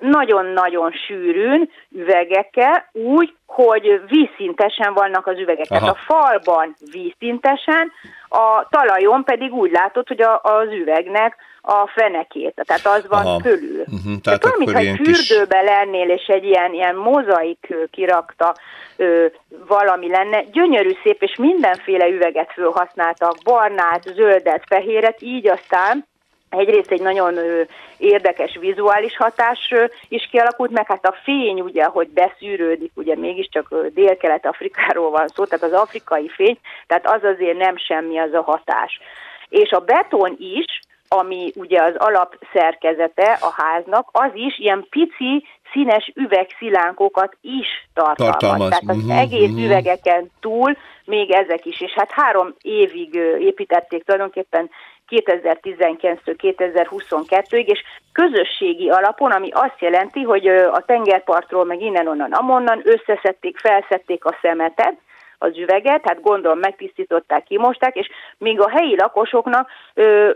nagyon-nagyon 0.00 0.92
sűrűn 1.06 1.70
üvegekkel, 1.90 2.88
úgy, 2.92 3.34
hogy 3.46 4.00
vízszintesen 4.08 4.94
vannak 4.94 5.26
az 5.26 5.38
üvegek. 5.38 5.66
Aha. 5.70 5.80
Tehát 5.80 5.94
a 5.94 6.14
falban 6.14 6.76
vízszintesen, 6.90 7.92
a 8.28 8.66
talajon 8.70 9.24
pedig 9.24 9.52
úgy 9.52 9.70
látod, 9.70 10.08
hogy 10.08 10.20
a, 10.20 10.40
az 10.42 10.68
üvegnek 10.72 11.36
a 11.68 11.90
fenekét, 11.94 12.62
tehát 12.66 12.86
az 12.86 13.08
van 13.08 13.26
Aha. 13.26 13.40
körül. 13.42 13.80
Uh-huh, 13.80 14.20
tehát 14.22 14.44
olyan, 14.44 14.56
mintha 14.58 14.78
egy 14.78 14.96
fürdőbe 14.96 15.58
kis... 15.58 15.68
lennél, 15.68 16.08
és 16.08 16.26
egy 16.26 16.44
ilyen, 16.44 16.72
ilyen 16.72 16.94
mozaik 16.94 17.74
kirakta 17.90 18.54
ö, 18.96 19.26
valami 19.66 20.08
lenne. 20.08 20.42
Gyönyörű 20.42 20.96
szép, 21.02 21.22
és 21.22 21.36
mindenféle 21.36 22.08
üveget 22.08 22.52
fölhasználtak, 22.52 23.34
barnát, 23.44 24.02
zöldet, 24.02 24.62
fehéret, 24.66 25.22
így 25.22 25.48
aztán 25.48 26.06
Egyrészt 26.50 26.90
egy 26.90 27.00
nagyon 27.00 27.36
ö, 27.36 27.62
érdekes 27.96 28.56
vizuális 28.60 29.16
hatás 29.16 29.68
ö, 29.70 29.84
is 30.08 30.28
kialakult, 30.30 30.70
meg 30.70 30.86
hát 30.86 31.06
a 31.06 31.16
fény 31.24 31.60
ugye, 31.60 31.84
hogy 31.84 32.08
beszűrődik, 32.08 32.90
ugye 32.94 33.16
mégiscsak 33.16 33.74
dél-kelet-afrikáról 33.94 35.10
van 35.10 35.28
szó, 35.28 35.44
tehát 35.44 35.64
az 35.64 35.72
afrikai 35.72 36.28
fény, 36.28 36.58
tehát 36.86 37.06
az 37.06 37.24
azért 37.24 37.58
nem 37.58 37.76
semmi 37.76 38.18
az 38.18 38.32
a 38.32 38.42
hatás. 38.42 39.00
És 39.48 39.70
a 39.70 39.80
beton 39.80 40.36
is, 40.38 40.80
ami 41.08 41.52
ugye 41.54 41.82
az 41.82 41.94
alapszerkezete 41.96 43.38
a 43.40 43.52
háznak, 43.62 44.08
az 44.12 44.30
is 44.34 44.58
ilyen 44.58 44.86
pici, 44.90 45.46
színes 45.72 46.12
üvegszilánkokat 46.14 47.36
is 47.40 47.88
tartalmaz. 47.94 48.36
tartalmaz. 48.38 48.68
Tehát 48.68 48.88
az 48.88 48.96
uh-huh, 48.96 49.20
egész 49.20 49.50
uh-huh. 49.50 49.64
üvegeken 49.64 50.30
túl 50.40 50.76
még 51.04 51.30
ezek 51.30 51.66
is. 51.66 51.80
És 51.80 51.92
hát 51.92 52.10
három 52.10 52.54
évig 52.62 53.14
építették 53.38 54.04
tulajdonképpen 54.04 54.70
2019-től 55.08 56.54
2022-ig, 56.58 57.64
és 57.64 57.82
közösségi 58.12 58.88
alapon, 58.88 59.30
ami 59.30 59.48
azt 59.50 59.80
jelenti, 59.80 60.22
hogy 60.22 60.46
a 60.46 60.82
tengerpartról, 60.86 61.64
meg 61.64 61.80
innen-onnan, 61.80 62.32
amonnan 62.32 62.82
összeszedték, 62.84 63.58
felszették 63.58 64.24
a 64.24 64.38
szemetet, 64.42 64.98
az 65.38 65.58
üveget, 65.58 66.04
hát 66.04 66.20
gondolom 66.20 66.58
megtisztították, 66.58 67.44
kimosták, 67.44 67.96
és 67.96 68.08
még 68.38 68.60
a 68.60 68.70
helyi 68.70 68.96
lakosoknak 68.96 69.70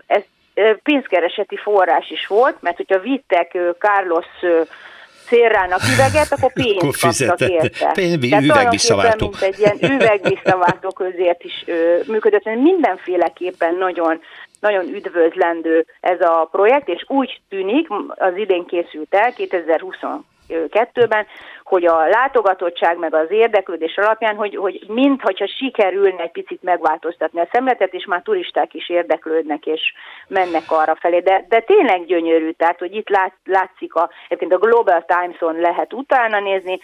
ez 0.06 0.22
pénzkereseti 0.82 1.56
forrás 1.56 2.10
is 2.10 2.26
volt, 2.26 2.56
mert 2.60 2.76
hogyha 2.76 2.98
vittek 2.98 3.58
Carlos 3.78 4.26
szélrának 5.26 5.80
üveget, 5.94 6.32
akkor 6.36 6.52
pénzt 6.52 7.00
kaptak 7.00 7.48
érte. 7.48 7.90
Pénz, 7.92 8.44
üvegvisszaváltó. 8.44 9.28
mint 9.28 9.42
egy 9.42 9.58
ilyen 9.58 9.92
üvegvisszaváltó 9.92 10.90
közért 10.90 11.44
is 11.44 11.62
ö, 11.66 11.98
működött. 12.06 12.44
Mindenféleképpen 12.44 13.74
nagyon 13.74 14.20
nagyon 14.60 14.94
üdvözlendő 14.94 15.86
ez 16.00 16.20
a 16.20 16.48
projekt, 16.50 16.88
és 16.88 17.04
úgy 17.08 17.40
tűnik, 17.48 17.88
az 18.08 18.36
idén 18.36 18.64
készült 18.66 19.14
el, 19.14 19.32
2022-ben, 19.36 21.26
hogy 21.72 21.86
a 21.86 22.08
látogatottság 22.08 22.98
meg 22.98 23.14
az 23.14 23.30
érdeklődés 23.30 23.96
alapján, 23.96 24.36
hogy, 24.36 24.56
hogy 24.56 24.84
mintha 24.88 25.46
sikerülne 25.58 26.22
egy 26.22 26.30
picit 26.30 26.62
megváltoztatni 26.62 27.40
a 27.40 27.48
szemletet, 27.52 27.94
és 27.94 28.04
már 28.04 28.22
turisták 28.22 28.74
is 28.74 28.88
érdeklődnek, 28.88 29.66
és 29.66 29.80
mennek 30.28 30.62
arra 30.68 30.94
felé. 30.94 31.18
De, 31.18 31.44
de 31.48 31.60
tényleg 31.60 32.04
gyönyörű, 32.04 32.50
tehát 32.50 32.78
hogy 32.78 32.94
itt 32.94 33.08
lát, 33.08 33.34
látszik, 33.44 33.94
a, 33.94 34.10
egyébként 34.24 34.52
a 34.52 34.66
Global 34.66 35.04
Times-on 35.06 35.60
lehet 35.60 35.92
utána 35.92 36.40
nézni, 36.40 36.80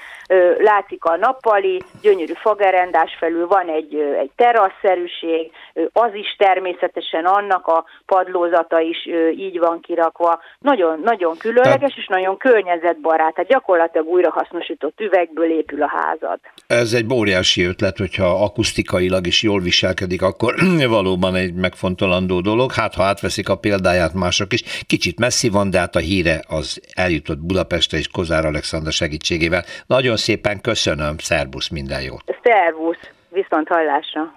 látszik 0.59 1.05
a 1.05 1.16
nappali, 1.16 1.82
gyönyörű 2.03 2.32
fagerendás 2.32 3.16
felül, 3.18 3.47
van 3.47 3.68
egy, 3.68 3.95
egy 3.95 4.30
terasszerűség, 4.36 5.51
az 5.93 6.14
is 6.14 6.36
természetesen 6.39 7.24
annak 7.24 7.66
a 7.66 7.84
padlózata 8.07 8.80
is 8.80 9.07
így 9.30 9.59
van 9.59 9.80
kirakva. 9.80 10.41
Nagyon, 10.59 11.01
nagyon 11.01 11.36
különleges, 11.39 11.97
és 11.97 12.07
nagyon 12.07 12.36
környezetbarát, 12.36 13.34
tehát 13.34 13.51
gyakorlatilag 13.51 14.07
újra 14.07 14.30
hasznosít 14.78 14.98
gyártott 14.98 15.00
üvegből 15.00 15.50
épül 15.50 15.82
a 15.82 15.88
házad. 15.88 16.38
Ez 16.66 16.92
egy 16.92 17.12
óriási 17.12 17.62
ötlet, 17.62 17.96
hogyha 17.96 18.44
akusztikailag 18.44 19.26
is 19.26 19.42
jól 19.42 19.60
viselkedik, 19.60 20.22
akkor 20.22 20.54
valóban 20.88 21.34
egy 21.34 21.54
megfontolandó 21.54 22.40
dolog. 22.40 22.72
Hát, 22.72 22.94
ha 22.94 23.02
átveszik 23.02 23.48
a 23.48 23.56
példáját 23.56 24.14
mások 24.14 24.52
is, 24.52 24.84
kicsit 24.86 25.18
messzi 25.18 25.48
van, 25.48 25.70
de 25.70 25.78
hát 25.78 25.96
a 25.96 25.98
híre 25.98 26.40
az 26.48 26.80
eljutott 26.94 27.38
Budapestre 27.38 27.98
és 27.98 28.08
Kozár 28.08 28.44
Alexandra 28.44 28.90
segítségével. 28.90 29.64
Nagyon 29.86 30.16
szépen 30.16 30.60
köszönöm, 30.60 31.18
szervusz, 31.18 31.68
minden 31.68 32.02
jót! 32.02 32.24
Szervusz, 32.42 33.10
viszont 33.28 33.68
hallásra! 33.68 34.36